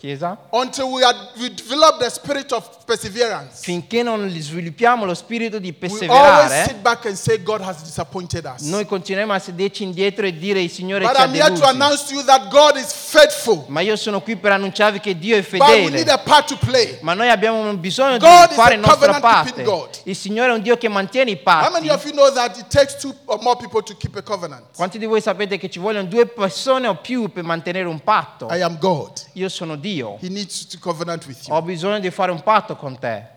Chiesa? 0.00 0.38
until 0.52 0.92
we 0.92 1.02
developed 1.50 1.98
the 1.98 2.08
spirit 2.08 2.52
of 2.52 2.84
perseverance. 2.86 3.64
Finché 3.64 4.04
non 4.04 4.28
sviluppiamo 4.30 5.04
lo 5.04 5.12
spirito 5.12 5.58
di 5.58 5.72
perseverare, 5.72 6.66
sit 6.68 6.76
back 6.76 7.06
and 7.06 7.16
say 7.16 7.42
God 7.42 7.60
has 7.62 7.82
disappointed 7.82 8.44
us. 8.44 8.62
noi 8.62 8.86
continueremo 8.86 9.32
a 9.32 9.40
sederci 9.40 9.82
indietro 9.82 10.24
e 10.24 10.38
dire 10.38 10.60
il 10.62 10.70
Signore 10.70 11.04
But 11.04 11.16
ci 11.16 11.20
ha 11.20 11.24
I'm 11.24 11.34
here 11.34 11.48
to 11.48 11.54
delusi. 11.54 11.70
announce 11.74 12.04
to 12.06 12.14
you 12.14 12.22
that 12.22 12.48
God 12.48 12.76
is 12.76 12.92
faithful. 12.92 13.64
Ma 13.66 13.80
io 13.80 13.96
sono 13.96 14.20
qui 14.20 14.36
per 14.36 14.52
annunciarvi 14.52 15.00
che 15.00 15.18
Dio 15.18 15.36
è 15.36 15.40
But 15.42 15.60
we 15.60 15.66
need 15.76 15.90
fedele. 15.90 16.12
a 16.12 16.18
part 16.18 16.46
to 16.46 16.56
play. 16.64 16.98
Ma 17.00 17.14
noi 17.14 17.28
abbiamo 17.28 17.76
bisogno 17.76 18.18
God 18.18 18.50
di 18.50 18.54
fare 18.54 18.76
la 18.76 18.86
nostra 18.86 19.18
parte. 19.18 19.64
God. 19.64 19.88
Il 20.04 20.14
Signore 20.14 20.52
è 20.52 20.54
un 20.54 20.62
Dio 20.62 20.78
che 20.78 20.86
mantiene 20.88 21.32
i 21.32 21.40
How 21.44 21.72
many 21.72 21.88
patti. 21.88 21.88
of 21.88 22.04
you 22.04 22.12
know 22.12 22.32
that 22.32 22.56
it 22.56 22.68
takes 22.68 22.94
two 22.94 23.12
or 23.24 23.40
more 23.42 23.56
people 23.56 23.82
to 23.82 23.96
keep 23.96 24.14
a 24.14 24.22
covenant? 24.22 24.76
Quanti 24.76 24.96
di 24.96 25.06
voi 25.06 25.20
sapete 25.20 25.58
che 25.58 25.68
ci 25.68 25.80
vogliono 25.80 26.06
due 26.06 26.26
persone 26.26 26.86
o 26.86 26.94
più 26.94 27.32
per 27.32 27.42
mantenere 27.42 27.88
un 27.88 27.98
patto? 27.98 28.46
I 28.52 28.62
am 28.62 28.78
God. 28.78 29.10
Io 29.32 29.48
sono 29.48 29.74
Dio. 29.74 29.86
He 30.20 30.28
needs 30.28 30.66
to 30.66 30.78
covenant 30.78 31.26
with 31.26 31.46
you. 31.46 31.54
Ho 31.54 31.62
bisogno 31.62 31.98
di 32.00 32.10
fare 32.10 32.30
un 32.32 32.42
patto 32.42 32.76
con 32.76 32.98
te. 32.98 33.36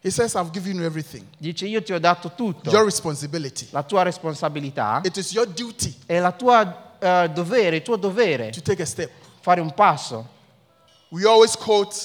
He 0.00 0.10
says, 0.10 0.34
I've 0.34 0.50
given 0.52 0.76
you 0.76 0.84
everything. 0.84 1.26
Dice 1.38 1.66
io 1.66 1.82
ti 1.82 1.92
ho 1.92 1.98
dato 1.98 2.32
Your 2.36 2.54
tutto. 2.54 2.84
responsibility. 2.84 3.66
La 3.70 3.82
tua 3.82 4.02
responsabilità 4.04 5.00
It 5.02 5.16
is 5.16 5.32
your 5.32 5.46
duty 5.48 5.94
è 6.06 6.20
la 6.20 6.30
tua 6.32 6.96
eh, 7.00 7.28
dovere, 7.30 7.76
il 7.76 7.82
tuo 7.82 7.96
dovere 7.96 8.50
to 8.50 8.62
take 8.62 8.82
a 8.82 8.86
step. 8.86 9.10
fare 9.40 9.60
un 9.60 9.72
passo. 9.74 10.36
We 11.10 11.26
always 11.26 11.56
quote, 11.56 11.96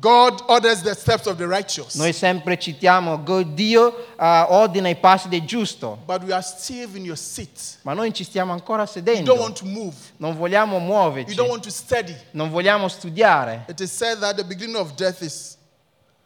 God 0.00 0.42
orders 0.48 0.82
the 0.82 0.92
steps 0.94 1.26
of 1.26 1.36
the 1.38 1.46
righteous. 1.46 1.94
Noi 1.94 2.12
sempre 2.12 2.58
citiamo 2.58 3.22
"Go- 3.22 3.42
Dio 3.42 3.96
eh, 4.18 4.44
ordina 4.48 4.88
i 4.88 4.96
passi 4.96 5.28
del 5.28 5.44
giusto, 5.46 5.98
But 6.04 6.24
we 6.24 6.32
are 6.32 6.42
still 6.42 6.94
in 6.96 7.04
your 7.04 7.16
seat. 7.16 7.78
ma 7.82 7.94
noi 7.94 8.12
ci 8.12 8.24
stiamo 8.24 8.52
ancora 8.52 8.82
You 8.82 8.92
don't 9.02 9.06
sedendo. 9.06 9.34
want 9.38 9.58
to 9.58 9.64
move. 9.66 9.94
Non 10.18 10.36
vogliamo 10.36 10.76
You 10.76 10.84
muoverci, 10.84 11.34
don't 11.34 11.48
want 11.48 11.62
to 11.62 11.70
study. 11.70 12.14
non 12.32 12.50
vogliamo 12.50 12.88
studiare. 12.88 13.64
It 13.68 13.80
is 13.80 13.90
said 13.92 14.18
that 14.18 14.36
the 14.36 14.44
beginning 14.44 14.76
of 14.76 14.94
death 14.94 15.22
is 15.22 15.56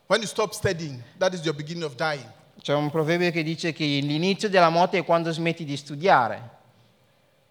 when 0.06 0.20
you 0.22 0.28
stop 0.28 0.52
studying, 0.54 1.00
that 1.18 1.32
is 1.34 1.44
your 1.44 1.54
beginning 1.54 1.84
of 1.84 1.94
dying. 1.94 2.26
C'è 2.60 2.74
un 2.74 2.90
proverbio 2.90 3.30
che 3.30 3.42
dice 3.44 3.72
che 3.72 3.84
l'inizio 3.84 4.48
della 4.48 4.70
morte 4.70 4.98
è 4.98 5.04
quando 5.04 5.30
smetti 5.30 5.64
di 5.64 5.76
studiare. 5.76 6.56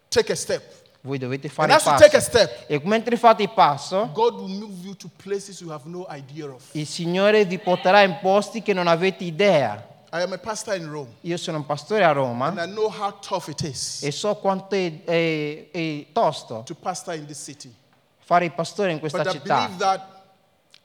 Take 0.09 0.31
a 0.31 0.35
step. 0.35 0.61
Voi 1.07 1.17
dovete 1.17 1.47
And 1.47 1.55
fare 1.55 1.71
il 1.71 1.77
as 1.77 1.85
you 1.85 1.95
take 1.97 2.17
a 2.17 2.19
passo. 2.19 2.29
step, 2.29 2.69
E 2.69 2.81
mentre 2.83 3.15
fate 3.15 3.43
il 3.43 3.49
passo, 3.51 4.09
God 4.13 4.39
will 4.41 4.49
move 4.49 4.73
you 4.83 4.93
to 4.97 5.09
places 5.23 5.59
you 5.61 5.71
have 5.71 5.83
no 5.87 6.05
idea 6.11 6.47
of. 6.51 6.61
il 6.73 6.85
Signore 6.85 7.45
vi 7.45 7.57
porterà 7.57 8.01
in 8.01 8.19
posti 8.21 8.61
che 8.61 8.73
non 8.73 8.87
avete 8.87 9.23
idea. 9.23 9.87
I 10.11 10.21
am 10.21 10.31
a 10.33 10.37
pastor 10.37 10.75
in 10.75 10.89
Rome, 10.89 11.09
Io 11.21 11.37
sono 11.37 11.57
un 11.57 11.65
pastore 11.65 12.03
a 12.03 12.07
and 12.09 12.15
Roma 12.17 12.49
I 12.63 12.67
know 12.69 12.89
how 12.89 13.13
tough 13.19 13.47
it 13.47 13.61
is 13.61 14.01
e 14.03 14.11
so 14.11 14.35
quanto 14.35 14.75
è, 14.75 15.03
è- 15.03 15.69
è 15.71 16.05
tosto 16.13 16.63
to 16.65 16.75
pastor 16.75 17.15
in 17.15 17.25
this 17.25 17.41
city. 17.43 17.73
fare 18.19 18.45
il 18.45 18.53
pastore 18.53 18.91
in 18.91 18.99
questa 18.99 19.23
But 19.23 19.27
I 19.27 19.31
città. 19.37 19.55
believe 19.55 19.77
that 19.79 20.01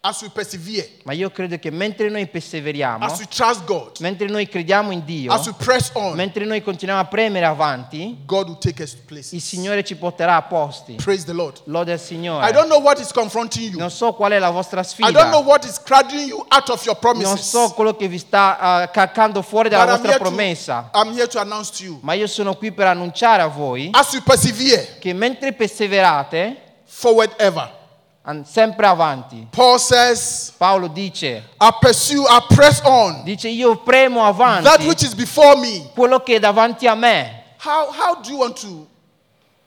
as 0.04 0.20
we 0.22 0.30
persevere, 0.30 0.90
Ma 1.04 1.12
io 1.12 1.30
credo 1.30 1.56
che 1.60 1.70
mentre 1.70 2.08
noi 2.08 2.26
perseveriamo, 2.26 3.04
as 3.04 3.20
we 3.20 3.26
trust 3.28 3.62
God, 3.64 3.98
mentre 4.00 4.26
noi 4.26 4.48
crediamo 4.48 4.90
in 4.90 5.04
Dio, 5.04 5.32
as 5.32 5.46
we 5.46 5.52
press 5.56 5.90
on, 5.94 6.14
mentre 6.16 6.44
noi 6.44 6.60
continuiamo 6.60 7.00
a 7.00 7.04
premere 7.06 7.44
avanti, 7.46 8.18
God 8.26 8.48
will 8.48 8.58
take 8.58 8.82
us 8.82 8.90
to 8.90 8.96
il 8.96 9.04
places. 9.04 9.44
Signore 9.44 9.84
ci 9.84 9.94
porterà 9.94 10.34
a 10.34 10.42
posti. 10.42 10.94
Praise 10.94 11.24
the 11.24 11.32
Lord. 11.32 11.60
Lode 11.66 11.92
al 11.92 11.98
I 11.98 12.00
Signore. 12.00 12.50
don't 12.50 12.66
know 12.66 12.80
what 12.80 12.98
is 12.98 13.12
confronting 13.12 13.70
you. 13.70 13.78
Non 13.78 13.90
so 13.92 14.12
qual 14.14 14.32
è 14.32 14.40
la 14.40 14.50
vostra 14.50 14.80
I 14.80 15.12
don't 15.12 15.28
know 15.30 15.40
sfida. 15.40 15.46
what 15.46 15.64
is 15.64 15.80
crowding 15.80 16.26
you 16.26 16.44
out 16.48 16.68
of 16.68 16.84
your 16.84 16.98
Non 17.00 17.12
promises. 17.12 17.48
so 17.48 17.70
quello 17.70 17.94
che 17.94 18.08
vi 18.08 18.18
sta 18.18 18.56
uh, 18.88 18.90
calcando 18.92 19.40
fuori 19.42 19.68
But 19.68 19.78
dalla 19.78 19.92
I'm 19.92 20.00
vostra 20.00 20.10
here, 20.10 20.18
promessa. 20.18 20.88
to, 20.92 20.98
I'm 20.98 21.12
here 21.14 21.28
to 21.28 21.38
announce 21.38 21.70
to 21.78 21.84
you. 21.84 21.98
Ma 22.02 22.14
io 22.14 22.26
sono 22.26 22.56
qui 22.56 22.72
per 22.72 22.88
annunciare 22.88 23.42
a 23.42 23.46
voi 23.46 23.90
As 23.92 24.12
you 24.12 24.22
persevere, 24.24 24.96
che 24.98 25.12
mentre 25.12 25.52
perseverate, 25.52 26.56
forward 26.86 27.34
ever. 27.38 27.78
An- 28.24 28.44
sempre 28.44 28.86
avanti. 28.86 29.46
Paul 29.50 29.78
says, 29.78 30.52
Paolo 30.56 30.88
dice, 30.88 31.42
I 31.60 31.70
pursue, 31.80 32.24
I 32.24 32.40
press 32.48 32.80
on 32.84 33.22
dice 33.24 33.48
io 33.48 33.76
premo 33.78 34.20
that 34.20 34.34
avanti 34.34 34.86
which 34.86 35.02
is 35.02 35.14
before 35.14 35.56
me. 35.56 35.90
quello 35.94 36.20
che 36.20 36.36
è 36.36 36.38
davanti 36.38 36.86
a 36.86 36.94
me. 36.94 37.44
How, 37.58 37.90
how 37.90 38.20
do 38.20 38.30
you 38.30 38.38
want 38.38 38.56
to, 38.60 38.86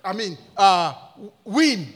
I 0.03 0.13
mean, 0.13 0.37
uh, 0.57 0.93
win? 1.43 1.93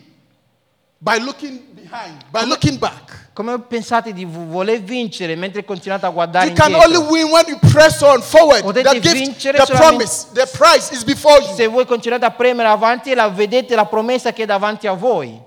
By 1.01 1.17
looking 1.19 1.61
behind, 1.73 2.25
by 2.29 2.43
looking 2.43 2.77
back. 2.77 3.27
Come 3.33 3.57
pensate 3.59 4.11
di 4.11 4.25
vo- 4.25 4.45
voler 4.47 4.81
vincere 4.81 5.33
mentre 5.37 5.63
continuate 5.63 6.05
a 6.05 6.09
guardare 6.09 6.47
You 6.47 6.55
can 6.55 6.73
only 6.75 6.95
indietro? 6.97 7.09
win 7.11 7.29
when 7.31 7.45
you 7.47 7.57
press 7.71 8.01
on 8.01 8.21
forward. 8.21 8.63
Potete 8.63 8.89
The 8.91 8.99
gift, 8.99 9.15
vincere 9.15 9.57
the 9.57 9.65
solamente- 9.65 9.77
promise, 9.77 10.27
the 10.33 10.45
prize 10.57 10.91
is 10.93 11.05
before 11.05 11.39
you. 11.41 11.55
Se 11.55 11.67
voi 11.67 11.85
continuate 11.85 12.25
a 12.25 12.31
premere 12.31 12.67
avanti 12.67 13.11
e 13.11 13.15
la 13.15 13.29
vedete 13.29 13.75
la 13.75 13.85
promessa 13.85 14.33
che 14.33 14.43
è 14.43 14.45
davanti 14.45 14.87
a 14.87 14.93
voi, 14.93 15.39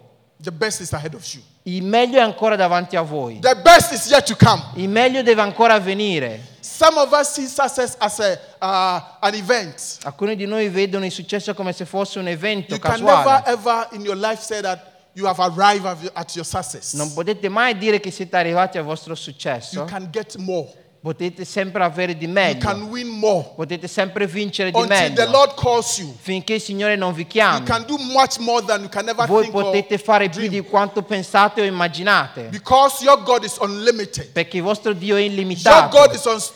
The 0.43 0.51
best 0.51 0.81
is 0.81 0.93
ahead 0.93 1.15
of 1.15 1.25
you. 1.33 1.43
il 1.65 1.85
meglio 1.85 2.19
è 2.19 2.23
ancora 2.23 2.57
davanti 2.57 2.97
a 2.97 3.03
voi. 3.03 3.39
The 3.39 3.55
best 3.57 3.93
is 3.93 4.07
yet 4.11 4.25
to 4.27 4.37
come. 4.37 4.63
Il 4.75 4.89
meglio 4.89 5.23
deve 5.23 5.41
ancora 5.41 5.75
avvenire. 5.75 6.51
Some 6.61 6.99
of 6.99 7.13
us 7.13 7.31
see 7.33 7.47
success 7.47 7.95
as 7.99 8.19
a, 8.19 8.39
uh, 8.61 9.17
an 9.21 9.35
event. 9.35 9.99
Alcuni 10.03 10.35
di 10.35 10.47
noi 10.47 10.69
vedono 10.69 11.05
il 11.05 11.13
successo 11.13 11.55
come 11.55 11.73
se 11.73 11.85
fosse 11.85 12.19
un 12.19 12.27
evento 12.27 12.75
You 12.75 12.81
can 12.81 13.01
never 13.01 13.15
casuale. 13.15 13.45
ever 13.47 13.89
in 13.93 14.01
your 14.03 14.17
life 14.17 14.43
say 14.43 14.61
that 14.63 14.91
you 15.15 15.27
have 15.27 15.39
arrived 15.41 16.11
at 16.15 16.35
your- 16.35 16.45
success. 16.47 16.95
Non 16.95 17.13
potete 17.13 17.49
mai 17.49 17.77
dire 17.79 18.01
che 18.01 18.11
siete 18.11 18.37
arrivati 18.37 18.79
al 18.79 18.85
vostro 18.85 19.13
You 19.13 19.23
successo. 19.23 19.85
can 19.85 20.09
get 20.11 20.35
more. 20.39 20.69
Potete 21.03 21.45
sempre 21.45 21.83
avere 21.83 22.17
di 22.17 22.27
You 22.27 22.33
meglio. 22.33 22.61
can 22.65 22.83
win 22.83 23.09
more. 23.09 23.55
Potete 23.57 23.89
sempre 23.89 24.25
vincere 24.29 24.71
di 24.71 24.79
Until 24.79 24.97
the 24.97 25.23
meglio. 25.25 25.31
Lord 25.33 25.55
calls 25.61 25.99
you. 25.99 26.15
Finché 26.17 26.55
il 26.55 26.61
Signore 26.61 26.95
non 26.95 27.13
vi 27.13 27.23
You 27.23 27.29
chiami. 27.29 27.65
can 27.67 27.85
do 27.89 27.97
much 27.99 28.39
more 28.39 28.65
than 28.65 28.83
you 28.83 28.89
can 28.89 29.09
ever 29.09 29.27
Voi 29.27 29.49
think 29.51 29.53
potete 29.53 29.99
fare 29.99 30.29
più 30.29 30.47
di 30.47 30.61
quanto 30.61 31.03
pensate 31.03 31.61
o 31.61 31.65
immaginate. 31.65 32.43
Because 32.51 33.03
your 33.03 33.21
God 33.25 33.43
is 33.43 33.57
unlimited. 33.59 34.29
Perché 34.31 34.59
il 34.59 34.63
vostro 34.63 34.93
Dio 34.93 35.17
è 35.17 35.21
Your 35.23 35.33
illimitato. 35.33 35.89
God 35.99 36.15
is 36.15 36.53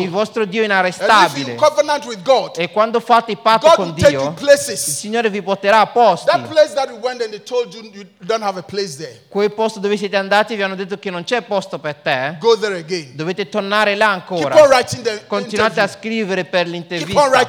Il 0.00 0.10
vostro 0.10 0.44
Dio 0.44 0.62
è 0.62 0.70
And 0.70 0.86
if 0.86 0.96
you 1.00 1.04
inarrestabile. 1.08 1.54
covenant 1.56 2.04
with 2.04 2.22
God, 2.22 2.52
E 2.56 2.70
quando 2.70 3.00
fate 3.00 3.32
il 3.32 3.38
patto 3.38 3.66
God 3.66 3.74
con 3.74 3.96
take 3.96 4.12
you 4.12 4.32
Dio, 4.32 4.48
il. 4.52 4.76
Signore 4.78 5.28
vi 5.28 5.42
porterà 5.42 5.80
a 5.80 5.86
posti. 5.88 6.26
That 6.26 6.46
place 6.46 6.72
that 6.74 6.88
you 6.88 6.98
went 7.02 7.20
and 7.20 7.30
they 7.30 7.42
told 7.42 7.74
you 7.74 7.82
you 7.92 8.06
don't 8.20 8.44
have 8.44 8.56
a 8.60 8.62
place 8.62 8.96
there. 8.96 9.22
Quel 9.28 9.52
posto 9.52 9.80
dove 9.80 9.96
siete 9.96 10.14
andati 10.16 10.54
vi 10.54 10.62
hanno 10.62 10.76
detto 10.76 11.00
che 11.00 11.10
non 11.10 11.24
c'è 11.24 11.42
posto 11.42 11.80
per 11.80 11.96
te. 11.96 12.36
Go 12.38 12.56
there 12.56 12.76
again. 12.78 13.16
Dovete 13.16 13.48
tornare 13.48 13.86
là 13.96 14.22
Keep 14.26 14.30
on 14.30 14.52
ancora. 14.52 14.84
Continuate 15.26 15.80
a 15.80 15.86
scrivere 15.86 16.44
per 16.44 16.66
l'intervista. 16.66 17.46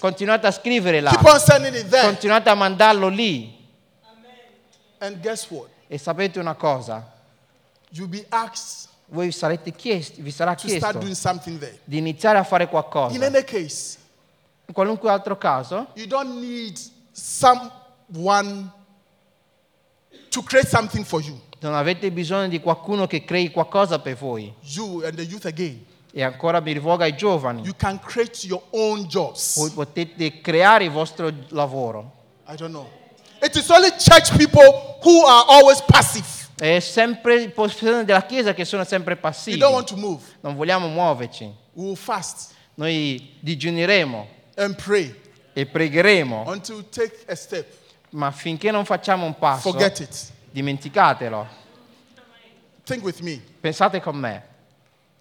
Continuate 0.00 0.46
a 0.46 0.50
scrivere 0.50 1.00
là. 1.00 1.18
Continuate 2.02 2.48
a 2.48 2.54
mandarlo 2.54 3.08
lì. 3.08 3.60
E 5.88 5.98
sapete 5.98 6.38
una 6.38 6.54
cosa? 6.54 7.10
Voi 9.06 9.30
sarete 9.30 9.72
chiesti, 9.72 10.22
vi 10.22 10.30
sarà 10.30 10.54
chiesto 10.54 10.98
di 11.84 11.98
iniziare 11.98 12.38
a 12.38 12.44
fare 12.44 12.64
In 12.64 12.70
qualcosa. 12.70 13.14
In 14.64 14.74
qualunque 14.74 15.10
altro 15.10 15.36
caso, 15.36 15.88
you 15.94 16.06
don't 16.06 16.40
need 16.40 16.78
someone 17.12 18.70
to 20.30 20.42
create 20.42 20.68
something 20.68 21.04
for 21.04 21.22
you. 21.22 21.40
non 21.60 21.74
avete 21.74 22.10
bisogno 22.10 22.48
di 22.48 22.60
qualcuno 22.60 23.06
che 23.06 23.24
crei 23.24 23.50
qualcosa 23.50 23.98
per 23.98 24.16
voi. 24.16 24.52
You 24.62 25.02
and 25.04 25.14
the 25.14 25.22
youth 25.22 25.46
again. 25.46 25.84
E 26.12 26.22
ancora 26.22 26.60
mi 26.60 26.72
rivolgo 26.72 27.02
ai 27.04 27.16
giovani. 27.16 27.62
You 27.62 27.74
can 27.76 27.98
create 28.00 28.46
your 28.46 28.62
own 28.70 29.04
jobs. 29.04 29.56
Voi 29.56 29.70
potete 29.70 30.40
creare 30.40 30.84
il 30.84 30.90
vostro 30.90 31.32
lavoro. 31.48 32.12
I 32.48 32.56
don't 32.56 32.70
know. 32.72 32.88
It 33.42 33.56
is 33.56 33.68
only 33.70 33.90
church 33.90 34.36
people 34.36 34.98
who 35.02 35.24
are 35.26 35.44
always 35.48 35.80
passive. 35.82 36.26
È 36.56 36.78
sempre 36.80 37.34
il 37.36 37.50
posizione 37.52 38.04
della 38.04 38.24
Chiesa 38.24 38.54
che 38.54 38.64
sono 38.64 38.84
sempre 38.84 39.14
You 39.14 39.22
passivi. 39.22 39.58
don't 39.58 39.72
want 39.74 39.88
to 39.88 39.96
move. 39.96 40.22
Non 40.40 40.54
vogliamo 40.54 40.86
muoverci. 40.88 41.44
We 41.72 41.84
will 41.84 41.96
fast 41.96 42.52
Noi 42.74 43.36
digiuneremo 43.40 44.28
and 44.56 44.74
pray 44.76 45.14
e 45.52 45.66
pregheremo, 45.66 46.44
ma 48.12 48.30
finché 48.30 48.70
non 48.70 48.84
facciamo 48.84 49.24
un 49.26 49.36
passo, 49.38 49.70
Forget 49.70 49.98
it. 50.00 50.32
dimenticatelo. 50.50 51.60
Think 52.84 53.04
with 53.04 53.20
me. 53.20 53.40
Pensate 53.60 54.00
con 54.00 54.16
me. 54.16 54.42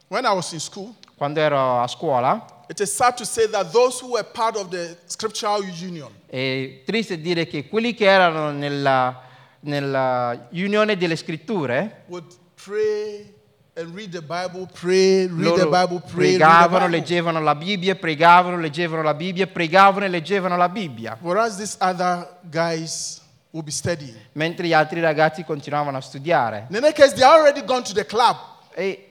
When 0.07 0.25
I 0.25 0.33
was 0.33 0.51
in 0.53 0.59
school, 0.59 0.95
Quando 1.15 1.39
ero 1.39 1.79
a 1.81 1.87
scuola, 1.87 2.63
it 2.67 2.79
is 2.79 2.91
sad 2.91 3.15
to 3.15 3.23
say 3.25 3.47
that 3.47 3.71
those 3.71 3.99
who 4.03 4.13
were 4.13 4.23
part 4.23 4.55
of 4.55 4.69
the 4.69 4.97
scriptural 5.05 5.61
union, 5.63 6.11
è 6.25 6.81
triste 6.83 7.21
dire 7.21 7.45
che 7.45 7.67
quelli 7.67 7.93
che 7.93 8.05
erano 8.05 8.49
nella, 8.49 9.21
nella 9.59 10.47
unione 10.53 10.97
delle 10.97 11.15
scritture, 11.15 12.05
would 12.07 12.25
pray 12.55 13.31
Bible, 13.73 14.67
pray, 14.73 15.27
read 15.27 15.29
the 15.29 15.65
loro 15.65 15.69
Bible, 15.71 15.99
pray, 16.01 16.31
read 16.31 16.39
pregavano, 16.39 16.67
the 16.67 16.69
Bible. 16.69 16.89
leggevano 16.89 17.41
la 17.41 17.55
Bibbia, 17.55 17.95
pregavano, 17.95 18.57
leggevano 18.57 19.01
la 19.01 19.13
Bibbia, 19.13 19.47
pregavano 19.47 20.05
e 20.05 20.09
leggevano 20.09 20.57
la 20.57 20.67
Bibbia, 20.67 21.17
Whereas 21.21 21.55
these 21.57 21.77
other 21.79 22.27
guys 22.49 23.21
will 23.51 23.63
be 23.63 23.71
studying. 23.71 24.15
mentre 24.33 24.67
gli 24.67 24.73
altri 24.73 24.99
ragazzi 24.99 25.45
continuavano 25.45 25.97
a 25.97 26.01
studiare. 26.01 26.67
Case, 26.69 27.13
they 27.15 27.23
are 27.23 27.39
already 27.39 27.63
gone 27.63 27.81
to 27.83 27.93
the 27.93 28.05
club. 28.05 28.35
E 28.73 29.07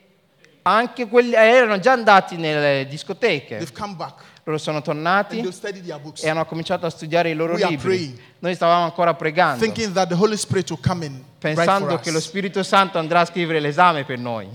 anche 0.63 1.09
quelli 1.09 1.33
erano 1.35 1.79
già 1.79 1.93
andati 1.93 2.37
nelle 2.37 2.87
discoteche. 2.87 3.59
Loro 4.45 4.59
sono 4.59 4.81
tornati 4.81 5.47
e 6.21 6.29
hanno 6.29 6.47
cominciato 6.47 6.87
a 6.87 6.91
studiare 6.91 7.31
i 7.31 7.35
loro 7.35 7.55
We 7.55 7.67
libri. 7.67 8.21
Noi 8.39 8.55
stavamo 8.55 8.85
ancora 8.85 9.15
pregando, 9.15 9.65
pensando 11.39 11.99
che 11.99 12.11
lo. 12.11 12.21
Spirito 12.21 12.63
Santo 12.63 12.99
andrà 12.99 13.21
a 13.21 13.25
scrivere 13.27 13.61
l'esame 13.61 14.05
per 14.05 14.19
noi. 14.19 14.49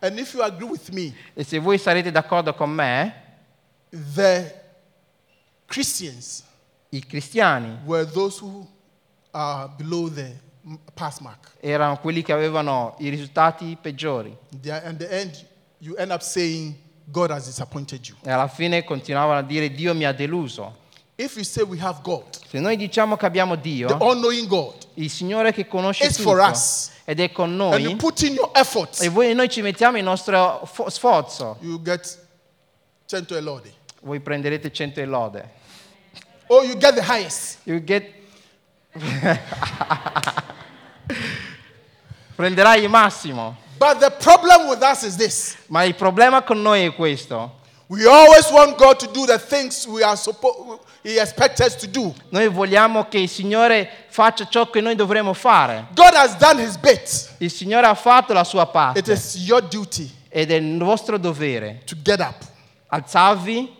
And 0.00 0.18
if 0.18 0.34
you 0.34 0.42
agree 0.42 0.68
with 0.68 0.90
me, 0.90 1.14
E 1.32 1.44
se 1.44 1.58
voi 1.58 1.78
sarete 1.78 2.10
d'accordo 2.10 2.54
con 2.54 2.70
me, 2.70 3.22
i 6.90 7.06
cristiani 7.06 7.78
erano 11.60 11.98
quelli 11.98 12.22
che 12.22 12.32
avevano 12.32 12.94
i 12.98 13.08
risultati 13.08 13.76
peggiori 13.80 14.36
They 14.60 14.70
And 14.70 14.98
the 14.98 15.08
end, 15.08 15.46
you 15.78 15.96
end 15.96 16.12
up 16.12 16.20
saying, 16.20 16.76
God 17.06 17.30
has 17.30 17.44
disappointed 17.46 18.04
you. 18.06 18.16
e 18.22 18.30
alla 18.30 18.48
fine 18.48 18.82
continuavano 18.84 19.38
a 19.40 19.42
dire 19.42 19.72
Dio 19.72 19.94
mi 19.94 20.04
ha 20.04 20.12
deluso. 20.12 20.82
If 21.16 21.36
you 21.36 21.44
say 21.44 21.62
we 21.62 21.78
have 21.80 22.00
God, 22.02 22.24
Se 22.48 22.58
noi 22.58 22.76
diciamo 22.76 23.16
che 23.16 23.24
abbiamo 23.26 23.54
the 23.54 23.60
Dio, 23.60 23.88
all-knowing 23.98 24.48
God, 24.48 24.74
il 24.94 25.08
Signore 25.10 25.52
che 25.52 25.66
conosce 25.68 26.10
for 26.10 26.38
tutto 26.38 26.50
us. 26.50 26.90
ed 27.04 27.20
è 27.20 27.30
con 27.30 27.50
and 27.60 27.80
you 27.80 27.90
noi 27.90 27.96
put 27.96 28.20
in 28.22 28.34
your 28.34 28.50
efforts, 28.52 29.00
e 29.00 29.08
voi, 29.10 29.32
noi 29.34 29.48
ci 29.48 29.62
mettiamo 29.62 29.96
il 29.96 30.02
nostro 30.04 30.62
fo- 30.64 30.90
sforzo, 30.90 31.58
you 31.60 31.80
get 31.82 32.18
100 33.06 33.36
elodi. 33.36 33.72
voi 34.00 34.18
prenderete 34.20 34.72
100 34.72 35.00
e 35.00 35.04
lode. 35.04 35.50
Or 36.48 36.64
you 36.64 36.76
get 36.76 36.94
the 36.94 37.02
highest. 37.02 37.58
You 37.64 37.80
get... 37.82 38.12
Prenderai 42.34 42.82
il 42.82 42.88
massimo. 42.88 43.56
But 43.78 43.98
the 44.00 44.10
problem 44.10 44.68
with 44.68 44.82
us 44.82 45.02
is 45.02 45.16
this. 45.16 45.56
Ma 45.66 45.82
il 45.84 45.94
problema 45.94 46.42
con 46.42 46.60
noi 46.62 46.84
è 46.84 46.94
questo. 46.94 47.62
We 47.86 48.06
always 48.06 48.50
want 48.50 48.76
God 48.78 48.96
to 48.98 49.06
do 49.06 49.26
the 49.26 49.38
things 49.38 49.86
we 49.86 50.02
are 50.02 50.16
supposed 50.16 50.80
He 51.02 51.18
expects 51.20 51.60
us 51.60 51.76
to 51.76 51.86
do. 51.86 52.14
Noi 52.30 52.48
vogliamo 52.48 53.06
che 53.08 53.18
il 53.18 53.28
Signore 53.28 54.06
faccia 54.08 54.48
ciò 54.48 54.70
che 54.70 54.80
noi 54.80 54.94
dovremmo 54.94 55.34
fare. 55.34 55.88
God 55.94 56.14
has 56.14 56.34
done 56.38 56.62
his 56.62 56.76
bit. 56.78 57.30
Il 57.38 57.50
Signore 57.50 57.86
ha 57.86 57.94
fatto 57.94 58.32
la 58.32 58.42
sua 58.44 58.62
It 58.62 58.70
parte 58.70 59.12
is 59.12 59.34
your 59.36 59.60
duty 59.62 60.10
ed 60.30 60.50
è 60.50 60.54
il 60.54 60.78
vostro 60.78 61.18
dovere. 61.18 61.82
to 61.84 61.94
get 62.02 62.20
up. 62.20 62.36
Alzarvi, 62.88 63.70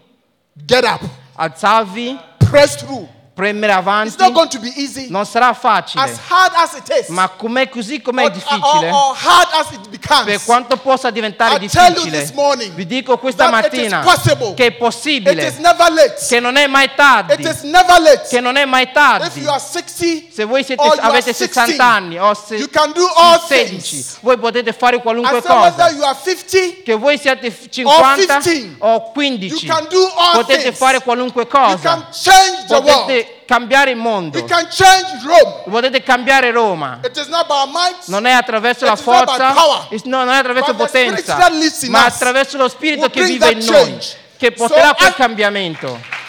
Get 0.53 0.85
up. 0.85 1.01
alzarvi, 1.37 2.19
Press 2.39 2.77
through. 2.77 3.09
Premere 3.35 3.73
It's 3.73 3.81
avanti 3.81 4.15
not 4.19 4.33
going 4.33 4.49
to 4.49 4.61
be 4.61 4.73
easy. 4.77 5.09
non 5.11 5.27
sarà 5.27 5.49
As 5.49 5.59
facile, 5.59 6.19
hard 6.29 6.53
as 6.55 6.73
it 6.75 7.01
is, 7.03 7.09
ma 7.09 7.29
com'è 7.29 7.69
così 7.69 8.01
com'è 8.01 8.25
or, 8.25 8.31
difficile, 8.31 8.91
or- 8.91 9.11
or 9.11 9.49
as 9.61 9.71
it 9.73 9.81
per 9.81 9.89
becomes, 9.91 10.45
quanto 10.45 10.77
possa 10.77 11.11
diventare 11.11 11.57
I 11.57 11.59
difficile, 11.59 12.31
morning 12.35 12.73
vi 12.75 12.87
dico 12.87 13.19
questa 13.19 13.49
mattina 13.51 14.01
possible. 14.01 14.55
che 14.55 14.67
è 14.67 14.69
it 14.69 14.77
possibile, 14.77 15.47
is 15.49 15.57
never 15.57 15.91
late. 15.93 16.15
che 16.29 16.39
non 16.39 16.55
è 16.57 16.69
mai 16.69 16.85
It 16.85 16.95
tardi, 16.95 17.43
is 17.49 17.63
never 17.63 18.01
late. 18.01 18.27
che 18.29 18.39
non 18.41 18.55
è 18.57 18.65
mai 18.65 18.85
If 18.85 18.93
tardi. 18.93 19.41
you 19.41 19.51
are 19.51 19.59
60, 19.61 20.33
Se 20.33 20.45
voi 20.45 20.63
siete, 20.63 20.83
avete 21.01 21.33
16, 21.33 21.53
60 21.73 21.85
anni 21.85 22.19
o 22.19 22.33
se- 22.35 22.55
you 22.55 22.69
can 22.71 22.93
do 22.93 23.05
all 23.17 23.41
16, 23.41 23.79
things. 23.91 24.17
voi 24.21 24.39
potete 24.39 24.73
fare 24.73 25.01
qualunque 25.03 25.43
cosa. 25.43 25.91
you 25.91 26.05
are 26.05 26.17
50, 26.23 26.83
Che 26.85 26.95
voi 26.95 27.19
siate 27.19 27.51
f- 27.51 27.69
50 27.69 28.15
15, 28.41 28.77
o 28.79 28.89
you 28.89 29.13
15, 29.13 29.67
can 29.67 29.87
do 29.91 30.07
all 30.17 30.33
potete 30.35 30.63
things. 30.63 30.79
fare 30.79 31.01
qualunque 31.03 31.43
You 31.43 31.51
can 31.51 31.75
cosa. 31.75 32.09
change 32.13 32.67
the 32.69 32.75
world. 32.77 33.24
Potete 33.25 33.45
cambiare 33.47 33.91
il 33.91 33.97
mondo. 33.97 34.45
Potete 35.65 36.03
cambiare 36.03 36.51
Roma. 36.51 37.01
Non 38.07 38.27
è 38.27 38.33
attraverso 38.33 38.85
la 38.85 38.97
forza, 38.97 39.55
non 40.05 40.29
è 40.29 40.37
attraverso 40.37 40.75
potenza, 40.75 41.37
ma 41.89 42.05
attraverso 42.05 42.57
lo 42.57 42.69
Spirito 42.69 43.09
che 43.11 43.23
vive 43.25 43.51
in 43.51 43.65
noi, 43.65 43.99
che 44.37 44.53
porterà 44.53 44.95
quel 44.95 45.15
cambiamento. 45.15 46.23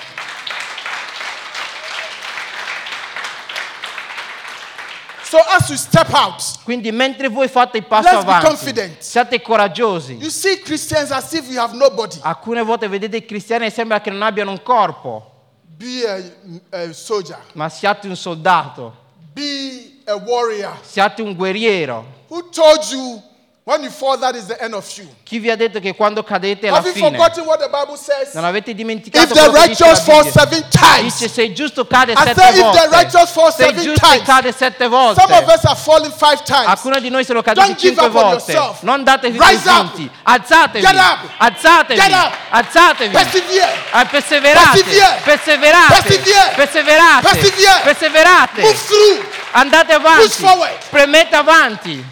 So 5.27 5.39
as 5.39 5.67
you 5.69 5.75
step 5.75 6.13
out, 6.13 6.59
Quindi 6.63 6.91
mentre 6.91 7.29
voi 7.29 7.47
fate 7.47 7.77
il 7.79 7.85
passo 7.85 8.09
Let's 8.09 8.23
be 8.23 8.31
avanti, 8.31 8.45
confident. 8.45 9.01
siate 9.01 9.41
coraggiosi. 9.41 10.13
you 10.13 10.29
see 10.29 10.59
Christians 10.59 11.09
as 11.11 11.33
if 11.33 11.49
you 11.49 11.59
have 11.59 11.75
nobody. 11.75 12.17
Alcune 12.21 12.61
volte 12.61 12.87
vedete 12.87 13.17
i 13.17 13.25
cristiani 13.25 13.65
e 13.65 13.69
sembra 13.71 14.01
che 14.01 14.11
non 14.11 14.21
abbiano 14.21 14.51
un 14.51 14.61
corpo, 14.61 15.34
Be 15.77 16.05
a, 16.07 16.83
a 16.83 16.93
soldier, 16.93 17.37
ma 17.53 17.67
siate 17.67 18.07
un 18.07 18.15
soldato, 18.15 18.95
be 19.33 20.01
a 20.05 20.15
warrior. 20.15 20.77
siate 20.83 21.21
un 21.21 21.33
guerriero. 21.35 22.05
Who 22.29 22.49
told 22.49 22.83
you 22.91 23.21
when 23.67 23.81
you 23.81 23.89
fall, 23.89 24.15
that 24.17 24.35
is 24.35 24.45
the 24.45 24.61
end 24.61 24.75
of 24.75 24.85
you? 24.95 25.07
Chi 25.23 25.39
vi 25.39 25.49
ha 25.49 25.55
detto 25.55 25.79
che 25.79 25.95
quando 25.95 26.21
cadete 26.23 26.67
è 26.67 26.69
la 26.69 26.77
Have 26.77 26.87
you 26.87 26.93
fine? 26.93 27.09
forgotten 27.17 27.45
what 27.45 27.57
the 27.59 27.67
Bible 27.67 27.97
says? 27.97 28.31
Non 28.35 28.45
avete 28.45 28.75
dimenticato 28.75 29.25
If 29.25 29.33
the 29.33 29.39
quello 29.49 29.61
che 29.63 29.67
dice 29.69 29.85
la 29.87 29.95
fall 29.95 30.23
Bibbia? 30.23 30.31
seven 30.31 30.65
times, 30.69 31.13
Dice 31.17 31.27
se 31.33 31.41
il 31.41 31.55
giusto 31.55 31.87
cade 31.87 32.11
I 32.11 32.15
sette 32.15 32.33
said, 32.35 32.53
if 32.53 32.55
the 32.57 32.61
volte, 32.61 32.87
righteous 32.89 33.31
fall 33.31 33.51
se 33.51 33.63
il 33.65 33.69
seven 33.69 33.83
giusto 33.83 34.05
times, 34.07 34.23
cade 34.23 34.51
sette 34.51 34.83
some 34.83 34.95
of 34.95 35.13
volte, 35.15 35.51
us 35.55 35.63
are 35.65 35.75
falling 35.75 36.13
five 36.13 36.43
times. 36.43 36.67
alcuni 36.67 37.01
di 37.01 37.09
noi 37.09 37.25
sono 37.25 37.41
caduti 37.41 37.65
Don't 37.65 37.79
give 37.79 37.95
cinque 37.95 38.05
up 38.05 38.15
on 38.15 38.21
volte. 38.29 38.51
yourself. 38.51 38.81
Non 38.83 39.03
datevi 39.03 39.37
Rise 39.39 39.67
up. 39.69 39.95
vinti, 39.95 40.11
alzatevi, 40.23 40.85
Get 40.85 40.95
up. 40.95 41.19
alzatevi, 41.37 41.99
Get 41.99 42.11
up. 42.13 42.33
alzatevi. 42.49 43.11
Persevere. 43.15 43.73
Ah, 43.91 44.05
perseverate, 44.05 44.83
Persevere. 44.83 45.21
perseverate, 45.23 46.03
Persevere. 46.03 46.53
perseverate, 46.55 47.27
Persevere. 47.29 47.81
perseverate. 47.83 48.61
Move 48.61 48.75
through. 48.85 49.25
Andate 49.53 49.93
avanti, 49.93 50.21
Push 50.27 50.35
forward. 50.35 50.71
premete 50.91 51.35
avanti. 51.35 52.05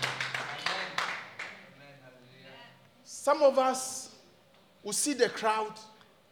Some 3.23 3.41
of 3.41 3.57
us 3.57 4.09
will 4.83 4.91
see 4.91 5.13
the 5.13 5.29
crowd 5.29 5.71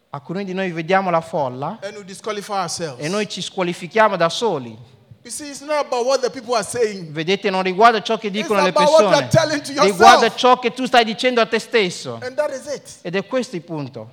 Alcuni 0.10 0.44
di 0.44 0.54
noi 0.54 0.74
vediamo 0.74 1.10
la 1.10 1.22
folla 1.22 1.80
and 1.82 1.96
will 1.96 2.04
disqualify 2.04 2.64
ourselves. 2.64 3.02
e 3.02 3.08
noi 3.08 3.30
ci 3.30 3.42
squalifichiamo 3.42 4.18
da 4.18 4.28
soli. 4.28 4.78
You 5.24 5.32
see, 5.32 5.48
it's 5.52 5.62
not 5.62 5.86
about 5.86 6.06
what 6.06 6.20
the 6.20 6.30
people 6.30 6.54
are 6.54 6.66
saying. 6.66 7.14
Vedete, 7.14 7.50
non 7.50 7.64
riguarda 7.64 8.02
ciò 8.02 8.18
che 8.18 8.30
dicono 8.30 8.62
le 8.62 8.70
about 8.70 8.89
what 8.89 9.04
persone, 9.04 9.16
are 9.16 9.28
telling 9.30 9.62
to 9.62 9.72
yourself. 9.72 9.92
riguarda 9.92 10.36
ciò 10.36 10.60
che 10.60 10.74
tu 10.74 10.86
stai 10.86 11.06
dicendo 11.06 11.39
a 11.39 11.46
te 11.46 11.60
stesso. 11.60 12.20
And 12.22 12.36
that 12.36 12.52
is 12.52 12.66
it. 12.66 12.98
Ed 13.04 13.16
è 13.16 13.26
questo 13.26 13.56
il 13.56 13.62
punto. 13.62 14.12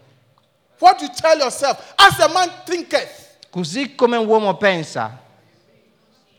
What 0.79 1.01
you 1.01 1.11
tell 1.13 1.37
yourself, 1.37 1.95
as 1.97 2.21
a 2.21 2.29
man 2.29 2.49
thinketh, 2.65 3.49
Così 3.51 3.97
come 3.97 4.17
un 4.17 4.29
uomo 4.29 4.57
pensa, 4.57 5.19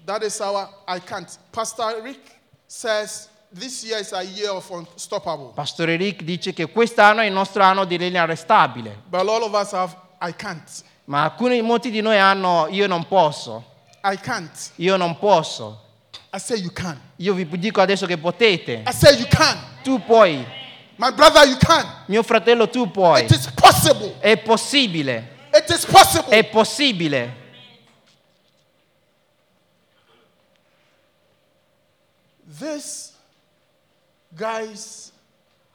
that 0.06 0.24
is 0.24 0.40
our 0.40 0.70
I 0.88 1.02
can't. 1.02 1.38
Pastor 1.52 2.02
Rick 2.02 2.40
says 2.66 3.28
this 3.54 3.84
year 3.84 4.00
is 4.00 4.12
a 4.14 4.22
year 4.24 4.52
of 4.52 4.70
unstoppable. 4.70 5.52
Pastore 5.54 5.95
Rick 5.95 6.24
dice 6.24 6.54
che 6.54 6.68
quest'anno 6.70 7.22
è 7.22 7.26
il 7.26 7.34
nostro 7.34 7.64
anno 7.64 7.86
di 7.86 7.97
linea 7.97 8.24
arrestabile, 8.24 9.02
But 9.08 9.22
all 9.28 9.43
of 9.43 9.54
us 9.54 9.72
have 9.74 9.95
I 10.22 10.34
can't. 10.36 10.84
ma 11.06 11.24
alcuni, 11.24 11.62
molti 11.62 11.89
di 11.89 12.02
noi 12.02 12.18
hanno 12.18 12.68
io 12.70 12.88
non 12.88 13.08
posso, 13.08 13.64
I 14.04 14.18
can't. 14.18 14.72
io 14.76 14.95
non 14.97 15.18
posso. 15.18 15.86
I 16.32 16.39
say 16.39 16.60
you 16.60 16.72
can. 16.72 17.00
Io 17.18 17.34
vi 17.34 17.47
dico 17.58 17.82
adesso 17.82 18.06
che 18.06 18.18
potete, 18.18 18.84
I 18.86 18.93
say 18.93 19.16
you 19.18 19.28
can. 19.28 19.58
tu 19.84 20.00
puoi, 20.04 20.45
My 20.97 21.12
brother, 21.12 21.47
you 21.47 21.58
can. 21.58 22.04
mio 22.08 22.22
fratello 22.24 22.70
tu 22.70 22.91
puoi, 22.91 23.24
It 23.24 23.32
is 23.32 23.50
possible. 23.52 24.16
è 24.20 24.38
possibile, 24.38 25.38
It 25.54 25.68
is 25.70 25.86
possible. 25.86 26.30
è 26.38 26.43
possibile. 26.43 27.38
This 32.47 33.09
guys, 34.36 35.12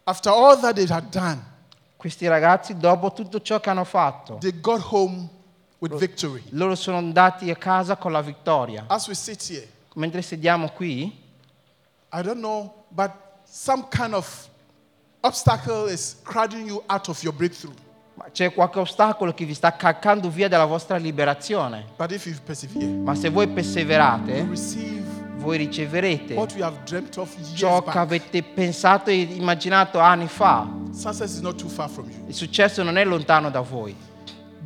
after 0.07 0.31
all 0.31 0.57
that 0.61 0.75
they 0.75 0.87
had 0.87 1.11
done, 1.11 1.53
Questi 1.97 2.27
ragazzi 2.29 2.77
dopo 2.77 3.13
tutto 3.15 3.41
ciò 3.41 3.61
che 3.61 3.71
hanno 3.71 3.85
fatto, 3.85 4.37
they 4.39 4.61
got 4.61 4.81
home 4.93 5.27
with 5.79 5.95
victory. 5.97 6.43
loro 6.51 6.75
sono 6.75 6.99
andati 6.99 7.51
a 7.51 7.57
casa 7.57 7.97
con 7.97 8.13
la 8.13 8.21
vittoria. 8.21 8.85
As 8.89 9.07
we 9.09 9.15
sit 9.15 9.43
here, 9.49 9.67
Mentre 9.95 10.21
sediamo 10.23 10.69
qui, 10.71 11.05
I 12.13 12.21
don't 12.23 12.41
know, 12.41 12.85
but 12.89 13.11
some 13.45 13.87
kind 13.89 14.13
of 14.13 14.49
obstacle 15.21 15.89
is 15.91 16.17
crowding 16.25 16.67
you 16.67 16.83
out 16.89 17.09
of 17.09 17.23
your 17.23 17.33
breakthrough. 17.35 17.75
ma 18.17 18.27
c'è 18.31 18.53
qualche 18.53 18.79
ostacolo 18.81 19.33
che 19.33 19.45
vi 19.47 19.55
sta 19.55 19.75
calcando 19.75 20.29
via 20.29 20.49
dalla 20.49 20.67
vostra 20.67 20.97
liberazione. 20.99 21.87
But 21.97 22.13
if 22.13 22.27
you 22.27 22.37
persevere, 22.45 22.87
Ma 22.87 23.15
se 23.15 23.31
voi 23.31 23.49
perseverate, 23.49 24.33
you 24.33 24.51
receive 24.51 25.03
voi 25.45 25.59
riceverete 25.59 26.35
ciò 27.55 27.83
che 27.83 27.99
avete 27.99 28.43
pensato 28.43 29.11
e 29.11 29.21
immaginato 29.21 29.99
anni 29.99 30.27
fa. 30.27 30.67
Il 32.27 32.35
successo 32.35 32.83
non 32.83 32.97
è 32.97 33.05
lontano 33.05 33.51
da 33.51 33.61
voi. 33.61 33.95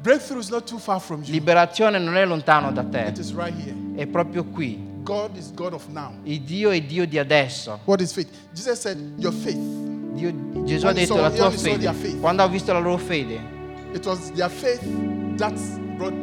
Breakthrough 0.00 0.40
is 0.40 0.48
not 0.48 0.64
too 0.64 0.78
far 0.78 1.00
from 1.00 1.22
you. 1.22 1.32
Liberazione 1.32 1.98
non 1.98 2.16
è 2.16 2.24
lontano 2.24 2.70
da 2.70 2.84
te. 2.84 3.12
Right. 3.34 3.96
È 3.96 4.06
proprio 4.06 4.44
qui. 4.44 4.86
God 5.02 5.36
is 5.36 5.52
God 5.52 5.72
of 5.72 5.86
now. 5.88 6.12
Il 6.22 6.42
Dio 6.42 6.70
è 6.70 6.80
Dio 6.82 7.04
di 7.06 7.18
adesso. 7.18 7.80
Said, 8.04 9.14
Your 9.16 9.32
faith. 9.32 9.56
Dio- 9.56 10.64
Gesù 10.64 10.86
ha 10.86 10.92
detto 10.92 11.14
saw- 11.14 11.22
la 11.22 11.30
tua 11.30 11.50
fede. 11.50 11.92
Quando 12.20 12.42
ha 12.42 12.46
visto 12.46 12.72
la 12.72 12.78
loro 12.78 12.98
fede, 12.98 13.56
It 13.92 14.06
was 14.06 14.30
their 14.32 14.50
faith 14.50 14.82
that 15.36 15.54
brought 15.96 16.14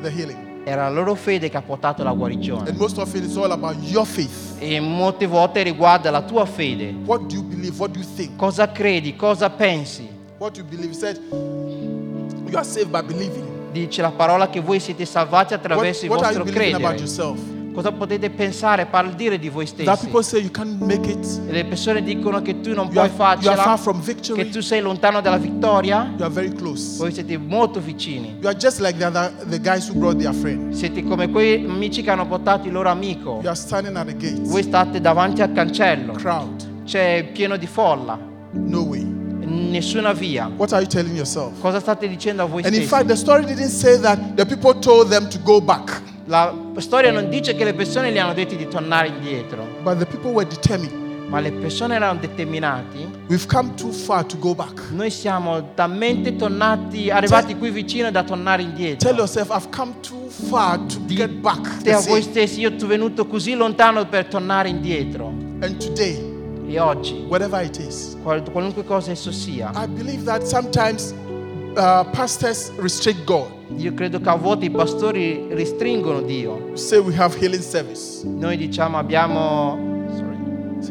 the 0.00 0.10
healing. 0.10 0.55
Era 0.68 0.88
la 0.88 0.90
loro 0.90 1.14
fede 1.14 1.48
che 1.48 1.56
ha 1.56 1.62
portato 1.62 2.02
la 2.02 2.10
guarigione. 2.10 2.70
And 2.70 2.78
most 2.78 2.98
often 2.98 3.22
it's 3.22 3.36
all 3.36 3.52
about 3.52 3.76
your 3.82 4.04
faith. 4.04 4.56
E 4.58 4.80
molte 4.80 5.26
volte 5.26 5.62
riguarda 5.62 6.10
la 6.10 6.22
tua 6.22 6.44
fede. 6.44 6.92
What 7.04 7.26
do 7.26 7.36
you 7.36 7.44
believe? 7.44 7.78
What 7.78 7.92
do 7.92 8.00
you 8.00 8.08
think? 8.16 8.34
Cosa 8.34 8.66
credi? 8.72 9.14
Cosa 9.14 9.48
pensi? 9.48 10.08
What 10.38 10.56
you 10.56 10.66
believe. 10.66 10.92
Said, 10.92 11.20
You 11.30 12.56
are 12.56 12.64
saved 12.64 12.90
by 12.90 13.02
believing. 13.02 13.44
Dice 13.70 14.02
la 14.02 14.10
parola 14.10 14.50
che 14.50 14.60
voi 14.60 14.80
siete 14.80 15.04
salvati 15.04 15.54
attraverso 15.54 16.04
il 16.04 16.10
what 16.10 16.20
you 16.22 16.42
vostro 16.42 16.52
credere. 16.52 17.55
Cosa 17.76 17.92
potete 17.92 18.30
pensare, 18.30 18.86
par- 18.86 19.14
dire 19.14 19.38
di 19.38 19.50
voi 19.50 19.66
That 19.66 19.74
stessi? 19.82 20.04
people 20.06 20.22
say 20.22 20.40
you 20.40 20.50
can't 20.50 20.80
make 20.80 21.06
it. 21.10 21.26
E 21.46 21.52
le 21.52 21.64
persone 21.66 22.02
dicono 22.02 22.40
che 22.40 22.60
tu 22.62 22.72
non 22.72 22.86
You 22.86 22.94
puoi 22.94 23.04
are, 23.04 23.38
you 23.42 23.50
are 23.50 23.56
far 23.62 23.76
farcela, 23.76 23.76
from 23.76 23.98
che 24.02 24.12
victory. 24.14 24.48
tu 24.48 24.60
sei 24.62 24.80
lontano 24.80 25.20
dalla 25.20 25.36
vittoria. 25.36 26.10
You 26.16 26.24
are 26.24 26.32
very 26.32 26.52
close. 26.54 26.96
Voi 26.96 27.12
siete 27.12 27.36
molto 27.36 27.78
vicini. 27.78 28.36
You 28.40 28.48
are 28.48 28.56
just 28.56 28.80
like 28.80 28.96
the, 28.98 29.04
other, 29.04 29.30
the 29.50 29.60
guys 29.60 29.86
who 29.90 29.94
brought 29.98 30.18
their 30.18 30.32
friend. 30.32 30.72
Siete 30.72 31.04
come 31.04 31.28
quei 31.30 31.64
amici 31.66 32.02
che 32.02 32.10
hanno 32.10 32.26
portato 32.26 32.66
il 32.66 32.72
loro 32.72 32.88
amico. 32.88 33.40
You 33.42 33.48
are 33.48 33.54
standing 33.54 33.94
at 33.94 34.06
the 34.06 34.16
gate. 34.16 34.40
Voi 34.40 34.62
state 34.62 34.98
davanti 34.98 35.42
al 35.42 35.52
cancello. 35.52 36.14
Crowd. 36.14 36.84
C'è 36.86 37.28
pieno 37.32 37.58
di 37.58 37.66
folla. 37.66 38.18
No 38.52 38.80
way. 38.84 39.04
Nessuna 39.48 40.12
via. 40.14 40.50
What 40.56 40.72
are 40.72 40.80
you 40.80 40.88
telling 40.88 41.14
yourself? 41.14 41.60
Cosa 41.60 41.78
state 41.80 42.08
dicendo 42.08 42.42
a 42.42 42.46
voi 42.46 42.62
And 42.64 42.74
in 42.74 42.82
stessi? 42.82 42.88
fact, 42.88 43.06
the 43.08 43.16
story 43.16 43.44
didn't 43.44 43.68
say 43.68 43.98
that 44.00 44.18
the 44.34 44.46
people 44.46 44.72
told 44.78 45.08
them 45.10 45.28
to 45.28 45.38
go 45.44 45.60
back, 45.60 46.00
La 46.26 46.52
storia 46.78 47.12
non 47.12 47.28
dice 47.28 47.54
che 47.54 47.64
le 47.64 47.72
persone 47.74 48.10
gli 48.12 48.18
hanno 48.18 48.34
detto 48.34 48.54
di 48.56 48.66
tornare 48.68 49.08
indietro, 49.08 49.64
but 49.82 49.98
the 49.98 50.06
people 50.06 50.30
were 50.32 50.46
determined. 50.48 51.04
ma 51.28 51.40
le 51.40 51.50
persone 51.50 51.96
erano 51.96 52.20
determinati. 52.20 53.04
We've 53.28 53.46
come 53.48 53.74
too 53.74 53.90
far 53.90 54.24
to 54.26 54.36
go 54.38 54.54
back. 54.54 54.90
Noi 54.92 55.10
siamo 55.10 55.72
talmente 55.74 56.36
tornati, 56.36 57.10
arrivati 57.10 57.56
qui 57.56 57.70
vicino 57.70 58.12
da 58.12 58.22
tornare 58.22 58.62
Tell 58.62 58.70
indietro. 58.70 59.10
yourself, 59.12 59.50
I've 59.50 59.68
come 59.76 59.94
too 60.02 60.28
far 60.28 60.78
to 60.78 61.00
get 61.06 61.30
back. 61.30 61.78
Dite 61.78 61.92
a 61.92 62.00
voi 62.00 62.22
stessi, 62.22 62.60
io 62.60 62.72
sono 62.76 62.86
venuto 62.90 63.26
così 63.26 63.54
lontano 63.54 64.06
per 64.06 64.26
tornare 64.26 64.68
indietro. 64.68 65.26
And 65.60 65.76
today, 65.78 66.34
E 66.68 66.78
oggi, 66.80 67.24
whatever 67.28 67.64
it 67.64 67.76
is, 67.78 68.16
qual- 68.24 68.42
qualunque 68.50 68.84
cosa 68.84 69.12
esso 69.12 69.30
sia, 69.32 69.70
I 69.74 69.86
believe 69.86 70.24
that 70.24 70.42
sometimes 70.42 71.12
uh, 71.76 72.04
pastors 72.10 72.72
restrict 72.78 73.24
God. 73.24 73.46
io 73.76 73.92
credo 73.94 74.20
che 74.20 74.28
a 74.28 74.34
volte 74.36 74.66
i 74.66 74.70
pastori 74.70 75.46
restringono 75.50 76.22
Dio. 76.22 76.70
Say 76.74 76.98
we 76.98 77.14
have 77.16 77.36
healing 77.38 77.62
service. 77.62 78.24
Noi 78.24 78.56
diciamo 78.56 78.96
abbiamo 78.98 79.94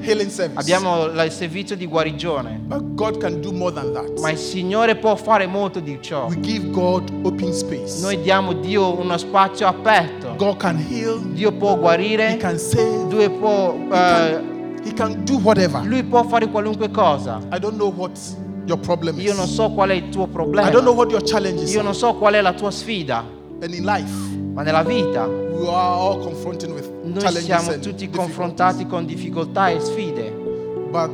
healing 0.02 0.30
service. 0.30 0.60
abbiamo 0.60 1.06
il 1.06 1.32
servizio 1.32 1.76
di 1.76 1.88
guarigione, 1.88 2.60
But 2.66 2.96
God 2.96 3.18
can 3.18 3.40
do 3.42 3.52
more 3.52 3.74
than 3.74 3.94
that. 3.94 4.20
ma 4.20 4.30
il 4.30 4.38
Signore 4.38 4.96
può 4.96 5.16
fare 5.16 5.48
molto 5.48 5.80
di 5.80 5.98
ciò. 6.02 6.28
We 6.28 6.40
give 6.42 6.70
God 6.72 7.10
open 7.24 7.54
space. 7.54 8.02
Noi 8.02 8.22
diamo 8.22 8.52
a 8.52 8.56
Dio 8.56 9.00
uno 9.00 9.18
spazio 9.18 9.68
aperto. 9.68 10.36
God 10.38 10.58
can 10.58 10.78
heal. 10.78 11.20
Dio 11.34 11.52
può 11.54 11.74
He 11.76 11.80
guarire, 11.80 12.38
can 12.38 12.58
save. 12.58 13.08
Dio 13.08 13.30
può, 13.32 13.74
He 13.74 13.86
eh, 13.86 13.90
can, 13.90 14.80
he 14.84 14.94
can 14.94 15.24
do 15.24 15.38
whatever. 15.40 15.84
Lui 15.86 16.04
può 16.04 16.24
fare 16.24 16.48
qualunque 16.50 16.90
cosa. 16.92 17.40
I 17.52 17.60
don't 17.60 17.76
know 17.78 17.92
what 17.92 18.18
your 18.66 18.80
problem 18.80 19.20
Io 19.20 19.34
non 19.34 19.46
is. 19.46 19.54
so 19.54 19.70
qual 19.72 19.90
è 19.90 19.94
il 19.94 20.10
tuo 20.10 20.24
I 20.24 20.26
don't 20.28 20.32
problema. 20.32 20.70
know 20.82 20.94
what 20.94 21.10
your 21.12 21.24
challenges 21.24 21.72
Io 21.72 21.80
are. 21.80 21.84
non 21.86 21.96
so 21.96 22.16
qual 22.16 22.34
è 22.34 22.42
la 22.42 22.54
tua 22.54 22.72
sfida, 22.72 23.24
And 23.62 23.74
in 23.74 23.86
life, 23.86 24.12
ma 24.54 24.64
nella 24.64 24.84
vita 24.84 25.26
we 25.28 25.68
are 25.68 25.96
all 25.98 26.20
confronting 26.22 26.74
with 26.74 26.90
noi 27.04 27.32
siamo 27.42 27.78
tutti 27.80 28.10
confrontati 28.10 28.86
con 28.88 29.06
difficoltà 29.06 29.70
e 29.70 29.80
sfide, 29.80 30.44
But 30.92 31.12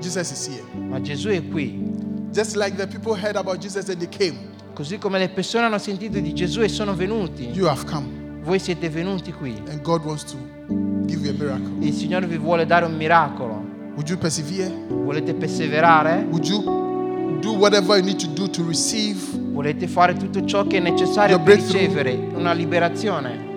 Jesus 0.00 0.30
is 0.32 0.46
here. 0.48 0.62
ma 0.88 1.00
Gesù 1.00 1.28
è 1.28 1.42
qui. 1.48 1.92
Just 2.32 2.56
like 2.56 2.76
the 2.76 2.86
people 2.86 3.14
heard 3.14 3.36
about 3.36 3.58
Jesus 3.60 3.88
and 3.88 3.98
they 3.98 4.08
came, 4.08 4.52
Così 4.74 4.98
come 4.98 5.18
le 5.20 5.28
persone 5.28 5.64
hanno 5.66 5.78
sentito 5.78 6.18
di 6.18 6.34
Gesù 6.34 6.60
e 6.62 6.68
sono 6.68 6.94
venuti, 6.94 7.48
you 7.52 7.66
have 7.68 7.84
come. 7.84 8.06
voi 8.42 8.58
siete 8.58 8.88
venuti 8.90 9.32
qui. 9.32 9.54
And 9.68 9.80
God 9.82 10.04
wants 10.04 10.24
to 10.32 10.36
give 11.06 11.24
you 11.24 11.30
a 11.30 11.38
miracle. 11.38 11.70
Il 11.86 11.92
Signore 11.94 12.26
vi 12.26 12.36
vuole 12.36 12.66
dare 12.66 12.84
un 12.84 12.94
miracolo. 12.96 13.72
Would 13.94 14.08
you 14.08 14.18
persevere? 14.18 14.72
Volete 14.88 15.34
perseverare? 15.34 16.26
Would 16.30 16.46
you 16.46 17.38
do 17.40 17.52
whatever 17.52 17.96
you 17.96 18.04
need 18.04 18.18
to 18.18 18.26
do 18.28 18.48
to 18.48 18.64
receive? 18.66 19.18
Volete 19.52 19.86
fare 19.86 20.14
tutto 20.14 20.44
ciò 20.44 20.66
che 20.66 20.78
è 20.78 20.80
necessario 20.80 21.40
per 21.40 21.56
ricevere 21.56 22.12
una 22.34 22.52
liberazione? 22.52 23.52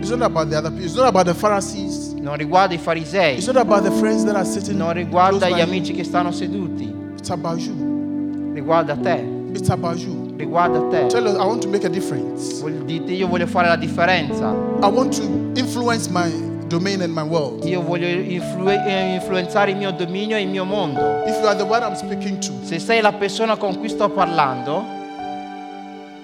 It's 0.00 0.10
not 0.10 0.22
about 0.22 0.48
the 0.48 0.56
other 0.56 0.70
people. 0.70 0.86
It's 0.86 0.94
not 0.96 1.06
about 1.06 1.26
the 1.26 1.34
Pharisees. 1.34 2.14
Non 2.14 2.36
riguarda 2.36 2.74
i 2.74 2.78
farisei, 2.78 3.34
It's 3.36 3.46
not 3.46 3.56
about 3.56 3.82
the 3.84 3.90
friends 3.92 4.24
that 4.24 4.34
are 4.34 4.44
sitting 4.44 4.76
non 4.76 4.92
riguarda 4.94 5.46
gli 5.48 5.52
you. 5.58 5.62
amici 5.62 5.92
che 5.92 6.04
stanno 6.04 6.32
seduti, 6.32 6.92
It's 7.16 7.30
about 7.30 7.58
you. 7.60 8.52
riguarda 8.54 8.96
te, 8.96 9.22
It's 9.52 9.68
about 9.68 9.98
you. 9.98 10.34
riguarda 10.36 10.80
te. 10.88 11.06
Tell 11.08 11.26
us, 11.26 11.34
I 11.34 11.44
want 11.44 11.60
to 11.62 11.68
make 11.68 11.84
a 11.86 11.90
difference. 11.90 12.60
Vuol- 12.60 12.84
Dite 12.84 13.12
io 13.12 13.28
voglio 13.28 13.46
fare 13.46 13.68
la 13.68 13.76
differenza, 13.76 14.50
I 14.82 14.86
want 14.90 15.14
to 15.16 15.22
influence 15.60 16.08
my 16.10 16.30
domain 16.70 17.02
and 17.02 17.12
my 17.12 17.22
world. 17.22 17.64
io 17.64 17.82
voglio 17.82 18.06
influ- 18.06 18.68
eh, 18.68 19.14
influenzare 19.14 19.72
il 19.72 19.76
mio 19.76 19.90
dominio 19.90 20.36
e 20.36 20.42
il 20.42 20.48
mio 20.48 20.64
mondo. 20.64 21.00
If 21.26 21.36
you 21.40 21.46
are 21.46 21.56
the 21.56 21.64
one 21.64 21.84
I'm 21.84 21.94
speaking 21.94 22.38
to, 22.38 22.52
Se 22.62 22.78
sei 22.78 23.00
la 23.00 23.12
persona 23.12 23.56
con 23.56 23.76
cui 23.78 23.88
sto 23.88 24.08
parlando, 24.08 24.98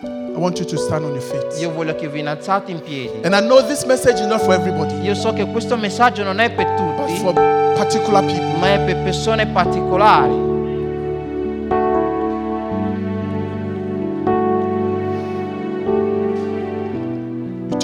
I 0.03 0.39
want 0.39 0.59
you 0.59 0.67
to 0.69 0.77
stand 0.77 1.05
on 1.05 1.11
your 1.11 1.23
feet. 1.23 1.59
io 1.61 1.73
voglio 1.73 1.95
che 1.97 2.09
vi 2.09 2.21
innalzate 2.21 2.71
in 2.71 2.81
piedi. 2.81 3.21
And 3.25 3.35
I 3.35 3.41
know 3.41 3.61
this 3.67 3.85
message 3.85 4.21
is 4.21 4.27
not 4.27 4.41
for 4.41 4.55
everybody, 4.55 5.01
Io 5.03 5.15
so 5.15 5.33
che 5.33 5.45
questo 5.47 5.77
messaggio 5.77 6.23
non 6.23 6.39
è 6.41 6.51
per 6.51 6.67
but 6.67 6.77
tutti, 6.77 7.17
for 7.17 7.33
particular 7.75 8.25
people. 8.25 8.59
ma 8.59 8.73
è 8.75 8.79
per 8.81 8.97
persone 9.03 9.47
particolari. 9.47 10.56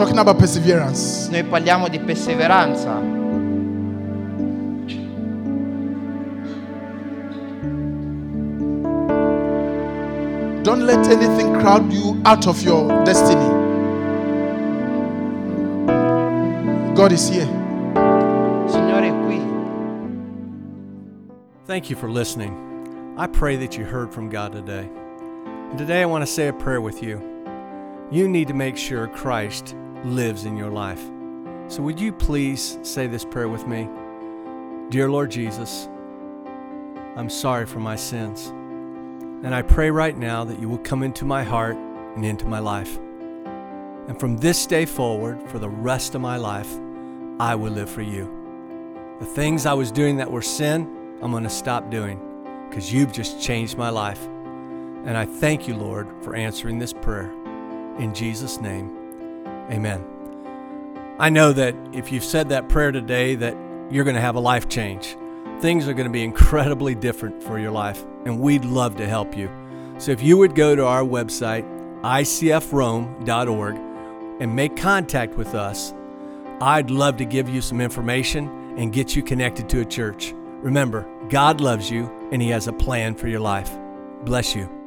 Talking 0.02 0.18
about 0.18 0.36
perseverance. 0.36 1.28
Noi 1.30 1.44
parliamo 1.44 1.88
di 1.88 2.00
perseveranza. 2.00 3.00
Don't 10.62 10.82
let 10.82 11.06
anything 11.06 11.52
crowd 11.60 11.92
you 11.92 12.20
out 12.24 12.46
of 12.48 12.60
your 12.64 12.88
destiny. 13.04 13.48
God 16.94 17.12
is 17.12 17.28
here. 17.28 17.46
Signore 18.66 19.06
è 19.06 19.24
qui. 19.24 19.40
Thank 21.66 21.90
you 21.90 21.96
for 21.96 22.10
listening. 22.10 23.14
I 23.16 23.28
pray 23.28 23.54
that 23.56 23.76
you 23.76 23.84
heard 23.84 24.12
from 24.12 24.28
God 24.28 24.52
today. 24.52 24.88
And 25.70 25.78
today 25.78 26.02
I 26.02 26.06
want 26.06 26.22
to 26.22 26.30
say 26.30 26.48
a 26.48 26.52
prayer 26.52 26.80
with 26.80 27.04
you. 27.04 27.20
You 28.10 28.28
need 28.28 28.48
to 28.48 28.54
make 28.54 28.76
sure 28.76 29.06
Christ 29.06 29.76
lives 30.04 30.44
in 30.44 30.56
your 30.56 30.70
life. 30.70 31.02
So 31.68 31.82
would 31.82 32.00
you 32.00 32.12
please 32.12 32.78
say 32.82 33.06
this 33.06 33.24
prayer 33.24 33.48
with 33.48 33.66
me? 33.66 33.88
Dear 34.90 35.10
Lord 35.10 35.30
Jesus, 35.30 35.88
I'm 37.16 37.30
sorry 37.30 37.66
for 37.66 37.78
my 37.78 37.96
sins. 37.96 38.48
And 39.44 39.54
I 39.54 39.62
pray 39.62 39.90
right 39.90 40.16
now 40.16 40.44
that 40.44 40.60
you 40.60 40.68
will 40.68 40.78
come 40.78 41.02
into 41.02 41.24
my 41.24 41.42
heart 41.42 41.76
and 41.76 42.24
into 42.24 42.46
my 42.46 42.58
life. 42.58 42.98
And 44.08 44.18
from 44.18 44.36
this 44.36 44.66
day 44.66 44.84
forward, 44.84 45.42
for 45.48 45.58
the 45.58 45.68
rest 45.68 46.14
of 46.14 46.20
my 46.20 46.36
life, 46.36 46.70
I 47.38 47.54
will 47.54 47.72
live 47.72 47.90
for 47.90 48.02
you. 48.02 48.30
The 49.20 49.26
things 49.26 49.66
I 49.66 49.74
was 49.74 49.90
doing 49.90 50.16
that 50.18 50.30
were 50.30 50.42
sin, 50.42 51.16
I'm 51.22 51.30
going 51.30 51.44
to 51.44 51.50
stop 51.50 51.90
doing 51.90 52.20
because 52.68 52.92
you've 52.92 53.12
just 53.12 53.40
changed 53.40 53.76
my 53.76 53.90
life. 53.90 54.24
And 55.04 55.16
I 55.16 55.24
thank 55.24 55.66
you, 55.66 55.76
Lord, 55.76 56.08
for 56.22 56.34
answering 56.34 56.78
this 56.78 56.92
prayer. 56.92 57.32
In 57.98 58.14
Jesus' 58.14 58.60
name, 58.60 59.01
amen. 59.70 60.04
I 61.18 61.28
know 61.28 61.52
that 61.52 61.74
if 61.92 62.10
you've 62.10 62.24
said 62.24 62.48
that 62.48 62.68
prayer 62.68 62.92
today 62.92 63.34
that 63.36 63.56
you're 63.92 64.04
going 64.04 64.16
to 64.16 64.22
have 64.22 64.36
a 64.36 64.40
life 64.40 64.68
change. 64.68 65.16
Things 65.60 65.86
are 65.86 65.92
going 65.92 66.06
to 66.06 66.12
be 66.12 66.24
incredibly 66.24 66.94
different 66.94 67.42
for 67.42 67.58
your 67.58 67.70
life, 67.70 68.04
and 68.24 68.40
we'd 68.40 68.64
love 68.64 68.96
to 68.96 69.06
help 69.06 69.36
you. 69.36 69.50
So 69.98 70.10
if 70.10 70.22
you 70.22 70.38
would 70.38 70.54
go 70.54 70.74
to 70.74 70.84
our 70.86 71.02
website, 71.02 71.64
icfrome.org, 72.00 73.76
and 74.40 74.56
make 74.56 74.76
contact 74.76 75.34
with 75.34 75.54
us, 75.54 75.92
I'd 76.60 76.90
love 76.90 77.18
to 77.18 77.24
give 77.24 77.48
you 77.48 77.60
some 77.60 77.80
information 77.80 78.48
and 78.78 78.92
get 78.92 79.14
you 79.14 79.22
connected 79.22 79.68
to 79.68 79.80
a 79.80 79.84
church. 79.84 80.32
Remember, 80.62 81.06
God 81.28 81.60
loves 81.60 81.90
you 81.90 82.10
and 82.32 82.40
He 82.40 82.48
has 82.48 82.66
a 82.66 82.72
plan 82.72 83.14
for 83.14 83.28
your 83.28 83.40
life. 83.40 83.70
Bless 84.24 84.56
you. 84.56 84.81